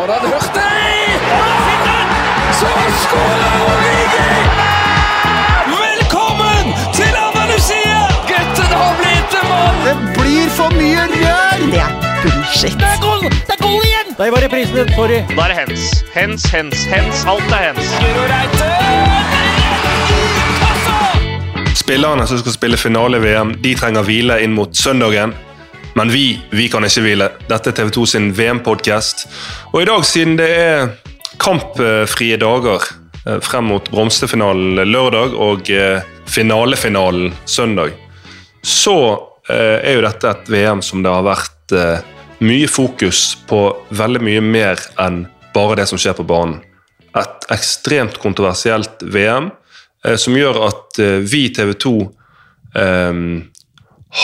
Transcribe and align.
Har 0.00 0.06
Hurtig! 0.06 0.20
det? 0.54 2.00
Så 2.58 2.66
skårer 3.02 3.52
Origi! 3.64 4.32
Velkommen 5.66 6.64
til 6.94 7.12
Andalusia! 7.26 7.98
Gutten 8.30 8.72
har 8.80 8.94
blitt 9.00 9.36
en 9.40 9.48
mann! 9.50 9.76
Det 9.84 9.96
blir 10.16 10.48
for 10.56 10.72
mye 10.78 11.04
rør! 11.10 11.66
Det 11.66 11.82
er 11.84 11.92
bullshit. 12.22 12.78
Det 12.80 12.88
er 12.88 13.02
goal! 13.04 13.28
Det 13.28 13.54
er 13.58 13.60
goal 13.60 13.84
igjen! 13.90 14.16
Der 14.16 14.30
var 14.30 14.40
reprisen 14.46 14.74
din. 14.80 14.94
Sorry. 14.96 15.20
Da 15.36 15.42
er 15.44 15.52
det 15.52 15.58
hens. 15.60 15.84
Hens, 16.14 16.48
hens, 16.56 16.84
hens. 16.94 17.26
Alt 17.28 17.52
er 17.52 17.68
hens. 17.68 17.92
Guro! 18.00 18.24
Spillerne 21.74 22.26
som 22.26 22.38
skal 22.40 22.52
spille 22.56 22.80
finale 22.80 23.20
i 23.20 23.24
VM, 23.28 23.54
de 23.60 23.76
trenger 23.76 24.08
hvile 24.08 24.40
inn 24.40 24.56
mot 24.56 24.72
søndagen. 24.76 25.36
Men 26.00 26.10
vi 26.10 26.40
vi 26.50 26.68
kan 26.72 26.84
ikke 26.86 27.02
hvile. 27.04 27.26
Dette 27.44 27.74
er 27.74 27.74
TV 27.76 27.90
2 27.92 28.02
sin 28.08 28.28
VM-podkast. 28.32 29.26
Og 29.74 29.82
i 29.82 29.88
dag, 29.88 30.04
siden 30.08 30.38
det 30.38 30.46
er 30.48 30.86
kampfrie 31.36 32.38
dager 32.40 32.86
eh, 33.26 33.36
frem 33.44 33.68
mot 33.68 33.90
bronsefinalen 33.92 34.80
lørdag 34.88 35.36
og 35.36 35.68
eh, 35.68 36.00
finalefinalen 36.24 37.34
søndag, 37.44 37.92
så 38.64 38.96
eh, 39.52 39.76
er 39.90 39.98
jo 39.98 40.06
dette 40.06 40.32
et 40.32 40.48
VM 40.56 40.80
som 40.80 41.04
det 41.04 41.12
har 41.12 41.28
vært 41.28 41.76
mye 42.40 42.72
fokus 42.72 43.36
på 43.52 43.60
veldig 43.92 44.24
mye 44.24 44.40
mer 44.40 44.80
enn 45.04 45.26
bare 45.52 45.82
det 45.82 45.88
som 45.92 46.00
skjer 46.00 46.16
på 46.16 46.28
banen. 46.32 46.62
Et 47.12 47.48
ekstremt 47.52 48.16
kontroversielt 48.24 49.04
VM 49.04 49.52
som 50.16 50.40
gjør 50.40 50.64
at 50.64 51.04
vi 51.28 51.44
i 51.50 51.52
TV 51.52 51.76
2 51.76 51.96
eh, 52.80 53.24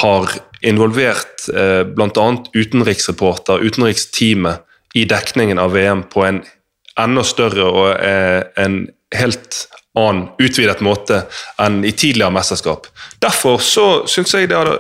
har 0.01 0.39
involvert 0.61 1.49
eh, 1.53 1.83
bl.a. 1.89 2.29
utenriksreporter, 2.55 3.65
utenriksteamet, 3.65 4.63
i 4.97 5.05
dekningen 5.05 5.59
av 5.61 5.75
VM 5.77 6.07
på 6.09 6.23
en 6.25 6.39
enda 7.01 7.25
større 7.27 7.67
og 7.69 7.89
eh, 8.01 8.47
en 8.57 8.87
helt 9.13 9.67
annen 9.97 10.31
utvidet 10.41 10.81
måte 10.85 11.23
enn 11.61 11.83
i 11.85 11.93
tidligere 11.93 12.33
mesterskap. 12.33 12.89
Derfor 13.21 13.61
så 13.61 13.87
syns 14.09 14.33
jeg 14.33 14.49
det 14.49 14.57
hadde 14.57 14.79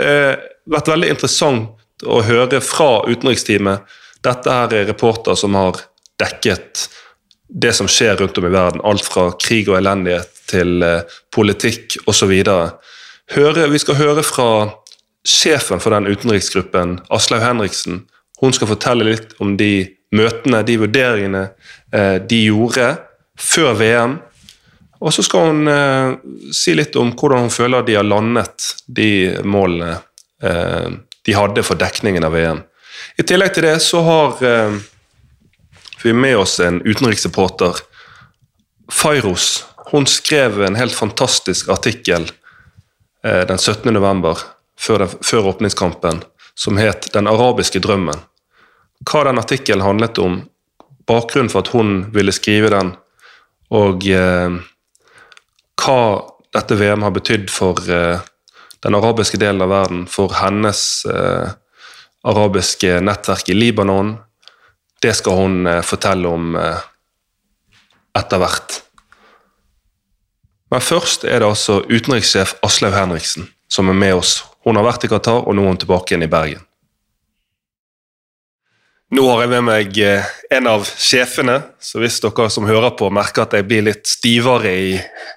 eh, 0.00 0.34
vært 0.68 0.90
veldig 0.92 1.10
interessant 1.14 2.04
å 2.04 2.20
høre 2.26 2.60
fra 2.64 3.06
utenriksteamet. 3.08 3.88
Dette 4.24 4.52
her 4.58 4.76
er 4.76 4.88
reporter 4.88 5.36
som 5.38 5.56
har 5.56 5.80
dekket 6.20 6.86
det 7.48 7.72
som 7.76 7.88
skjer 7.90 8.18
rundt 8.20 8.38
om 8.40 8.48
i 8.48 8.52
verden. 8.52 8.84
Alt 8.84 9.08
fra 9.08 9.30
krig 9.40 9.68
og 9.70 9.78
elendighet 9.80 10.44
til 10.50 10.84
eh, 10.84 11.18
politikk 11.32 12.02
osv. 12.10 12.32
Vi 12.34 13.80
skal 13.80 14.00
høre 14.00 14.24
fra 14.26 14.48
sjefen 15.28 15.80
for 15.80 15.94
den 15.94 16.06
utenriksgruppen, 16.06 16.98
Aslaug 17.08 17.42
Henriksen. 17.42 18.04
Hun 18.40 18.52
skal 18.52 18.68
fortelle 18.68 19.06
litt 19.08 19.34
om 19.40 19.56
de 19.56 19.86
møtene, 20.14 20.62
de 20.66 20.78
vurderingene 20.82 21.46
eh, 21.92 22.16
de 22.22 22.44
gjorde 22.46 22.90
før 23.40 23.74
VM. 23.78 24.18
Og 25.04 25.12
så 25.14 25.24
skal 25.26 25.50
hun 25.50 25.70
eh, 25.70 26.12
si 26.54 26.74
litt 26.76 26.96
om 27.00 27.12
hvordan 27.16 27.46
hun 27.46 27.54
føler 27.54 27.86
de 27.86 27.98
har 27.98 28.06
landet 28.06 28.70
de 28.86 29.10
målene 29.44 29.96
eh, 30.42 30.94
de 31.24 31.36
hadde 31.36 31.64
for 31.64 31.80
dekningen 31.80 32.24
av 32.26 32.36
VM. 32.36 32.60
I 33.18 33.24
tillegg 33.26 33.54
til 33.56 33.66
det 33.66 33.78
så 33.84 34.02
har 34.04 34.44
eh, 34.44 34.76
vi 36.04 36.12
med 36.12 36.36
oss 36.36 36.58
en 36.60 36.82
utenriksreporter, 36.84 37.80
Fairos. 38.92 39.64
Hun 39.92 40.04
skrev 40.06 40.60
en 40.66 40.76
helt 40.76 40.92
fantastisk 40.92 41.70
artikkel 41.72 42.26
eh, 43.24 43.44
den 43.48 43.58
17. 43.58 43.88
november, 43.94 44.38
før, 44.80 45.06
før 45.22 45.50
åpningskampen, 45.54 46.22
som 46.54 46.76
het 46.76 47.12
'Den 47.12 47.26
arabiske 47.26 47.80
drømmen'. 47.80 48.22
Hva 49.04 49.24
den 49.24 49.38
artikkelen 49.38 49.84
handlet 49.84 50.18
om, 50.18 50.48
bakgrunnen 51.06 51.50
for 51.50 51.58
at 51.58 51.68
hun 51.68 52.10
ville 52.12 52.32
skrive 52.32 52.70
den, 52.70 52.96
og 53.70 54.06
eh, 54.06 54.50
hva 55.76 56.24
dette 56.52 56.74
VM 56.74 57.02
har 57.02 57.10
betydd 57.10 57.50
for 57.50 57.74
eh, 57.90 58.20
den 58.82 58.94
arabiske 58.94 59.36
delen 59.36 59.62
av 59.62 59.68
verden, 59.68 60.06
for 60.06 60.32
hennes 60.32 61.04
eh, 61.04 61.50
arabiske 62.24 63.00
nettverk 63.00 63.48
i 63.48 63.54
Libanon, 63.54 64.16
det 65.02 65.14
skal 65.16 65.36
hun 65.36 65.66
eh, 65.66 65.82
fortelle 65.82 66.28
om 66.28 66.56
eh, 66.56 66.80
etter 68.16 68.38
hvert. 68.38 68.80
Men 70.70 70.80
først 70.80 71.24
er 71.24 71.42
det 71.42 71.48
altså 71.48 71.82
utenrikssjef 71.90 72.56
Aslaug 72.62 72.94
Henriksen 72.96 73.50
som 73.68 73.88
er 73.90 73.98
med 73.98 74.14
oss. 74.14 74.38
Hun 74.64 74.78
har 74.80 74.86
vært 74.86 75.04
i 75.04 75.10
Qatar, 75.12 75.44
og 75.44 75.56
nå 75.56 75.64
er 75.64 75.74
hun 75.74 75.82
tilbake 75.82 76.12
igjen 76.12 76.24
i 76.24 76.30
Bergen. 76.32 76.62
Nå 79.14 79.24
har 79.28 79.44
jeg 79.44 79.50
med 79.52 79.64
meg 79.68 79.98
eh, 80.02 80.30
en 80.56 80.66
av 80.66 80.86
sjefene, 80.88 81.58
så 81.78 82.00
hvis 82.02 82.16
dere 82.24 82.48
som 82.50 82.66
hører 82.66 82.96
på 82.98 83.10
merker 83.14 83.44
at 83.44 83.54
jeg 83.54 83.66
blir 83.68 83.84
litt 83.86 84.08
stivere 84.10 84.72
i, 84.72 84.94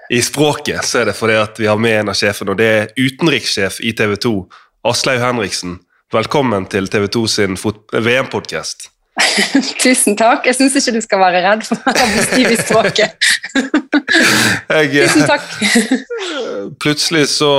i 0.09 0.21
språket, 0.23 0.81
så 0.87 1.03
er 1.03 1.11
det 1.11 1.17
fordi 1.17 1.35
at 1.37 1.59
vi 1.61 1.67
har 1.69 1.77
med 1.77 1.99
en 1.99 2.13
av 2.13 2.17
sjefene, 2.17 2.55
og 2.55 2.61
det 2.61 2.69
er 2.71 2.93
utenrikssjef 2.95 3.81
i 3.85 3.93
TV 3.97 4.15
2, 4.23 4.33
Aslaug 4.87 5.21
Henriksen. 5.21 5.77
Velkommen 6.15 6.65
til 6.71 6.87
TV 6.87 7.09
2 7.11 7.25
sin 7.27 7.59
VM-podkast. 7.59 8.87
Tusen 9.83 10.15
takk. 10.17 10.47
Jeg 10.47 10.57
syns 10.57 10.77
ikke 10.79 10.95
du 10.95 11.03
skal 11.03 11.21
være 11.21 11.43
redd 11.45 11.67
for 11.67 11.81
å 11.83 12.09
bli 12.13 12.25
stiv 12.29 12.53
i 12.53 12.59
språket. 12.61 13.29
Jeg, 14.67 15.07
Tusen 15.07 15.27
takk. 15.29 15.45
plutselig, 16.83 17.27
så, 17.31 17.51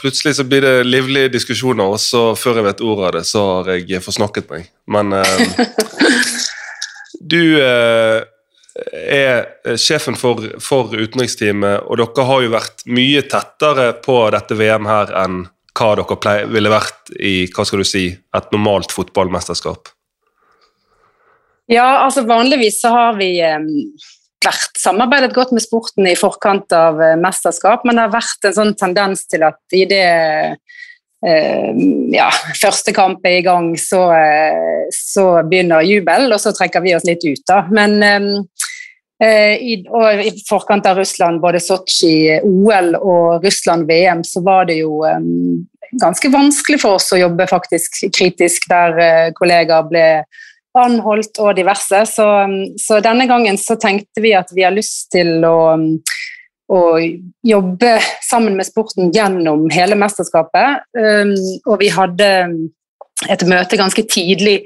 plutselig 0.00 0.36
så 0.38 0.46
blir 0.48 0.64
det 0.64 0.74
livlige 0.86 1.32
diskusjoner, 1.34 1.96
og 1.96 2.00
så 2.02 2.32
før 2.38 2.60
jeg 2.60 2.68
vet 2.68 2.84
ordet 2.84 3.08
av 3.08 3.16
det, 3.18 3.24
så 3.28 3.46
har 3.48 3.72
jeg 3.74 4.04
forsnakket 4.04 4.52
meg. 4.52 4.68
Men 4.90 5.16
eh, 5.18 5.64
du 7.34 7.40
eh, 7.62 8.20
er 9.04 9.76
sjefen 9.80 10.18
for, 10.18 10.44
for 10.62 10.94
utenriksteamet, 10.94 11.86
og 11.88 12.00
dere 12.00 12.28
har 12.30 12.44
jo 12.44 12.54
vært 12.54 12.86
mye 12.90 13.24
tettere 13.30 13.90
på 14.04 14.20
dette 14.34 14.58
VM 14.58 14.88
her 14.90 15.12
enn 15.24 15.44
hva 15.74 15.90
dere 15.98 16.16
pleier, 16.22 16.50
ville 16.50 16.70
vært 16.70 17.10
i 17.18 17.36
hva 17.50 17.66
skal 17.66 17.82
du 17.82 17.88
si, 17.88 18.06
et 18.14 18.52
normalt 18.54 18.94
fotballmesterskap. 18.94 19.90
Ja, 21.70 22.04
altså 22.04 22.26
vanligvis 22.28 22.82
så 22.82 22.92
har 22.92 23.16
vi 23.18 23.30
eh, 23.40 23.58
vært 24.44 24.78
samarbeidet 24.80 25.34
godt 25.34 25.54
med 25.54 25.64
sporten 25.64 26.08
i 26.08 26.16
forkant 26.18 26.72
av 26.76 27.00
eh, 27.02 27.16
mesterskap, 27.20 27.84
men 27.84 27.98
det 27.98 28.06
har 28.06 28.14
vært 28.14 28.48
en 28.48 28.56
sånn 28.58 28.74
tendens 28.78 29.26
til 29.30 29.44
at 29.46 29.76
i 29.76 29.84
det 29.90 30.04
eh, 31.24 31.68
ja, 32.14 32.28
første 32.60 32.94
kamp 32.96 33.24
er 33.26 33.38
i 33.40 33.44
gang, 33.46 33.72
så, 33.80 34.06
eh, 34.16 34.86
så 34.94 35.28
begynner 35.48 35.86
jubel, 35.86 36.30
og 36.32 36.40
så 36.42 36.54
trekker 36.56 36.84
vi 36.84 36.96
oss 36.96 37.06
litt 37.08 37.24
ut, 37.24 37.44
da. 37.48 37.64
Men 37.74 38.00
i, 39.24 39.76
i 39.78 40.30
forkant 40.44 40.84
av 40.90 40.98
Russland, 40.98 41.38
både 41.40 41.60
Sotsji, 41.62 42.34
OL 42.44 42.90
og 42.98 43.44
Russland 43.46 43.86
VM, 43.88 44.24
så 44.26 44.42
var 44.44 44.66
det 44.68 44.80
jo 44.82 44.98
ganske 46.02 46.28
vanskelig 46.34 46.80
for 46.82 46.98
oss 46.98 47.06
å 47.14 47.20
jobbe 47.22 47.46
faktisk 47.48 48.02
kritisk, 48.12 48.66
der 48.68 49.30
kollegaer 49.38 49.86
ble 49.88 50.08
anholdt 50.78 51.38
og 51.42 51.54
diverse. 51.56 52.04
Så, 52.10 52.26
så, 52.80 53.00
denne 53.04 53.26
gangen 53.30 53.58
så 53.60 53.76
tenkte 53.80 54.22
vi 54.24 54.34
at 54.36 54.50
vi 54.54 54.64
har 54.66 54.74
lyst 54.74 55.10
til 55.14 55.44
å, 55.46 55.58
å 56.74 56.80
jobbe 57.46 57.92
sammen 58.24 58.58
med 58.58 58.68
sporten 58.68 59.12
gjennom 59.14 59.68
hele 59.74 59.98
mesterskapet. 60.00 60.88
Um, 60.96 61.36
og 61.68 61.78
vi 61.82 61.92
hadde 61.94 62.30
et 63.30 63.46
møte 63.48 63.78
ganske 63.80 64.06
tidlig 64.10 64.62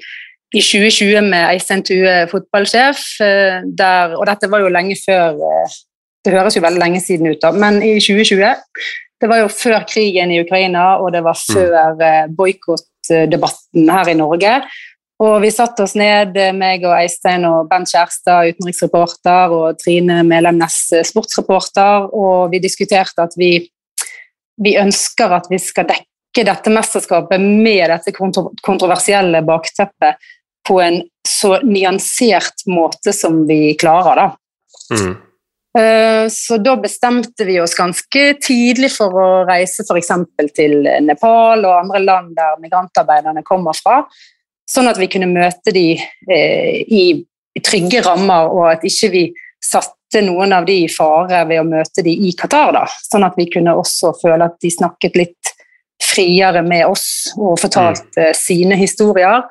i 0.57 0.63
2020 0.65 1.27
med 1.29 1.45
Eistein 1.51 1.85
Tue, 1.85 2.15
fotballsjef, 2.31 3.03
uh, 3.21 3.61
der, 3.69 4.17
og 4.17 4.25
dette 4.31 4.49
var 4.49 4.65
jo 4.65 4.73
lenge 4.73 4.97
før 5.03 5.37
uh, 5.37 5.77
Det 6.25 6.33
høres 6.35 6.57
jo 6.57 6.65
veldig 6.65 6.81
lenge 6.81 7.03
siden 7.05 7.29
ut, 7.31 7.39
da, 7.43 7.53
men 7.53 7.83
i 7.85 7.99
2020 8.01 8.41
Det 9.21 9.29
var 9.29 9.43
jo 9.43 9.53
før 9.53 9.85
krigen 9.91 10.33
i 10.33 10.41
Ukraina, 10.41 10.97
og 11.03 11.13
det 11.13 11.21
var 11.27 11.37
før 11.37 12.01
uh, 12.01 12.25
boikottdebatten 12.33 13.91
her 13.93 14.09
i 14.09 14.17
Norge. 14.17 14.55
Og 15.19 15.41
vi 15.43 15.51
satte 15.51 15.83
oss 15.83 15.97
ned, 15.99 16.37
meg 16.55 16.85
og 16.87 16.95
Eistein 16.95 17.43
og 17.49 17.67
Bent 17.71 17.91
Kjærstad, 17.91 18.53
utenriksreporter, 18.53 19.55
og 19.55 19.81
Trine 19.81 20.21
Melem 20.27 20.61
Næss, 20.61 20.93
sportsreporter, 21.11 22.07
og 22.15 22.53
vi 22.53 22.61
diskuterte 22.63 23.27
at 23.27 23.35
vi, 23.39 23.57
vi, 24.63 24.77
ønsker 24.79 25.35
at 25.41 25.51
vi 25.51 25.59
skal 25.63 25.89
dekke 25.91 26.45
dette 26.47 26.71
mesterskapet 26.71 27.43
med 27.43 27.89
dette 27.91 28.15
kontro 28.15 28.53
kontroversielle 28.63 29.43
bakteppet 29.43 30.23
på 30.69 30.79
en 30.85 31.01
så 31.27 31.57
nyansert 31.67 32.69
måte 32.71 33.11
som 33.17 33.43
vi 33.49 33.75
klarer, 33.81 34.23
da. 34.23 34.29
Mm. 34.95 35.17
Så 36.31 36.57
da 36.63 36.79
bestemte 36.81 37.45
vi 37.47 37.59
oss 37.61 37.75
ganske 37.77 38.23
tidlig 38.43 38.91
for 38.95 39.15
å 39.15 39.29
reise 39.49 39.85
f.eks. 39.85 40.11
til 40.57 40.81
Nepal 41.07 41.63
og 41.63 41.77
andre 41.85 42.01
land 42.03 42.33
der 42.39 42.59
migrantarbeiderne 42.63 43.45
kommer 43.47 43.77
fra 43.77 44.01
sånn 44.69 44.91
at 44.91 44.99
vi 45.01 45.09
kunne 45.11 45.31
møte 45.31 45.73
de 45.75 45.91
eh, 45.97 46.81
i, 46.85 47.05
trygge 47.65 48.05
rammer, 48.05 48.53
og 48.55 48.69
at 48.71 48.85
ikke 48.87 49.09
vi 49.11 49.23
satte 49.65 50.21
noen 50.23 50.53
av 50.55 50.67
de 50.69 50.77
i 50.85 50.91
fare 50.93 51.41
ved 51.49 51.59
å 51.59 51.67
møte 51.67 52.05
de 52.07 52.13
i 52.29 52.31
Qatar. 52.39 52.71
Da. 52.77 52.85
Sånn 53.09 53.27
at 53.27 53.39
vi 53.39 53.49
kunne 53.51 53.75
også 53.75 54.13
føle 54.21 54.47
at 54.47 54.61
de 54.63 54.71
snakket 54.71 55.19
litt 55.19 55.55
friere 55.99 56.63
med 56.63 56.87
oss 56.87 57.33
og 57.35 57.59
fortalte 57.59 58.29
mm. 58.31 58.37
sine 58.39 58.79
historier. 58.79 59.43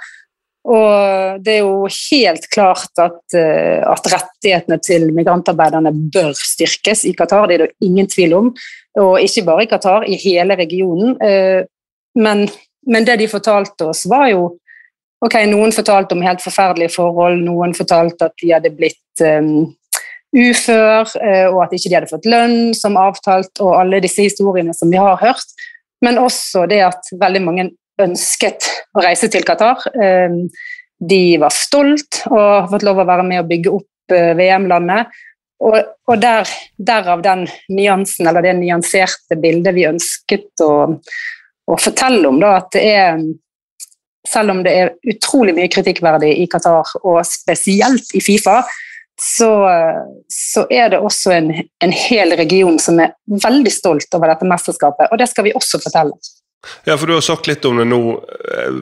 Og 0.67 1.43
det 1.43 1.57
er 1.57 1.63
jo 1.63 1.87
helt 1.87 2.47
klart 2.51 2.99
at, 2.99 3.19
eh, 3.39 3.83
at 3.87 4.07
rettighetene 4.11 4.79
til 4.83 5.09
migrantarbeiderne 5.15 5.93
bør 6.11 6.33
styrkes 6.35 7.05
i 7.07 7.13
Qatar, 7.15 7.47
det 7.47 7.57
er 7.57 7.65
det 7.65 7.87
ingen 7.87 8.07
tvil 8.11 8.35
om. 8.35 8.49
Og 8.99 9.13
ikke 9.23 9.45
bare 9.47 9.63
i 9.63 9.69
Qatar, 9.71 10.07
i 10.07 10.17
hele 10.19 10.57
regionen. 10.59 11.15
Eh, 11.23 11.67
men, 12.19 12.47
men 12.87 13.07
det 13.07 13.19
de 13.21 13.29
fortalte 13.31 13.91
oss, 13.91 14.05
var 14.11 14.27
jo 14.33 14.49
Ok, 15.25 15.33
noen 15.49 15.73
fortalte 15.73 16.13
om 16.13 16.21
helt 16.21 16.43
forferdelige 16.43 16.93
forhold, 16.93 17.39
noen 17.41 17.73
fortalte 17.73 18.27
at 18.29 18.35
de 18.37 18.51
hadde 18.53 18.69
blitt 18.77 19.23
um, 19.25 19.65
ufør, 20.37 21.09
uh, 21.17 21.47
og 21.55 21.63
at 21.63 21.73
ikke 21.73 21.89
de 21.89 21.97
hadde 21.97 22.11
fått 22.11 22.27
lønn 22.29 22.75
som 22.77 22.99
avtalt, 23.01 23.57
og 23.65 23.79
alle 23.79 24.03
disse 24.03 24.27
historiene 24.27 24.75
som 24.77 24.93
vi 24.93 24.99
har 25.01 25.17
hørt. 25.23 25.55
Men 26.05 26.21
også 26.21 26.67
det 26.69 26.83
at 26.85 27.09
veldig 27.17 27.41
mange 27.47 27.71
ønsket 28.01 28.67
å 28.93 29.01
reise 29.01 29.29
til 29.33 29.45
Qatar. 29.47 29.87
Um, 29.97 30.43
de 30.97 31.37
var 31.41 31.53
stolt 31.53 32.23
og 32.29 32.37
har 32.37 32.69
fått 32.69 32.85
lov 32.85 33.01
å 33.01 33.07
være 33.09 33.25
med 33.25 33.41
å 33.41 33.47
bygge 33.49 33.73
opp 33.73 34.13
uh, 34.13 34.35
VM-landet. 34.37 35.17
Og, 35.65 35.79
og 36.05 36.21
der, 36.21 36.45
derav 36.77 37.25
den 37.25 37.47
nyansen, 37.73 38.29
eller 38.29 38.45
det 38.45 38.53
nyanserte 38.59 39.39
bildet 39.41 39.73
vi 39.73 39.89
ønsket 39.89 40.61
å, 40.61 40.73
å 41.65 41.81
fortelle 41.81 42.29
om. 42.29 42.37
Da, 42.43 42.59
at 42.61 42.69
det 42.77 42.85
er 42.85 43.17
selv 44.27 44.53
om 44.53 44.63
det 44.65 44.73
er 44.75 44.93
utrolig 45.07 45.55
mye 45.57 45.71
kritikkverdig 45.71 46.33
i 46.43 46.47
Qatar, 46.51 46.95
og 47.03 47.21
spesielt 47.27 48.11
i 48.17 48.21
Fifa, 48.23 48.61
så, 49.21 49.49
så 50.29 50.65
er 50.69 50.91
det 50.93 50.99
også 51.01 51.31
en, 51.33 51.47
en, 51.83 51.93
hel 51.93 52.35
region 52.37 52.77
som 52.79 52.99
er 53.01 53.15
veldig 53.25 53.71
stolt 53.73 54.13
over 54.13 54.29
dette 54.29 54.45
mesterskapet, 54.45 55.09
og 55.09 55.17
det 55.17 55.29
skal 55.31 55.47
vi 55.47 55.55
også 55.57 55.81
fortelle. 55.81 56.13
Ja, 56.85 56.97
for 56.97 57.07
Du 57.07 57.15
har 57.15 57.25
sagt 57.25 57.47
litt 57.47 57.65
om 57.65 57.79
det 57.79 57.87
nå. 57.87 58.01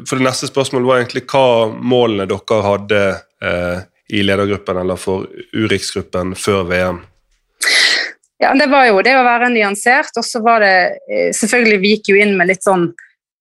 For 0.08 0.18
Det 0.18 0.26
neste 0.26 0.50
spørsmålet 0.50 0.90
var 0.90 1.02
egentlig 1.02 1.26
hva 1.32 1.70
målene 1.70 2.28
dere 2.30 2.62
hadde 2.66 3.02
eh, 3.44 3.84
i 4.16 4.24
ledergruppen 4.26 4.80
eller 4.82 5.00
for 5.00 5.28
Urix-gruppen 5.54 6.36
før 6.40 6.66
VM? 6.72 7.02
Ja, 8.42 8.54
Det 8.58 8.68
var 8.72 8.90
jo 8.90 9.02
det 9.06 9.16
å 9.16 9.26
være 9.26 9.52
nyansert, 9.54 10.12
og 10.18 10.26
så 10.28 10.42
var 10.44 10.64
det 10.66 10.76
eh, 11.08 11.32
Selvfølgelig 11.36 11.82
vi 11.84 11.94
gikk 11.96 12.12
jo 12.14 12.22
inn 12.22 12.36
med 12.40 12.52
litt 12.52 12.66
sånn 12.66 12.90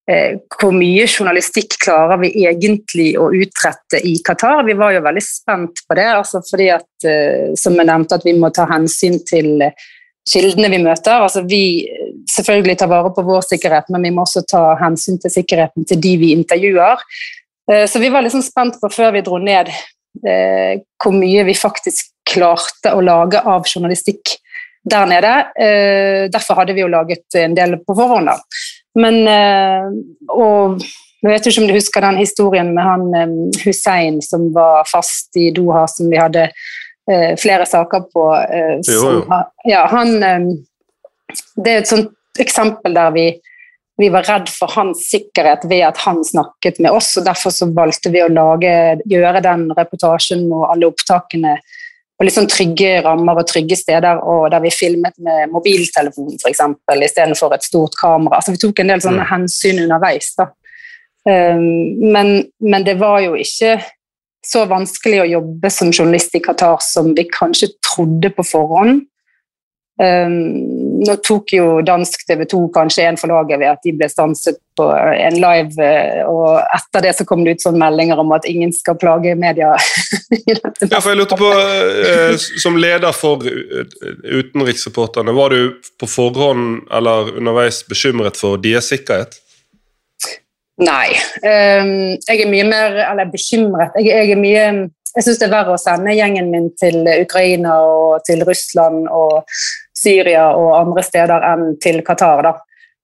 hvor 0.04 0.72
mye 0.76 1.06
journalistikk 1.08 1.78
klarer 1.80 2.18
vi 2.20 2.28
egentlig 2.44 3.14
å 3.16 3.30
utrette 3.32 4.02
i 4.04 4.18
Qatar? 4.24 4.60
Vi 4.66 4.76
var 4.76 4.92
jo 4.92 5.04
veldig 5.04 5.22
spent 5.24 5.80
på 5.88 5.96
det, 5.96 6.10
altså 6.12 6.42
fordi 6.44 6.66
at, 6.74 7.06
eh, 7.08 7.54
som 7.56 7.78
jeg 7.78 7.88
nevnte, 7.88 8.18
at 8.18 8.26
vi 8.26 8.34
må 8.36 8.50
ta 8.52 8.66
hensyn 8.68 9.16
til 9.24 9.64
kildene 10.28 10.68
vi 10.74 10.82
møter. 10.84 11.24
Altså 11.24 11.44
vi 11.48 11.88
selvfølgelig 12.34 12.76
tar 12.82 12.92
vare 12.92 13.14
på 13.16 13.24
vår 13.24 13.48
sikkerhet, 13.48 13.88
men 13.94 14.04
vi 14.04 14.12
må 14.12 14.26
også 14.26 14.44
ta 14.48 14.62
hensyn 14.82 15.16
til 15.22 15.32
sikkerheten 15.32 15.88
til 15.88 16.02
de 16.04 16.14
vi 16.20 16.34
intervjuer. 16.36 17.00
Eh, 17.72 17.88
så 17.88 18.02
vi 18.02 18.12
var 18.12 18.28
liksom 18.28 18.44
spent 18.44 18.76
på, 18.82 18.92
før 18.92 19.16
vi 19.16 19.24
dro 19.24 19.40
ned, 19.40 19.72
hvor 20.14 21.10
mye 21.10 21.42
vi 21.42 21.56
faktisk 21.58 22.12
klarte 22.30 22.92
å 22.94 23.00
lage 23.02 23.40
av 23.42 23.64
journalistikk 23.66 24.36
der 24.86 25.08
nede. 25.10 25.32
Derfor 26.30 26.60
hadde 26.60 26.76
vi 26.76 26.84
jo 26.84 26.92
laget 26.92 27.34
en 27.40 27.56
del 27.58 27.74
på 27.82 27.96
forhånd. 27.98 28.30
Men 28.94 29.16
eh, 29.26 29.86
Og 30.30 30.82
jeg 31.24 31.32
vet 31.32 31.46
ikke 31.48 31.62
om 31.62 31.70
du 31.70 31.76
husker 31.78 32.04
den 32.04 32.20
historien 32.20 32.74
med 32.76 32.84
han 32.84 33.06
eh, 33.16 33.62
Hussein 33.64 34.20
som 34.22 34.50
var 34.54 34.84
fast 34.90 35.34
i 35.40 35.48
Doha, 35.54 35.86
som 35.90 36.10
vi 36.12 36.20
hadde 36.20 36.48
eh, 36.50 37.32
flere 37.40 37.66
saker 37.66 38.06
på. 38.12 38.28
Som, 38.86 39.24
ja, 39.68 39.86
han 39.90 40.18
Det 41.56 41.72
er 41.72 41.82
et 41.82 41.90
sånt 41.90 42.12
eksempel 42.38 42.94
der 42.94 43.10
vi 43.14 43.28
vi 43.96 44.08
var 44.10 44.26
redd 44.26 44.48
for 44.50 44.72
hans 44.74 45.04
sikkerhet 45.10 45.64
ved 45.70 45.84
at 45.86 46.00
han 46.02 46.24
snakket 46.26 46.80
med 46.82 46.90
oss, 46.90 47.12
og 47.18 47.26
derfor 47.28 47.54
så 47.54 47.68
valgte 47.70 48.10
vi 48.10 48.24
å 48.24 48.30
lage, 48.32 48.72
gjøre 49.06 49.42
den 49.44 49.68
reportasjen 49.76 50.48
og 50.50 50.66
alle 50.72 50.88
opptakene 50.90 51.52
litt 52.22 52.36
sånn 52.36 52.50
trygge 52.50 53.00
rammer 53.02 53.40
og 53.40 53.48
trygge 53.50 53.76
steder, 53.78 54.20
og 54.22 54.46
der 54.52 54.62
vi 54.62 54.70
filmet 54.70 55.16
med 55.18 55.50
mobiltelefon 55.50 56.36
f.eks. 56.36 56.62
istedenfor 56.94 57.56
et 57.56 57.66
stort 57.66 57.96
kamera. 57.98 58.38
Altså, 58.38 58.54
vi 58.54 58.62
tok 58.62 58.82
en 58.82 58.92
del 58.92 59.02
sånne 59.02 59.24
mm. 59.24 59.30
hensyn 59.32 59.82
underveis. 59.82 60.30
da. 60.38 60.46
Um, 61.24 62.04
men, 62.14 62.30
men, 62.60 62.84
det 62.86 62.98
var 63.00 63.22
jo 63.24 63.34
ikke 63.40 63.78
så 64.44 64.66
vanskelig 64.68 65.22
å 65.22 65.30
jobbe 65.30 65.70
som 65.72 65.90
journalist 65.90 66.36
i 66.36 66.42
Qatar 66.44 66.82
som 66.84 67.14
vi 67.16 67.24
kanskje 67.32 67.72
trodde 67.82 68.30
på 68.36 68.44
forhånd. 68.46 69.06
Nå 70.94 71.16
tok 71.26 71.52
jo 71.56 71.80
dansk 71.82 72.26
TV 72.28 72.44
2 72.50 72.60
kanskje 72.74 73.06
en 73.08 73.16
for 73.18 73.32
laget 73.32 73.58
ved 73.58 73.70
at 73.72 73.82
de 73.82 73.92
ble 73.96 74.06
stanset 74.10 74.58
på 74.78 74.86
en 74.94 75.36
live, 75.42 75.74
eh, 75.82 76.20
og 76.26 76.60
etter 76.76 77.04
det 77.06 77.12
så 77.18 77.26
kom 77.26 77.44
det 77.46 77.56
ut 77.56 77.64
sånne 77.64 77.80
meldinger 77.82 78.20
om 78.22 78.32
at 78.36 78.46
ingen 78.50 78.72
skal 78.74 78.98
plage 79.00 79.34
media. 79.38 79.72
ja, 80.50 81.00
for 81.00 81.10
jeg 81.10 81.18
lurte 81.18 81.38
på, 81.38 81.50
eh, 81.50 82.34
Som 82.62 82.78
leder 82.78 83.14
for 83.16 83.42
utenriksreporterne, 83.42 85.34
var 85.34 85.54
du 85.54 85.78
på 86.00 86.10
forhånd 86.10 86.84
eller 86.94 87.34
underveis 87.38 87.82
bekymret 87.88 88.38
for 88.38 88.60
deres 88.62 88.90
sikkerhet? 88.92 89.40
Nei. 90.82 91.14
Um, 91.38 92.16
jeg 92.26 92.40
er 92.42 92.48
mye 92.50 92.64
mer 92.66 92.96
Eller 93.04 93.28
bekymret. 93.30 93.94
Jeg, 93.94 94.10
jeg 94.10 94.34
er 94.34 94.40
mye 94.40 94.64
jeg 95.14 95.22
syns 95.22 95.38
det 95.38 95.46
er 95.46 95.52
verre 95.52 95.76
å 95.76 95.78
sende 95.78 96.10
gjengen 96.16 96.48
min 96.50 96.72
til 96.74 97.04
Ukraina 97.06 97.76
og 97.86 98.24
til 98.26 98.40
Russland 98.46 99.06
og 99.06 99.44
Syria 100.04 100.50
og 100.56 100.74
andre 100.78 101.04
steder 101.06 101.48
enn 101.52 101.72
til 101.82 102.02
Qatar. 102.06 102.44
Da. 102.46 102.54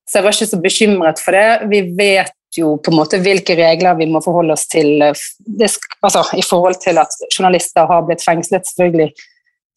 Så 0.09 0.19
jeg 0.19 0.27
var 0.27 0.37
ikke 0.37 0.51
så 0.51 0.61
bekymret 0.61 1.23
for 1.23 1.37
det. 1.37 1.71
Vi 1.73 1.83
vet 1.99 2.37
jo 2.57 2.75
på 2.83 2.91
en 2.91 2.99
måte 2.99 3.21
hvilke 3.23 3.55
regler 3.59 3.99
vi 3.99 4.09
må 4.11 4.23
forholde 4.25 4.57
oss 4.57 4.67
til 4.71 5.05
altså, 5.05 6.25
i 6.35 6.43
forhold 6.43 6.81
til 6.83 6.99
at 6.99 7.15
journalister 7.31 7.87
har 7.87 8.07
blitt 8.09 8.25
fengslet, 8.25 8.67
selvfølgelig. 8.67 9.13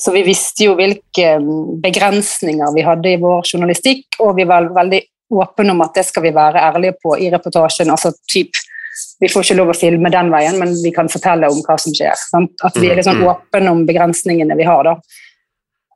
Så 0.02 0.12
vi 0.12 0.24
visste 0.26 0.66
jo 0.66 0.74
hvilke 0.76 1.36
mm, 1.40 1.80
begrensninger 1.84 2.74
vi 2.76 2.86
hadde 2.86 3.14
i 3.14 3.20
vår 3.22 3.46
journalistikk, 3.54 4.18
og 4.26 4.36
vi 4.40 4.48
var 4.50 4.72
veldig 4.74 5.04
åpne 5.34 5.74
om 5.74 5.84
at 5.86 5.96
det 5.98 6.06
skal 6.08 6.26
vi 6.26 6.34
være 6.34 6.62
ærlige 6.62 6.98
på 7.02 7.16
i 7.22 7.30
reportasjen. 7.34 7.92
altså 7.94 8.12
typ 8.30 8.58
vi 9.20 9.30
får 9.30 9.46
ikke 9.46 9.58
lov 9.58 9.72
å 9.72 9.78
filme 9.78 10.10
den 10.14 10.30
veien, 10.34 10.58
men 10.62 10.74
vi 10.84 10.92
kan 10.94 11.10
fortelle 11.10 11.50
om 11.50 11.62
hva 11.66 11.78
som 11.82 11.94
skjer. 11.96 12.14
Sant? 12.30 12.54
At 12.66 12.76
vi 12.78 12.92
er 12.92 13.00
liksom 13.00 13.18
mm, 13.18 13.24
mm. 13.24 13.30
åpne 13.32 13.72
om 13.74 13.86
begrensningene 13.88 14.58
vi 14.60 14.68
har. 14.68 14.86
da. 14.86 15.23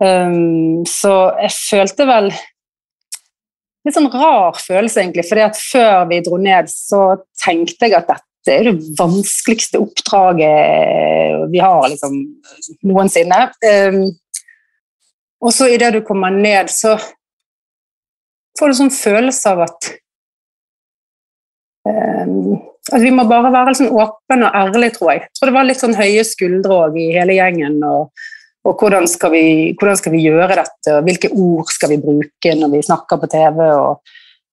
Um, 0.03 0.85
så 0.85 1.13
jeg 1.41 1.55
følte 1.57 2.05
vel 2.09 2.31
Litt 3.87 3.95
sånn 3.95 4.09
rar 4.11 4.57
følelse, 4.59 4.99
egentlig. 4.99 5.23
fordi 5.29 5.43
at 5.45 5.55
før 5.55 6.09
vi 6.09 6.17
dro 6.19 6.35
ned, 6.43 6.67
så 6.67 7.21
tenkte 7.39 7.87
jeg 7.87 7.95
at 7.95 8.09
dette 8.09 8.51
er 8.51 8.67
det 8.67 8.95
vanskeligste 8.99 9.79
oppdraget 9.79 11.45
vi 11.53 11.61
har 11.63 11.85
liksom, 11.93 12.17
noensinne. 12.83 13.37
Um, 13.63 14.01
og 15.39 15.55
så 15.55 15.69
idet 15.71 15.93
du 15.95 16.01
kommer 16.03 16.35
ned, 16.35 16.67
så 16.67 16.97
får 18.59 18.73
du 18.73 18.79
sånn 18.81 18.91
følelse 18.91 19.55
av 19.55 19.63
at 19.69 19.91
um, 21.87 22.57
at 22.87 23.03
Vi 23.03 23.11
må 23.11 23.25
bare 23.27 23.51
være 23.51 23.75
sånn 23.75 23.91
åpne 23.91 24.47
og 24.47 24.55
ærlige, 24.55 24.95
tror 24.95 25.11
jeg. 25.11 25.25
Jeg 25.25 25.35
tror 25.35 25.49
det 25.49 25.55
var 25.57 25.67
litt 25.67 25.81
sånn 25.81 25.97
høye 25.97 26.23
skuldre 26.27 26.77
i 26.95 27.07
hele 27.17 27.35
gjengen. 27.35 27.81
og, 27.83 28.27
og 28.65 28.75
hvordan, 28.81 29.07
skal 29.07 29.31
vi, 29.31 29.43
hvordan, 29.79 29.97
skal 29.99 30.13
vi, 30.15 30.23
gjøre 30.27 30.59
dette, 30.59 30.95
hvilke 31.05 31.29
ord 31.31 31.69
skal 31.71 31.93
vi 31.93 31.99
bruke 32.03 32.55
når 32.59 32.73
vi 32.73 32.83
snakker 32.83 33.21
på 33.21 33.29
TV? 33.31 33.61
og 33.63 34.01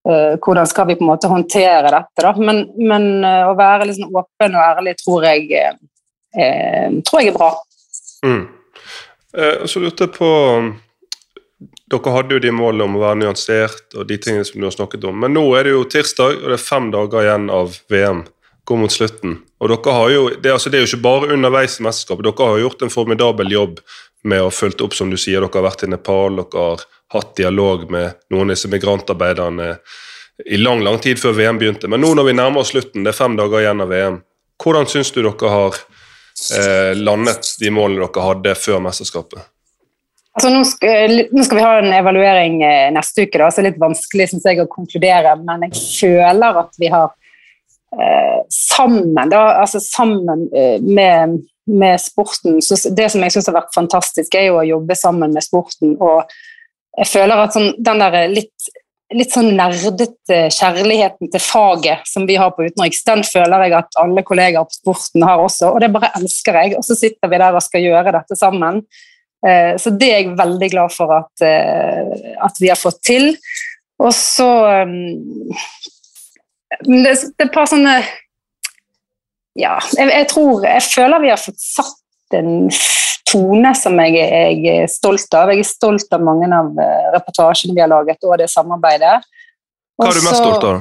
uh, 0.08 0.34
Hvordan 0.38 0.68
skal 0.70 0.88
vi 0.90 0.98
på 0.98 1.06
en 1.06 1.10
måte 1.10 1.30
håndtere 1.30 1.90
dette? 1.90 2.22
Da? 2.22 2.34
Men, 2.38 2.64
men 2.78 3.08
uh, 3.24 3.50
å 3.50 3.56
være 3.58 3.90
sånn 3.96 4.12
åpen 4.12 4.54
og 4.54 4.62
ærlig 4.62 4.94
tror 5.02 5.26
jeg, 5.26 5.64
uh, 6.38 7.00
tror 7.02 7.22
jeg 7.22 7.32
er 7.32 7.38
bra. 7.38 7.52
Mm. 8.24 8.44
så 9.68 9.80
lurte 9.82 10.06
jeg 10.06 10.14
på 10.14 10.28
dere 11.92 12.12
hadde 12.14 12.36
jo 12.36 12.42
de 12.42 12.52
målene 12.54 12.86
om 12.86 12.96
å 12.96 13.02
være 13.02 13.18
nyansert 13.20 13.96
og 13.98 14.06
de 14.08 14.16
tingene 14.20 14.46
som 14.48 14.60
du 14.60 14.66
har 14.68 14.74
snakket 14.74 15.04
om. 15.08 15.18
Men 15.20 15.34
nå 15.36 15.42
er 15.58 15.66
det 15.66 15.74
jo 15.74 15.82
tirsdag, 15.90 16.38
og 16.40 16.46
det 16.48 16.56
er 16.56 16.62
fem 16.62 16.88
dager 16.94 17.26
igjen 17.26 17.50
av 17.52 17.76
VM. 17.92 18.24
Går 18.64 18.80
mot 18.80 18.92
slutten. 18.92 19.38
Og 19.60 19.68
dere 19.68 19.92
har 19.96 20.10
jo, 20.12 20.24
det, 20.40 20.52
altså 20.52 20.70
det 20.72 20.78
er 20.78 20.86
jo 20.86 20.90
ikke 20.92 21.04
bare 21.04 21.34
underveis 21.34 21.78
i 21.80 21.84
mesterskapet. 21.84 22.24
Dere 22.24 22.48
har 22.48 22.62
gjort 22.62 22.84
en 22.84 22.92
formidabel 22.92 23.52
jobb 23.52 23.80
med 24.24 24.40
å 24.40 24.52
følge 24.52 24.86
opp, 24.86 24.96
som 24.96 25.12
du 25.12 25.18
sier. 25.20 25.44
Dere 25.44 25.60
har 25.60 25.68
vært 25.68 25.84
i 25.84 25.90
Nepal, 25.92 26.40
dere 26.40 26.66
har 26.70 26.84
hatt 27.14 27.34
dialog 27.36 27.86
med 27.92 28.16
noen 28.32 28.48
av 28.48 28.56
disse 28.56 28.70
migrantarbeiderne 28.72 29.74
i 30.50 30.56
lang 30.56 30.80
lang 30.82 30.98
tid 30.98 31.20
før 31.20 31.36
VM 31.36 31.58
begynte. 31.60 31.88
Men 31.90 32.02
nå 32.02 32.14
når 32.16 32.30
vi 32.30 32.36
nærmer 32.36 32.64
oss 32.64 32.72
slutten, 32.74 33.04
det 33.04 33.12
er 33.12 33.18
fem 33.18 33.36
dager 33.38 33.62
igjen 33.62 33.84
av 33.84 33.92
VM, 33.92 34.20
hvordan 34.62 34.88
syns 34.90 35.12
du 35.14 35.20
dere 35.22 35.50
har 35.52 35.76
eh, 36.58 36.92
landet 36.98 37.54
de 37.60 37.74
målene 37.74 38.08
dere 38.08 38.28
hadde 38.28 38.54
før 38.58 38.82
mesterskapet? 38.84 39.50
Altså, 40.34 40.50
nå, 40.50 40.64
skal, 40.66 41.20
nå, 41.30 41.44
skal, 41.46 41.60
vi 41.60 41.62
ha 41.62 41.74
en 41.78 41.92
evaluering 41.94 42.56
eh, 42.66 42.88
neste 42.94 43.28
uke, 43.28 43.38
da, 43.38 43.50
så 43.50 43.62
det 43.62 43.68
er 43.68 43.70
litt 43.72 43.84
vanskelig 43.84 44.32
synes 44.32 44.48
jeg, 44.48 44.64
å 44.64 44.70
konkludere. 44.70 45.36
Men 45.46 45.68
jeg 45.68 45.78
føler 45.78 46.58
at 46.64 46.80
vi 46.82 46.90
har 46.90 47.12
eh, 47.12 47.23
sammen, 48.52 49.30
da, 49.30 49.42
altså 49.62 49.80
sammen 49.82 50.48
eh, 50.54 50.80
med, 50.82 51.40
med, 51.66 52.00
sporten 52.00 52.62
så 52.62 52.78
Det 52.90 53.10
som 53.12 53.22
jeg 53.24 53.34
syns 53.34 53.50
har 53.50 53.58
vært 53.60 53.74
fantastisk, 53.76 54.34
er 54.34 54.48
jo 54.50 54.60
å 54.60 54.68
jobbe 54.68 54.96
sammen 54.98 55.34
med 55.34 55.44
sporten. 55.44 55.96
Og 56.00 56.24
jeg 56.98 57.10
føler 57.10 57.44
at 57.44 57.56
sånn, 57.56 57.72
den 57.78 58.02
der 58.02 58.18
litt 58.32 58.72
litt 59.14 59.34
sånn 59.34 59.52
nerdete 59.54 60.38
kjærligheten 60.50 61.30
til 61.30 61.42
faget 61.42 62.06
som 62.08 62.24
vi 62.26 62.38
har 62.40 62.54
på 62.56 62.64
utenriks, 62.66 63.02
den 63.06 63.22
føler 63.26 63.66
jeg 63.66 63.76
at 63.78 63.98
alle 64.00 64.24
kollegaer 64.26 64.66
på 64.66 64.78
sporten 64.78 65.26
har 65.26 65.42
også, 65.42 65.74
og 65.74 65.82
det 65.84 65.92
bare 65.94 66.10
elsker 66.18 66.58
jeg. 66.58 66.78
Og 66.80 66.86
så 66.86 66.96
sitter 66.98 67.30
vi 67.30 67.40
der 67.42 67.54
og 67.54 67.62
skal 67.62 67.84
gjøre 67.84 68.14
dette 68.16 68.38
sammen. 68.38 68.80
Eh, 69.44 69.74
så 69.78 69.92
det 69.92 70.08
er 70.10 70.22
jeg 70.22 70.38
veldig 70.40 70.70
glad 70.72 70.94
for 70.94 71.14
at, 71.20 71.44
eh, 71.46 72.34
at 72.48 72.58
vi 72.62 72.72
har 72.72 72.80
fått 72.80 73.02
til. 73.06 73.34
Og 74.02 74.10
så 74.16 74.48
um, 74.88 75.52
det, 76.82 77.14
det 77.14 77.44
er 77.44 77.48
et 77.48 77.54
par 77.54 77.68
sånne 77.70 77.94
Ja, 79.58 79.76
jeg, 79.94 80.08
jeg 80.10 80.26
tror 80.32 80.64
Jeg 80.66 80.82
føler 80.88 81.22
vi 81.22 81.32
har 81.32 81.40
fått 81.40 81.60
satt 81.62 82.00
en 82.34 82.68
tone 83.28 83.70
som 83.78 83.98
jeg, 84.02 84.16
jeg, 84.18 84.58
er 84.72 84.90
stolt 84.90 85.36
av. 85.36 85.52
Jeg 85.52 85.62
er 85.62 85.68
stolt 85.68 86.12
av 86.14 86.22
mange 86.24 86.48
av 86.50 86.80
eh, 86.82 87.10
reportasjene 87.14 87.74
vi 87.76 87.82
har 87.82 87.90
laget, 87.90 88.18
og 88.26 88.36
det 88.40 88.48
samarbeidet. 88.50 89.20
Hva 89.94 90.08
er 90.08 90.18
du 90.18 90.24
mest 90.24 90.40
stolt 90.40 90.66
av? 90.68 90.80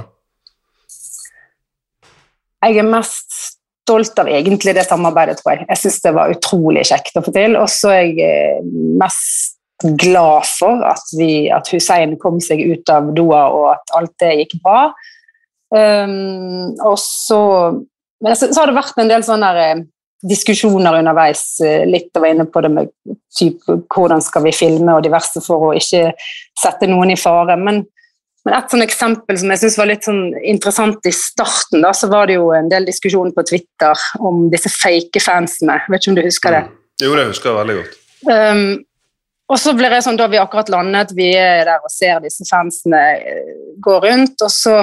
Jeg 2.64 2.80
er 2.80 2.88
mest 2.88 3.38
stolt 3.84 4.20
av 4.24 4.30
egentlig 4.32 4.76
det 4.78 4.86
samarbeidet, 4.88 5.38
tror 5.40 5.54
jeg. 5.54 5.68
Jeg 5.70 5.82
syns 5.82 6.00
det 6.06 6.14
var 6.16 6.34
utrolig 6.34 6.86
kjekt 6.90 7.20
å 7.20 7.24
få 7.26 7.34
til. 7.36 7.58
Og 7.60 7.70
så 7.72 7.94
er 7.94 8.04
jeg 8.04 8.28
eh, 8.28 8.70
mest 9.02 9.60
glad 9.84 10.48
for 10.48 10.84
at, 10.88 11.04
vi, 11.18 11.50
at 11.52 11.68
Hussein 11.74 12.16
kom 12.22 12.40
seg 12.44 12.62
ut 12.64 12.90
av 12.94 13.12
Doha, 13.16 13.48
og 13.52 13.66
at 13.74 13.98
alt 14.00 14.14
det 14.24 14.36
gikk 14.44 14.58
bra. 14.64 14.88
Um, 15.74 16.76
og 16.86 17.00
så, 17.02 17.42
så, 18.36 18.46
så 18.46 18.60
har 18.60 18.70
det 18.70 18.78
vært 18.78 19.02
en 19.02 19.10
del 19.10 19.26
sånne 19.26 19.50
der, 19.58 19.84
diskusjoner 20.24 21.00
underveis. 21.00 21.62
Eh, 21.62 21.88
litt 21.88 22.16
var 22.16 22.30
inne 22.32 22.46
på 22.46 22.62
det 22.64 22.72
med 22.72 22.92
typ, 23.38 23.66
hvordan 23.92 24.22
skal 24.24 24.46
vi 24.46 24.54
filme 24.56 24.96
og 24.96 25.04
diverse 25.06 25.42
for 25.44 25.70
å 25.70 25.74
ikke 25.78 26.14
sette 26.60 26.88
noen 26.88 27.14
i 27.14 27.20
fare. 27.20 27.58
Men, 27.60 27.82
men 28.46 28.56
et 28.58 28.72
sånn 28.72 28.86
eksempel 28.86 29.40
som 29.40 29.52
jeg 29.52 29.64
synes 29.64 29.78
var 29.80 29.92
litt 29.92 30.08
sånn 30.08 30.24
interessant 30.40 31.10
i 31.10 31.14
starten, 31.16 31.84
da, 31.84 31.92
så 31.98 32.10
var 32.12 32.32
det 32.32 32.40
jo 32.40 32.54
en 32.56 32.72
del 32.72 32.88
diskusjon 32.88 33.34
på 33.36 33.46
Twitter 33.50 34.08
om 34.24 34.48
disse 34.54 34.72
fake 34.72 35.22
fansene. 35.24 35.82
Vet 35.90 36.04
ikke 36.04 36.16
om 36.16 36.20
du 36.22 36.26
husker 36.30 36.58
det? 36.58 36.64
Mm. 36.70 36.80
Jo, 37.04 37.14
det 37.18 37.30
husker 37.34 37.52
jeg 37.52 37.60
veldig 37.60 37.78
godt. 37.82 38.02
Um, 38.24 38.66
og 39.52 39.60
så 39.60 39.74
blir 39.76 39.92
det 39.92 40.04
sånn, 40.06 40.16
Da 40.16 40.30
vi 40.32 40.40
akkurat 40.40 40.70
landet, 40.72 41.12
vi 41.18 41.34
er 41.36 41.66
der 41.68 41.84
og 41.84 41.92
ser 41.92 42.22
disse 42.24 42.46
fansene 42.48 43.02
eh, 43.20 43.56
gå 43.84 43.98
rundt, 44.06 44.40
og 44.40 44.52
så, 44.54 44.78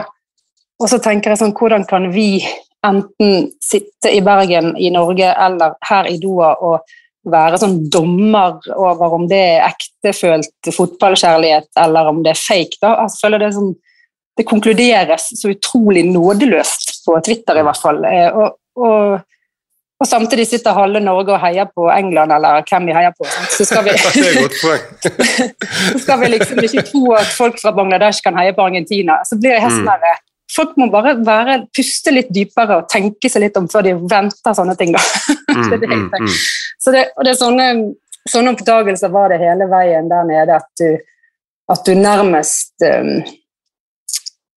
og 0.81 0.89
så 0.89 0.99
tenker 1.03 1.33
jeg 1.33 1.43
sånn 1.43 1.57
Hvordan 1.57 1.85
kan 1.89 2.09
vi 2.15 2.41
enten 2.87 3.51
sitte 3.61 4.13
i 4.13 4.23
Bergen 4.25 4.73
i 4.81 4.89
Norge 4.93 5.29
eller 5.37 5.77
her 5.85 6.09
i 6.09 6.17
Doha 6.21 6.55
og 6.65 6.97
være 7.31 7.59
sånn 7.61 7.77
dommer 7.93 8.57
over 8.73 9.17
om 9.19 9.27
det 9.29 9.41
er 9.59 9.67
ektefølt 9.67 10.71
fotballkjærlighet 10.73 11.69
eller 11.83 12.09
om 12.09 12.23
det 12.25 12.33
er 12.33 12.41
fake. 12.41 12.79
da. 12.81 12.95
Altså, 13.03 13.19
jeg 13.19 13.27
føler 13.27 13.43
det, 13.43 13.51
sånn, 13.59 13.75
det 14.41 14.47
konkluderes 14.49 15.27
så 15.37 15.53
utrolig 15.53 16.07
nådeløst 16.09 17.03
på 17.05 17.19
Twitter, 17.27 17.61
i 17.61 17.67
hvert 17.67 17.83
fall. 17.83 18.01
Eh, 18.09 18.31
og, 18.33 18.57
og, 18.81 19.21
og 20.01 20.09
samtidig 20.09 20.49
sitter 20.49 20.79
halve 20.79 21.05
Norge 21.05 21.37
og 21.37 21.45
heier 21.45 21.69
på 21.69 21.91
England, 21.93 22.33
eller 22.39 22.65
hvem 22.65 22.89
vi 22.89 22.97
heier 22.97 23.13
på. 23.19 23.29
Så 23.53 23.69
skal 23.69 23.85
vi, 23.85 23.99
så 25.93 26.01
skal 26.01 26.25
vi 26.25 26.33
liksom 26.39 26.65
ikke 26.65 26.89
tro 26.89 27.05
at 27.21 27.37
folk 27.37 27.61
fra 27.61 27.77
Bangladesh 27.77 28.25
kan 28.25 28.41
heie 28.41 28.57
på 28.57 28.65
Argentina. 28.65 29.21
Så 29.29 29.37
blir 29.37 29.59
jeg 29.59 29.67
helt 29.69 29.77
sånn 29.83 29.93
mm 29.93 30.27
folk 30.57 30.77
må 30.81 30.89
bare 30.93 31.15
være, 31.25 31.57
puste 31.77 32.13
litt 32.15 32.31
dypere 32.35 32.81
og 32.81 32.89
tenke 32.91 33.31
seg 33.31 33.45
litt 33.47 33.59
om 33.61 33.69
før 33.71 33.87
de 33.87 33.95
venter 34.11 34.57
sånne 34.57 34.77
ting. 34.79 34.95
Da. 34.97 35.03
det 35.71 35.79
er 35.79 35.85
det 35.85 35.91
jeg. 35.93 36.33
Så 36.81 36.95
det, 36.95 37.05
og 37.17 37.27
det 37.27 37.35
er 37.35 37.39
sånne, 37.41 37.69
sånne 38.29 38.55
oppdagelser 38.57 39.13
var 39.13 39.33
det 39.33 39.41
hele 39.43 39.69
veien 39.71 40.11
der 40.11 40.27
nede, 40.29 40.59
at 40.59 40.69
du, 40.81 40.99
at 41.71 41.87
du 41.87 41.95
nærmest 41.95 42.87
um, 42.87 43.15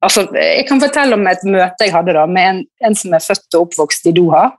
altså, 0.01 0.25
Jeg 0.33 0.65
kan 0.69 0.81
fortelle 0.81 1.19
om 1.19 1.29
et 1.29 1.45
møte 1.45 1.87
jeg 1.87 1.95
hadde 1.95 2.17
da, 2.17 2.25
med 2.25 2.49
en, 2.49 2.65
en 2.87 2.97
som 2.97 3.13
er 3.13 3.23
født 3.23 3.57
og 3.57 3.67
oppvokst 3.67 4.09
i 4.09 4.15
Doha. 4.15 4.49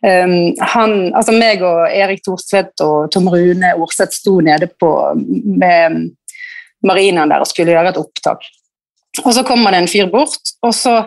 Um, 0.00 0.56
han, 0.74 0.94
altså 1.12 1.34
meg 1.36 1.60
og 1.64 1.82
Erik 1.92 2.22
Thorstvedt 2.24 2.80
og 2.84 3.10
Tom 3.12 3.28
Rune 3.32 3.74
Orseth 3.76 4.16
sto 4.16 4.38
nede 4.44 4.70
på, 4.80 4.94
med 5.60 6.06
marinaen 6.86 7.32
der 7.32 7.44
og 7.44 7.50
skulle 7.50 7.74
gjøre 7.74 7.92
et 7.92 8.00
opptak. 8.00 8.46
Og 9.24 9.32
så 9.34 9.42
kommer 9.46 9.74
det 9.74 9.82
en 9.82 9.90
fyr 9.90 10.10
bort, 10.10 10.54
og 10.62 10.74
så 10.74 11.00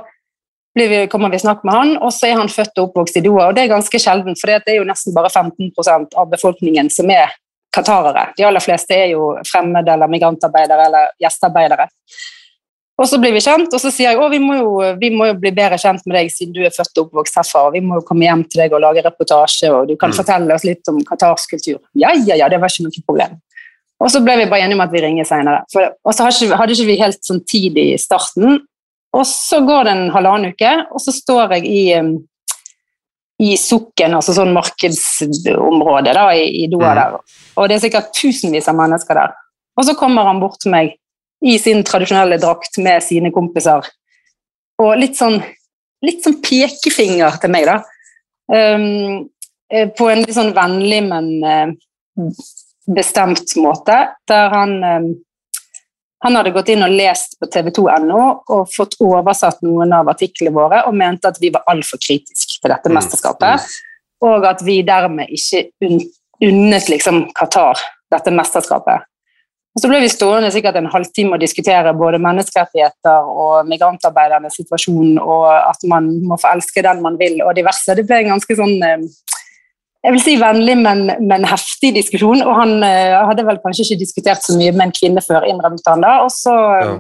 vi, 0.74 1.08
kommer 1.08 1.30
vi 1.30 1.40
snakk 1.40 1.62
med 1.64 1.74
han, 1.74 1.96
og 2.02 2.12
så 2.14 2.28
er 2.28 2.40
han 2.40 2.50
født 2.50 2.78
og 2.80 2.90
oppvokst 2.90 3.20
i 3.20 3.24
Doha. 3.24 3.48
Og 3.50 3.56
det 3.56 3.64
er 3.64 3.74
ganske 3.76 4.00
sjelden, 4.02 4.36
for 4.40 4.50
det 4.50 4.74
er 4.74 4.80
jo 4.82 4.88
nesten 4.90 5.16
bare 5.16 5.30
15% 5.30 6.18
av 6.18 6.30
befolkningen 6.32 6.90
som 6.94 7.12
er 7.14 7.34
qatarere. 7.74 8.32
De 8.38 8.46
aller 8.46 8.64
fleste 8.64 8.96
er 8.96 9.14
jo 9.14 9.34
fremmede 9.50 9.94
eller 9.94 10.10
migrantarbeidere 10.12 10.88
eller 10.90 11.14
gjestearbeidere. 11.22 11.88
Og 13.02 13.08
så 13.10 13.18
blir 13.18 13.34
vi 13.34 13.42
kjent, 13.42 13.74
og 13.74 13.82
så 13.82 13.90
sier 13.90 14.12
jeg 14.12 14.20
at 14.22 14.34
vi, 14.34 14.40
vi, 15.02 15.10
må 15.14 15.30
jo 15.32 15.38
bli 15.42 15.52
bedre 15.56 15.80
kjent 15.82 16.04
med 16.06 16.14
deg 16.20 16.30
siden 16.30 16.54
du 16.54 16.62
er 16.62 16.74
født 16.74 17.00
og 17.00 17.08
oppvokst 17.08 17.40
herfra, 17.40 17.64
og 17.68 17.78
vi 17.78 17.82
må 17.82 17.98
jo 17.98 18.06
komme 18.06 18.28
hjem 18.28 18.44
til 18.46 18.62
deg 18.62 18.76
og 18.76 18.84
lage 18.84 19.02
reportasje, 19.06 19.72
og 19.74 19.90
du 19.90 19.96
kan 19.98 20.14
mm. 20.14 20.18
fortelle 20.20 20.58
oss 20.58 20.66
litt 20.68 20.92
om 20.92 21.00
qatarsk 21.08 21.56
kultur. 21.56 21.80
Ja, 21.98 22.14
ja, 22.14 22.38
ja, 22.38 22.50
det 22.54 22.62
var 22.62 22.70
ikke 22.70 22.86
noe 22.86 23.06
problem. 23.08 23.40
Og 24.02 24.12
så 24.12 24.22
ble 24.24 24.36
vi 24.42 24.50
bare 24.52 24.66
enige 24.66 24.78
om 24.78 24.84
at 24.86 24.94
vi 24.94 25.02
ringer 25.04 25.28
senere. 25.28 25.64
og 26.04 26.14
så 26.14 26.26
hadde 26.26 26.74
ikke 26.74 26.90
vi 26.90 27.00
helt 27.00 27.22
sånn 27.24 27.44
tid 27.48 27.78
i 27.80 27.94
starten. 28.02 28.62
Og 29.14 29.26
så 29.30 29.62
går 29.62 29.86
det 29.86 29.94
en 29.94 30.12
halvannen 30.14 30.54
uke, 30.56 30.72
og 30.90 31.02
så 31.02 31.14
står 31.14 31.54
jeg 31.58 31.68
i, 31.70 31.84
i 33.46 33.54
Sukken, 33.62 34.16
altså 34.18 34.34
sånn 34.34 34.54
markedsområde 34.56 36.16
da, 36.18 36.26
i, 36.34 36.48
i 36.64 36.68
Doha 36.72 36.96
mm. 36.96 37.00
der. 37.00 37.38
Og 37.62 37.70
det 37.70 37.78
er 37.78 37.84
sikkert 37.86 38.10
tusenvis 38.18 38.70
av 38.72 38.80
mennesker 38.80 39.20
der. 39.22 39.36
Og 39.78 39.86
så 39.86 39.96
kommer 39.98 40.26
han 40.28 40.42
bort 40.42 40.60
til 40.62 40.74
meg 40.74 40.96
i 41.44 41.58
sin 41.62 41.84
tradisjonelle 41.86 42.40
drakt 42.42 42.80
med 42.82 43.04
sine 43.06 43.32
kompiser. 43.36 43.86
Og 44.82 44.96
litt 44.98 45.18
sånn, 45.20 45.38
litt 46.06 46.26
sånn 46.26 46.40
pekefinger 46.44 47.38
til 47.42 47.54
meg, 47.54 47.70
da. 47.70 47.82
Um, 48.54 49.30
på 49.98 50.10
en 50.10 50.22
litt 50.22 50.36
sånn 50.36 50.54
vennlig, 50.56 51.02
men 51.06 51.30
uh, 51.46 52.32
bestemt 52.88 53.56
måte, 53.60 54.00
der 54.28 54.50
han 54.54 54.76
eh, 54.84 55.14
han 56.24 56.38
hadde 56.40 56.54
gått 56.56 56.70
inn 56.72 56.86
og 56.86 56.94
lest 56.96 57.36
på 57.40 57.50
tv2.no 57.52 58.20
og 58.56 58.70
fått 58.72 58.96
oversatt 59.04 59.60
noen 59.66 59.92
av 59.92 60.08
artiklene 60.08 60.56
våre 60.56 60.86
og 60.88 60.96
mente 60.96 61.28
at 61.28 61.40
vi 61.42 61.50
var 61.52 61.66
altfor 61.72 62.00
kritiske 62.00 62.62
til 62.62 62.72
dette 62.72 62.88
mm. 62.88 62.96
mesterskapet, 62.96 63.66
og 64.24 64.48
at 64.48 64.64
vi 64.64 64.78
dermed 64.88 65.34
ikke 65.36 65.66
unnet 66.48 66.88
liksom 66.92 67.26
Qatar 67.36 67.82
dette 68.14 68.32
mesterskapet. 68.32 69.04
Og 69.74 69.82
Så 69.82 69.90
ble 69.90 70.00
vi 70.04 70.12
stående 70.14 70.52
sikkert 70.54 70.78
en 70.80 70.88
halvtime 70.94 71.34
og 71.36 71.42
diskutere 71.42 71.92
både 71.98 72.22
menneskerettigheter 72.24 73.30
og 73.44 73.68
migrantarbeidernes 73.68 74.56
situasjon, 74.62 75.18
og 75.18 75.48
at 75.50 75.84
man 75.90 76.12
må 76.24 76.38
forelske 76.40 76.86
den 76.86 77.02
man 77.04 77.18
vil, 77.20 77.40
og 77.42 77.56
diverse. 77.58 77.98
Det 77.98 78.06
ble 78.08 78.22
en 78.22 78.36
ganske 78.36 78.60
sånn 78.60 78.78
eh, 78.86 79.08
jeg 80.04 80.16
vil 80.18 80.24
si 80.24 80.34
vennlig, 80.36 80.76
men, 80.84 81.06
men 81.24 81.46
heftig 81.48 81.94
diskusjon. 81.96 82.44
Og 82.44 82.58
han 82.58 82.76
uh, 82.84 83.24
hadde 83.30 83.46
vel 83.48 83.60
kanskje 83.64 83.86
ikke 83.88 84.02
diskutert 84.02 84.44
så 84.44 84.58
mye 84.60 84.74
med 84.76 84.90
en 84.90 84.96
kvinne 84.96 85.24
før, 85.24 85.48
innrømmet 85.48 85.88
han 85.88 86.04
da. 86.04 86.18
Og 86.26 86.32
så, 86.34 86.56
ja. 86.82 86.98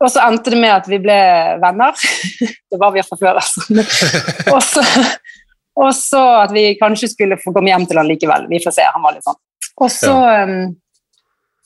og 0.00 0.12
så 0.14 0.22
endte 0.24 0.54
det 0.54 0.60
med 0.62 0.72
at 0.72 0.88
vi 0.88 1.00
ble 1.04 1.18
venner. 1.60 2.06
det 2.72 2.80
var 2.80 2.94
vi 2.96 3.04
fra 3.04 3.20
før, 3.20 3.42
altså. 3.42 3.66
og, 4.54 4.62
så, 4.64 4.86
og 5.84 5.92
så 5.96 6.24
at 6.46 6.56
vi 6.56 6.70
kanskje 6.80 7.12
skulle 7.12 7.40
få 7.42 7.52
komme 7.52 7.74
hjem 7.74 7.84
til 7.90 8.00
han 8.00 8.08
likevel. 8.08 8.48
Vi 8.48 8.62
får 8.64 8.78
se. 8.78 8.88
Han 8.88 9.04
var 9.04 9.18
litt 9.18 9.28
sånn. 9.28 9.40
Og 9.78 9.92
så, 9.92 10.16
ja. 10.16 10.48
um, 10.48 10.72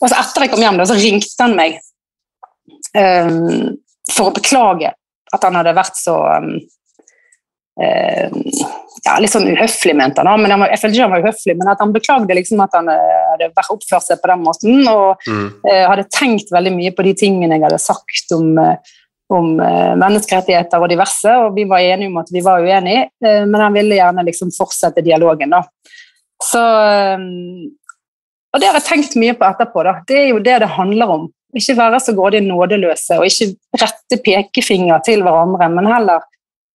og 0.02 0.10
så 0.10 0.18
etter 0.18 0.44
jeg 0.44 0.52
kom 0.52 0.66
hjem, 0.66 0.82
da, 0.82 0.90
så 0.90 0.98
ringte 0.98 1.46
han 1.46 1.54
meg 1.54 1.78
um, 2.98 3.76
for 4.10 4.32
å 4.32 4.34
beklage 4.34 4.90
at 5.32 5.46
han 5.46 5.54
hadde 5.56 5.78
vært 5.78 5.96
så 5.96 6.18
um, 6.42 6.56
ja, 7.80 9.14
litt 9.18 9.32
sånn 9.32 9.48
uhøflig, 9.48 9.94
mente 9.96 10.24
han. 10.24 10.42
Men 10.42 10.54
han, 10.54 10.64
jeg 10.70 10.80
følte 10.80 10.96
ikke 10.96 11.06
han 11.06 11.14
var 11.14 11.26
uhøflig, 11.26 11.54
men 11.58 11.70
at 11.72 11.82
han 11.82 11.94
beklagde 11.94 12.36
liksom 12.38 12.62
at 12.64 12.74
han 12.76 12.90
eh, 12.92 13.20
hadde 13.32 13.52
vært 13.56 13.74
oppført 13.74 14.06
seg 14.06 14.22
på 14.22 14.30
den 14.32 14.42
måten. 14.46 14.80
Og 14.92 15.26
mm. 15.26 15.46
uh, 15.66 15.84
hadde 15.90 16.08
tenkt 16.12 16.52
veldig 16.54 16.74
mye 16.76 16.94
på 16.96 17.06
de 17.06 17.14
tingene 17.18 17.56
jeg 17.56 17.66
hadde 17.66 17.82
sagt 17.82 18.34
om, 18.36 18.54
om 19.32 19.52
uh, 19.58 19.92
menneskerettigheter 19.98 20.84
og 20.84 20.92
diverse. 20.92 21.36
Og 21.46 21.56
vi 21.58 21.66
var 21.70 21.84
enige 21.84 22.12
om 22.12 22.20
at 22.22 22.32
vi 22.34 22.44
var 22.44 22.64
uenige, 22.64 23.08
uh, 23.24 23.44
men 23.48 23.60
han 23.64 23.78
ville 23.78 23.98
gjerne 23.98 24.26
liksom 24.28 24.52
fortsette 24.56 25.04
dialogen. 25.04 25.56
da. 25.56 25.64
Så, 26.42 26.60
og 28.52 28.58
det 28.58 28.66
har 28.66 28.74
jeg 28.80 28.88
tenkt 28.88 29.14
mye 29.20 29.36
på 29.38 29.46
etterpå. 29.46 29.86
da. 29.86 30.00
Det 30.08 30.18
er 30.18 30.28
jo 30.32 30.42
det 30.42 30.58
det 30.64 30.74
handler 30.76 31.16
om. 31.16 31.30
Ikke 31.56 31.76
være 31.76 32.00
så 32.00 32.14
grådig 32.16 32.40
nådeløse 32.46 33.18
og 33.20 33.26
ikke 33.28 33.82
rette 33.82 34.18
pekefinger 34.24 35.02
til 35.04 35.20
hverandre, 35.24 35.68
men 35.68 35.90
heller 35.90 36.24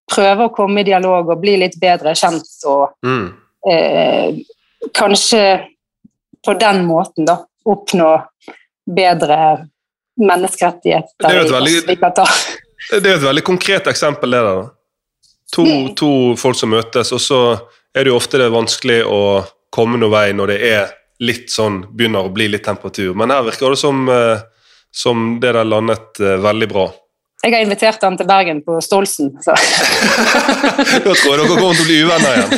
prøve 0.08 0.48
å 0.48 0.54
komme 0.56 0.82
i 0.82 0.88
dialog 0.88 1.34
og 1.34 1.42
bli 1.42 1.58
litt 1.64 1.76
bedre 1.82 2.14
kjent 2.16 2.68
og 2.70 2.94
mm. 3.06 3.26
eh, 3.72 4.40
kanskje 4.96 5.44
på 6.46 6.56
den 6.60 6.86
måten 6.88 7.28
da 7.28 7.42
oppnå 7.68 8.12
bedre 8.88 9.68
menneskerettigheter. 10.18 11.12
Det 11.20 11.32
er 11.32 11.42
jo 11.42 11.46
et 11.46 11.56
veldig, 11.58 11.98
det 13.02 13.04
er 13.04 13.18
et 13.18 13.26
veldig 13.26 13.44
konkret 13.46 13.90
eksempel, 13.92 14.32
det 14.32 14.44
der. 14.46 14.70
To, 15.56 15.64
mm. 15.66 15.90
to, 15.96 16.12
folk 16.40 16.58
som 16.60 16.72
møtes, 16.72 17.12
og 17.16 17.22
så 17.24 17.42
er 17.96 18.06
det 18.06 18.12
jo 18.12 18.20
ofte 18.20 18.40
det 18.40 18.50
vanskelig 18.54 19.02
å 19.08 19.20
komme 19.74 20.00
noen 20.00 20.14
vei 20.14 20.30
når 20.36 20.54
det 20.54 20.58
er 20.72 20.96
litt 21.24 21.52
sånn, 21.52 21.82
begynner 21.98 22.28
å 22.28 22.34
bli 22.34 22.50
litt 22.52 22.66
temperatur. 22.68 23.14
Men 23.18 23.34
her 23.34 23.46
virker 23.48 23.74
det 23.74 23.82
som, 23.82 24.04
eh, 24.12 24.44
som 24.94 25.40
det 25.42 25.54
der 25.56 25.68
landet 25.68 26.20
eh, 26.22 26.38
veldig 26.44 26.70
bra. 26.72 26.88
Jeg 27.48 27.54
har 27.56 27.62
invitert 27.64 28.02
han 28.04 28.18
til 28.20 28.28
Bergen 28.28 28.58
på 28.66 28.76
Stolsen, 28.84 29.30
så 29.46 29.54
Da 31.06 31.14
tror 31.16 31.32
jeg 31.32 31.38
dere 31.40 31.48
kommer 31.48 31.78
til 31.78 31.84
å 31.84 31.88
bli 31.88 32.00
uvenner 32.04 32.32
igjen. 32.36 32.50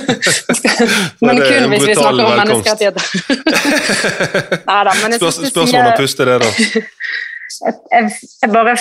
Men 1.27 1.41
kun 1.43 1.67
hvis 1.75 1.86
vi 1.86 1.96
snakker 2.00 2.25
om 2.25 2.39
menneskerettigheter. 2.39 3.03
Men 5.03 5.13
jeg 5.13 5.19
Spørs, 5.22 5.38
synes 5.38 5.53
du 5.53 5.53
spørs 5.53 5.69
sier- 5.69 5.84
hvordan 5.84 5.98
puster 6.00 6.25
det, 6.31 6.38
da. 6.41 6.50
jeg, 7.93 8.12
jeg, 8.41 8.51
bare 8.53 8.75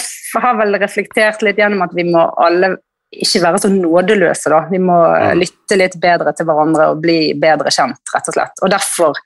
har 0.44 0.58
vel 0.62 0.78
reflektert 0.80 1.44
litt 1.46 1.60
gjennom 1.60 1.84
at 1.86 1.92
vi 1.96 2.04
må 2.08 2.24
alle 2.40 2.74
ikke 3.18 3.40
være 3.40 3.60
så 3.62 3.68
nådeløse, 3.72 4.50
da. 4.52 4.62
Vi 4.72 4.80
må 4.84 4.96
Mm. 5.18 5.38
lytte 5.40 5.76
litt 5.80 5.94
bedre 6.00 6.32
til 6.36 6.44
hverandre 6.48 6.90
og 6.92 7.00
bli 7.04 7.32
bedre 7.40 7.70
kjent, 7.72 8.00
rett 8.14 8.28
og 8.28 8.34
slett. 8.36 8.60
Og 8.62 8.70
derfor, 8.72 9.16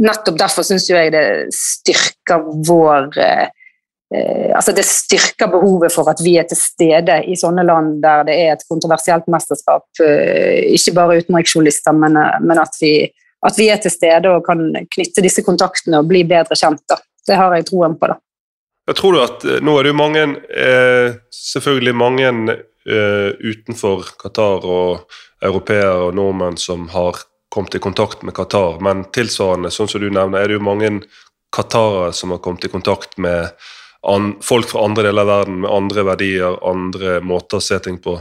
nettopp 0.00 0.38
derfor 0.40 0.64
syns 0.64 0.86
jeg 0.88 1.12
det 1.12 1.24
styrker 1.54 2.40
vår 2.68 3.10
eh, 3.20 3.48
Altså 4.08 4.72
det 4.72 4.86
styrker 4.88 5.50
behovet 5.52 5.92
for 5.92 6.08
at 6.08 6.22
vi 6.24 6.38
er 6.40 6.46
til 6.48 6.56
stede 6.56 7.18
i 7.28 7.34
sånne 7.36 7.60
land 7.68 7.98
der 8.00 8.22
det 8.24 8.36
er 8.40 8.54
et 8.54 8.64
kontroversielt 8.68 9.28
mesterskap. 9.28 9.84
eh, 10.00 10.64
ikke 10.72 10.94
bare 10.96 11.18
utenriksjournalister, 11.20 11.92
men, 11.92 12.16
eh, 12.16 12.38
men 12.40 12.58
at, 12.58 12.78
vi, 12.80 13.12
at 13.44 13.58
vi 13.58 13.68
er 13.68 13.76
til 13.76 13.92
stede 13.92 14.32
og 14.32 14.46
kan 14.46 14.64
knytte 14.96 15.24
disse 15.24 15.44
kontaktene 15.44 16.00
og 16.00 16.08
bli 16.08 16.24
bedre 16.24 16.56
kjent. 16.56 16.80
Da. 16.88 16.96
Det 17.28 17.36
har 17.36 17.52
jeg 17.54 17.68
troen 17.68 17.98
på. 18.00 18.08
da. 18.08 18.16
Jeg 18.88 18.96
tror 18.96 19.12
du 19.12 19.22
at 19.22 19.44
eh, 19.44 19.60
Nå 19.60 19.76
er 19.76 19.84
det 19.84 19.92
jo 19.92 20.00
mange, 20.00 20.24
eh, 20.48 21.20
selvfølgelig 21.52 21.96
mange 22.00 22.28
eh, 22.88 23.30
utenfor 23.44 24.14
Qatar 24.16 24.64
og 24.64 25.18
europeere 25.44 26.08
og 26.08 26.14
nordmenn 26.16 26.56
som 26.56 26.88
har 26.94 27.20
kommet 27.52 27.76
i 27.76 27.82
kontakt 27.82 28.24
med 28.24 28.34
Qatar, 28.36 28.80
men 28.84 29.04
tilsvarende, 29.12 29.70
sånn 29.72 29.88
som 29.88 30.00
du 30.00 30.08
nevner, 30.08 30.40
er 30.40 30.48
det 30.48 30.58
jo 30.58 30.64
mange 30.64 30.90
qatarere 31.54 32.12
som 32.12 32.34
har 32.34 32.42
kommet 32.44 32.66
i 32.66 32.72
kontakt 32.72 33.16
med 33.16 33.54
an, 34.06 34.36
folk 34.44 34.68
fra 34.70 34.84
andre 34.86 35.08
deler 35.08 35.24
av 35.24 35.30
verden 35.32 35.62
med 35.64 35.70
andre 35.70 36.04
verdier, 36.06 36.58
andre 36.66 37.18
måter 37.24 37.58
å 37.58 37.64
se 37.64 37.78
ting 37.82 37.98
på. 38.02 38.18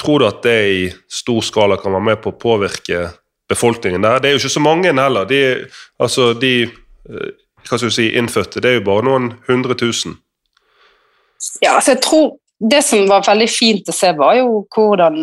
Tror 0.00 0.20
du 0.20 0.26
at 0.26 0.42
det 0.42 0.58
i 0.72 0.88
stor 1.10 1.44
skala 1.46 1.78
kan 1.78 1.94
være 1.94 2.08
med 2.10 2.22
på 2.22 2.32
å 2.32 2.38
påvirke 2.40 3.06
befolkningen 3.50 4.02
der? 4.02 4.18
Det 4.20 4.28
er 4.28 4.34
jo 4.34 4.42
ikke 4.42 4.56
så 4.56 4.64
mange 4.64 4.90
heller. 4.90 5.28
De, 5.30 5.40
altså 6.02 6.32
de 6.34 6.54
eh, 6.64 7.30
hva 7.68 7.78
skal 7.78 7.92
si, 7.94 8.10
innfødte, 8.18 8.60
det 8.60 8.70
er 8.70 8.78
jo 8.80 8.88
bare 8.88 9.06
noen 9.06 9.30
hundre 9.48 9.76
tusen. 9.78 10.18
Ja, 11.62 11.76
altså 11.76 11.94
jeg 11.94 12.02
tror 12.04 12.34
Det 12.70 12.84
som 12.86 13.08
var 13.10 13.24
veldig 13.26 13.48
fint 13.50 13.88
å 13.90 13.92
se, 13.92 14.12
var 14.16 14.36
jo 14.38 14.60
hvordan 14.72 15.16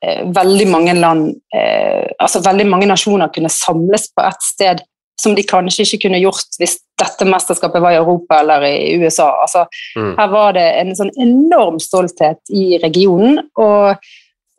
eh, 0.00 0.20
veldig 0.32 0.66
mange 0.70 0.94
land, 0.94 1.32
eh, 1.52 2.06
altså 2.22 2.38
veldig 2.44 2.64
mange 2.70 2.86
nasjoner 2.88 3.32
kunne 3.34 3.50
samles 3.52 4.06
på 4.14 4.22
ett 4.24 4.46
sted 4.46 4.84
som 5.20 5.34
de 5.34 5.42
kanskje 5.42 5.84
ikke 5.86 6.06
kunne 6.06 6.20
gjort 6.22 6.58
hvis 6.60 6.78
dette 6.98 7.26
mesterskapet 7.26 7.82
var 7.82 7.94
i 7.94 8.00
Europa 8.00 8.40
eller 8.40 8.64
i 8.68 8.96
USA. 9.02 9.28
Altså, 9.42 9.66
Mm. 9.96 10.14
her 10.18 10.28
var 10.28 10.52
det 10.52 10.66
en 10.80 10.94
sånn 10.96 11.10
enorm 11.18 11.78
stolthet 11.82 12.38
i 12.50 12.78
regionen, 12.82 13.40
og, 13.56 13.96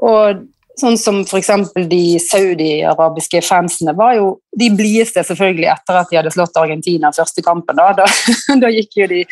og 0.03 0.45
sånn 0.79 0.97
som 0.99 1.19
eksempel 1.37 1.85
de 1.89 2.19
saudi-arabiske 2.23 3.41
fansene 3.45 3.93
var 3.97 4.15
jo 4.17 4.29
de 4.59 4.69
blideste 4.73 5.21
selvfølgelig 5.27 5.67
etter 5.71 5.99
at 5.99 6.09
de 6.09 6.17
hadde 6.17 6.31
slått 6.33 6.57
Argentina 6.59 7.11
første 7.15 7.43
kampen. 7.45 7.77
Da, 7.77 7.91
da, 7.97 8.07
da 8.63 8.71
gikk, 8.73 8.97
jo 9.01 9.07
de, 9.11 9.23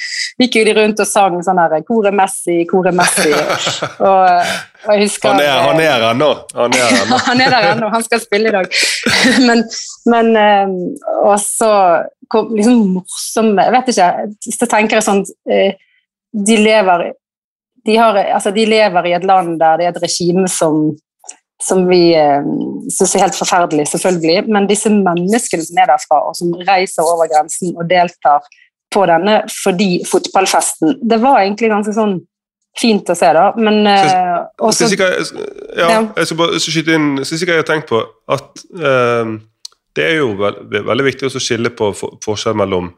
gikk 0.44 0.60
jo 0.60 0.66
de 0.68 0.75
rundt 0.77 1.04
og 1.04 1.10
sang 1.10 1.38
sånn 1.46 1.62
her 1.62 1.77
'Hvor 1.82 2.08
er 2.10 2.16
Messi? 2.16 2.60
Hvor 2.70 2.88
er 2.88 2.96
Messi?' 2.98 3.34
Og, 4.08 4.24
og 4.86 4.92
jeg 4.94 5.08
husker 5.08 5.34
Han 5.34 5.42
er, 5.42 5.54
han 5.68 5.82
er 5.82 6.06
ennå. 6.12 6.30
Han 6.56 6.75
er 6.77 6.98
ennå. 7.01 7.18
han 7.30 7.42
er 7.42 7.54
der 7.56 7.70
ennå, 7.72 7.89
han 7.94 8.04
skal 8.06 8.22
spille 8.22 8.51
i 8.51 8.56
dag. 8.56 8.70
men, 9.48 9.63
men 10.06 10.36
eh, 10.38 10.75
Og 11.25 11.39
så 11.42 11.72
kom 12.30 12.54
liksom 12.56 12.84
morsomme 12.98 13.63
Jeg 13.63 13.75
vet 13.77 13.94
ikke, 13.94 14.10
så 14.60 14.70
tenker 14.70 15.00
jeg 15.00 15.08
sånn 15.08 15.24
eh, 15.50 15.80
De 16.48 16.60
lever 16.62 17.10
de, 17.88 17.96
har, 17.96 18.18
altså, 18.36 18.51
de 18.51 18.66
lever 18.68 19.06
i 19.08 19.13
et 19.16 19.25
land 19.25 19.56
der 19.62 19.80
det 19.80 19.86
er 19.88 19.94
et 19.94 20.01
regime 20.04 20.48
som 20.51 20.89
som 21.63 21.87
vi 21.89 22.11
eh, 22.13 22.45
syns 22.93 23.15
er 23.17 23.25
helt 23.25 23.37
forferdelig, 23.37 23.87
selvfølgelig. 23.89 24.45
Men 24.53 24.69
disse 24.69 24.91
menneskene 24.93 25.65
som 25.65 25.81
er 25.81 25.89
derfra, 25.89 26.21
og 26.29 26.37
som 26.37 26.53
reiser 26.67 27.05
over 27.07 27.29
grensen 27.31 27.73
og 27.75 27.89
deltar 27.89 28.46
på 28.93 29.03
denne 29.09 29.41
fordi 29.51 29.98
fotballfesten 30.07 30.93
Det 31.03 31.17
var 31.20 31.41
egentlig 31.41 31.67
ganske 31.74 31.91
sånn 31.91 32.13
fint 32.77 33.09
å 33.09 33.15
se, 33.17 33.31
da. 33.35 33.50
Men 33.57 33.81
eh, 33.89 34.37
også, 34.61 34.85
Syns 34.85 34.96
ikke, 34.96 35.09
ja, 35.75 35.89
Ja. 35.89 36.00
jeg 36.15 36.29
skal 36.29 36.39
bare 36.39 36.61
skyte 36.61 36.96
inn 36.96 37.09
Syns 37.25 37.43
ikke 37.43 37.57
jeg 37.57 37.65
har 37.65 37.67
tenkt 37.67 37.89
på 37.89 38.00
at 38.31 38.63
eh, 38.77 39.35
det 39.98 40.05
er 40.05 40.20
jo 40.20 40.31
veld, 40.37 40.61
veldig 40.85 41.07
viktig 41.09 41.27
å 41.27 41.41
skille 41.41 41.74
på 41.74 41.89
for, 41.98 42.20
forskjell 42.24 42.57
mellom 42.61 42.91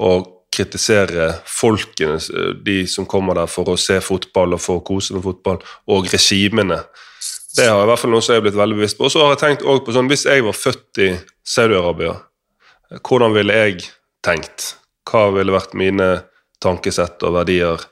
å 0.00 0.12
kritisere 0.50 1.28
folkene, 1.46 2.16
de 2.64 2.80
som 2.90 3.06
kommer 3.06 3.36
der 3.38 3.50
for 3.50 3.68
å 3.70 3.76
se 3.78 4.00
fotball 4.02 4.56
og 4.56 4.62
for 4.64 4.80
å 4.80 4.84
kose 4.88 5.14
med 5.14 5.22
fotball, 5.22 5.60
og 5.92 6.08
regimene. 6.10 6.80
Det 7.56 7.66
har 7.66 7.82
i 7.82 7.88
hvert 7.90 7.98
fall 7.98 8.12
noe 8.12 8.22
som 8.22 8.34
jeg 8.34 8.40
har 8.40 8.46
blitt 8.46 8.58
veldig 8.58 8.78
bevisst 8.78 8.98
på. 8.98 9.06
Og 9.08 9.12
så 9.12 9.22
har 9.24 9.34
jeg 9.34 9.42
tenkt 9.42 9.64
også 9.66 9.86
på 9.86 9.94
sånn, 9.96 10.10
Hvis 10.10 10.26
jeg 10.28 10.44
var 10.46 10.56
født 10.56 11.00
i 11.02 11.08
Saudi-Arabia, 11.46 12.14
hvordan 13.06 13.34
ville 13.34 13.56
jeg 13.56 13.88
tenkt? 14.26 14.74
Hva 15.10 15.30
ville 15.34 15.54
vært 15.54 15.74
mine 15.78 16.10
tankesett 16.62 17.22
og 17.26 17.34
verdier? 17.40 17.82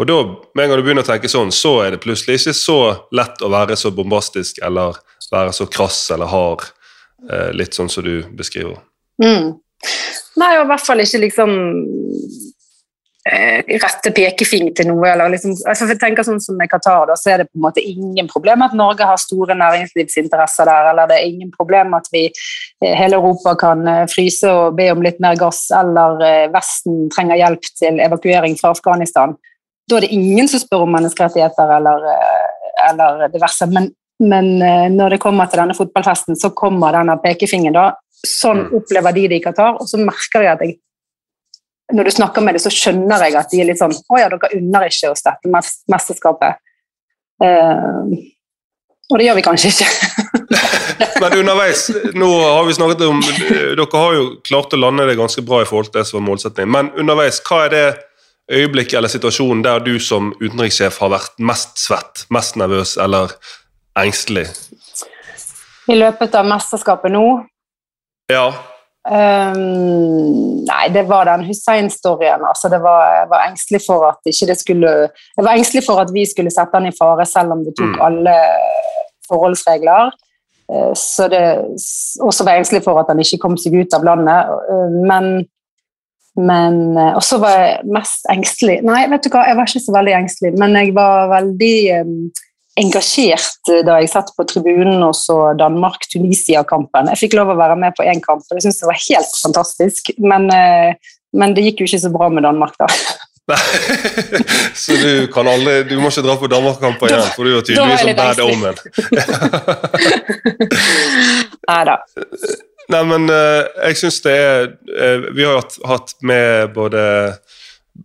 Og 0.00 0.06
da, 0.08 0.18
med 0.54 0.64
en 0.64 0.70
gang 0.70 0.80
du 0.80 0.84
begynner 0.86 1.04
å 1.04 1.10
tenke 1.10 1.28
sånn, 1.28 1.50
så 1.52 1.80
er 1.84 1.94
det 1.94 2.04
plutselig 2.04 2.38
ikke 2.38 2.54
så 2.56 2.78
lett 3.16 3.42
å 3.44 3.50
være 3.52 3.76
så 3.76 3.90
bombastisk 3.92 4.62
eller 4.64 4.96
være 5.32 5.52
så 5.52 5.66
krass 5.70 5.98
eller 6.14 6.30
hard, 6.30 6.64
eh, 7.30 7.50
litt 7.52 7.76
sånn 7.76 7.90
som 7.92 8.06
du 8.06 8.22
beskriver. 8.36 8.78
Mm. 9.22 9.58
Nei, 10.40 10.52
og 10.56 10.64
i 10.64 10.70
hvert 10.70 10.86
fall 10.86 11.02
ikke 11.04 11.20
liksom 11.26 11.52
rette 13.30 14.10
pekefing 14.16 14.70
til 14.76 14.88
noe. 14.90 15.06
Eller 15.12 15.30
liksom, 15.32 15.54
altså 15.68 15.86
jeg 15.90 16.00
tenker 16.02 16.26
sånn 16.26 16.40
som 16.42 16.56
med 16.58 16.70
Qatar, 16.72 17.06
da, 17.10 17.16
så 17.18 17.32
er 17.34 17.42
det 17.42 17.48
på 17.50 17.58
en 17.58 17.64
måte 17.66 17.84
ingen 17.84 18.28
problem 18.30 18.64
at 18.66 18.74
Norge 18.76 19.06
har 19.06 19.20
store 19.20 19.54
næringslivsinteresser 19.58 20.68
der, 20.70 20.90
eller 20.92 21.10
det 21.10 21.18
er 21.20 21.28
ingen 21.28 21.52
problem 21.54 21.94
at 21.98 22.08
vi 22.12 22.26
eh, 22.28 22.94
hele 22.98 23.20
Europa 23.20 23.54
kan 23.60 23.86
eh, 23.88 24.02
fryse 24.10 24.50
og 24.50 24.76
be 24.78 24.90
om 24.92 25.04
litt 25.04 25.20
mer 25.22 25.38
gass, 25.40 25.66
eller 25.76 26.20
eh, 26.26 26.50
Vesten 26.54 27.06
trenger 27.14 27.40
hjelp 27.40 27.70
til 27.78 28.02
evakuering 28.02 28.58
fra 28.60 28.74
Afghanistan. 28.74 29.36
Da 29.90 29.98
er 29.98 30.06
det 30.06 30.14
ingen 30.14 30.48
som 30.50 30.62
spør 30.62 30.84
om 30.86 30.92
menneskerettigheter 30.98 31.72
eller, 31.78 32.04
eh, 32.12 32.68
eller 32.90 33.26
diverse. 33.32 33.66
Men, 33.70 33.90
men 34.22 34.52
eh, 34.62 34.86
når 34.92 35.16
det 35.16 35.22
kommer 35.22 35.50
til 35.50 35.62
denne 35.62 35.74
fotballfesten, 35.78 36.38
så 36.38 36.52
kommer 36.54 36.94
denne 36.98 37.18
pekefingeren. 37.22 37.78
da. 37.78 37.88
Sånn 38.26 38.66
Mm. 38.66 38.74
opplever 38.76 39.14
de 39.16 39.28
det 39.28 39.36
i 39.38 39.42
Qatar, 39.42 39.78
og 39.80 39.88
så 39.88 39.96
merker 39.96 40.42
jeg 40.44 40.52
at 40.52 40.60
jeg 40.60 40.78
når 41.92 42.08
du 42.08 42.10
snakker 42.14 42.44
med 42.44 42.56
dem, 42.56 42.62
så 42.62 42.72
skjønner 42.72 43.24
jeg 43.26 43.38
at 43.38 43.52
de 43.52 43.62
er 43.62 43.70
litt 43.70 43.80
sånn 43.80 43.94
Å 43.94 44.20
ja, 44.20 44.28
dere 44.32 44.50
unner 44.58 44.86
ikke 44.88 45.12
oss 45.12 45.24
dette 45.26 45.50
mesterskapet. 45.50 46.60
Uh, 47.40 48.18
og 49.10 49.18
det 49.18 49.26
gjør 49.26 49.38
vi 49.40 49.44
kanskje 49.46 49.72
ikke. 49.72 49.88
Men 51.22 51.38
underveis, 51.40 51.86
nå 52.14 52.28
har 52.42 52.64
vi 52.66 52.76
snakket 52.76 53.02
om 53.06 53.20
Dere 53.22 53.86
har 53.92 54.14
jo 54.16 54.26
klart 54.46 54.74
å 54.76 54.80
lande 54.80 55.06
det 55.08 55.18
ganske 55.18 55.42
bra 55.46 55.62
i 55.62 55.68
forhold 55.68 55.90
til 55.90 56.00
det 56.00 56.06
som 56.08 56.20
var 56.20 56.26
målsettingen. 56.28 56.72
Men 56.74 56.90
underveis, 57.00 57.40
hva 57.46 57.64
er 57.66 57.74
det 57.74 57.86
øyeblikket 58.50 58.98
eller 58.98 59.12
situasjonen 59.12 59.62
der 59.66 59.82
du 59.84 59.94
som 60.02 60.32
utenrikssjef 60.40 60.98
har 61.02 61.14
vært 61.14 61.38
mest 61.42 61.78
svett, 61.80 62.26
mest 62.34 62.58
nervøs 62.60 62.96
eller 63.02 63.34
engstelig? 63.98 64.46
I 65.90 65.96
løpet 65.98 66.36
av 66.38 66.46
mesterskapet 66.46 67.10
nå 67.14 67.24
Ja. 68.30 68.52
Ehm, 69.08 70.64
nei, 70.68 70.88
det 70.92 71.06
var 71.08 71.24
den 71.24 71.44
Hussein-storyen. 71.48 72.42
Altså, 72.48 72.68
det 72.68 72.82
var, 72.84 73.04
jeg 73.20 73.28
var 73.30 73.46
engstelig 73.48 73.80
for 73.86 74.04
at 74.10 74.18
ikke 74.28 74.46
det 74.50 74.58
skulle 74.60 74.90
Jeg 75.36 75.44
var 75.46 75.54
engstelig 75.56 75.84
for 75.86 76.00
at 76.02 76.10
vi 76.12 76.26
skulle 76.28 76.52
sette 76.52 76.76
han 76.76 76.86
i 76.90 76.92
fare, 76.98 77.26
selv 77.26 77.52
om 77.56 77.64
vi 77.64 77.72
tok 77.78 77.94
Mm. 77.96 78.02
alle 78.06 78.34
forholdsregler. 79.28 80.12
Eh, 80.72 80.92
Så 80.94 81.28
det, 81.28 81.42
og 82.20 82.32
var 82.44 82.52
jeg 82.52 82.58
engstelig 82.60 82.84
for 82.84 83.00
at 83.00 83.06
han 83.08 83.18
ikke 83.18 83.38
kom 83.38 83.56
seg 83.56 83.74
ut 83.74 83.94
av 83.94 84.04
landet. 84.04 84.52
Uh, 84.70 84.90
Men, 85.08 85.46
men 86.36 86.96
uh, 86.98 87.14
Og 87.16 87.22
så 87.22 87.38
var 87.38 87.50
jeg 87.58 87.80
mest 87.84 88.26
engstelig 88.30 88.82
Nei, 88.86 89.06
vet 89.10 89.24
du 89.24 89.30
hva, 89.30 89.46
jeg 89.48 89.56
var 89.56 89.66
ikke 89.66 89.86
så 89.86 89.92
veldig 89.96 90.14
engstelig, 90.14 90.52
men 90.58 90.76
jeg 90.76 90.94
var 90.94 91.28
veldig 91.32 91.76
eh, 91.90 92.04
engasjert 92.78 93.70
eh, 93.70 93.82
da 93.86 93.98
jeg 94.00 94.12
satt 94.12 94.30
på 94.36 94.46
tribunen 94.48 95.02
og 95.06 95.14
så 95.18 95.38
Danmark-Tunisia-kampen. 95.58 97.10
Jeg 97.12 97.22
fikk 97.24 97.38
lov 97.38 97.54
å 97.54 97.58
være 97.58 97.78
med 97.80 97.96
på 97.96 98.06
én 98.06 98.22
kamp, 98.24 98.44
og 98.46 98.58
jeg 98.58 98.68
syntes 98.68 98.82
det 98.82 98.90
var 98.90 99.00
helt 99.06 99.34
fantastisk. 99.42 100.12
Men, 100.22 100.46
eh, 100.54 101.16
men 101.36 101.56
det 101.56 101.66
gikk 101.66 101.82
jo 101.82 101.90
ikke 101.90 102.04
så 102.04 102.12
bra 102.14 102.30
med 102.32 102.46
Danmark, 102.46 102.78
da. 102.80 102.88
Så 104.78 104.94
du 104.94 105.26
kan 105.34 105.48
aldri 105.50 105.80
Du 105.88 105.96
må 105.98 106.12
ikke 106.12 106.22
dra 106.22 106.36
på 106.38 106.46
Danmark-kamper 106.52 107.10
igjen, 107.10 107.30
for 107.34 107.48
du 107.48 107.56
er 107.56 107.64
tydeligvis 107.66 108.04
sånn 108.04 108.20
bad 108.20 108.42
omen. 108.44 108.76
Nei 111.70 111.80
da. 111.88 111.96
Nei, 112.94 113.00
men 113.10 113.26
eh, 113.34 113.62
jeg 113.88 113.98
syns 114.04 114.20
det 114.22 114.36
er 114.38 115.26
Vi 115.34 115.48
har 115.48 115.66
hatt 115.90 116.14
med 116.26 116.70
både 116.76 117.02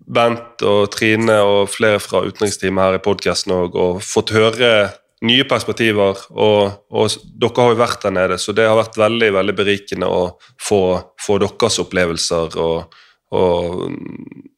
Bent 0.06 0.64
og 0.66 0.90
Trine 0.94 1.40
og 1.46 1.72
flere 1.72 2.02
fra 2.04 2.22
utenriksteamet 2.26 2.84
her 2.84 2.98
i 3.00 3.04
podkasten 3.04 3.54
og, 3.56 3.76
og 3.76 4.04
fått 4.06 4.34
høre 4.36 4.70
nye 5.26 5.46
perspektiver. 5.48 6.20
Og, 6.36 6.76
og 6.92 7.18
dere 7.40 7.64
har 7.64 7.74
jo 7.74 7.80
vært 7.80 8.06
der 8.06 8.16
nede, 8.18 8.38
så 8.42 8.56
det 8.56 8.68
har 8.68 8.78
vært 8.80 9.00
veldig 9.00 9.32
veldig 9.38 9.58
berikende 9.58 10.12
å 10.12 10.22
få, 10.62 10.84
få 11.22 11.40
deres 11.44 11.80
opplevelser 11.84 12.60
og, 12.62 13.02
og 13.36 13.90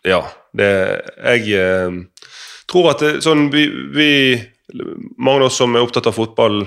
ja, 0.07 0.21
det 0.57 0.69
Jeg 1.37 1.57
eh, 1.57 1.97
tror 2.69 2.91
at 2.91 3.03
det, 3.03 3.11
sånn 3.25 3.47
vi, 3.53 3.67
vi 3.95 4.11
Mange 5.17 5.45
av 5.45 5.47
oss 5.47 5.59
som 5.61 5.75
er 5.75 5.85
opptatt 5.85 6.09
av 6.09 6.17
fotball, 6.17 6.65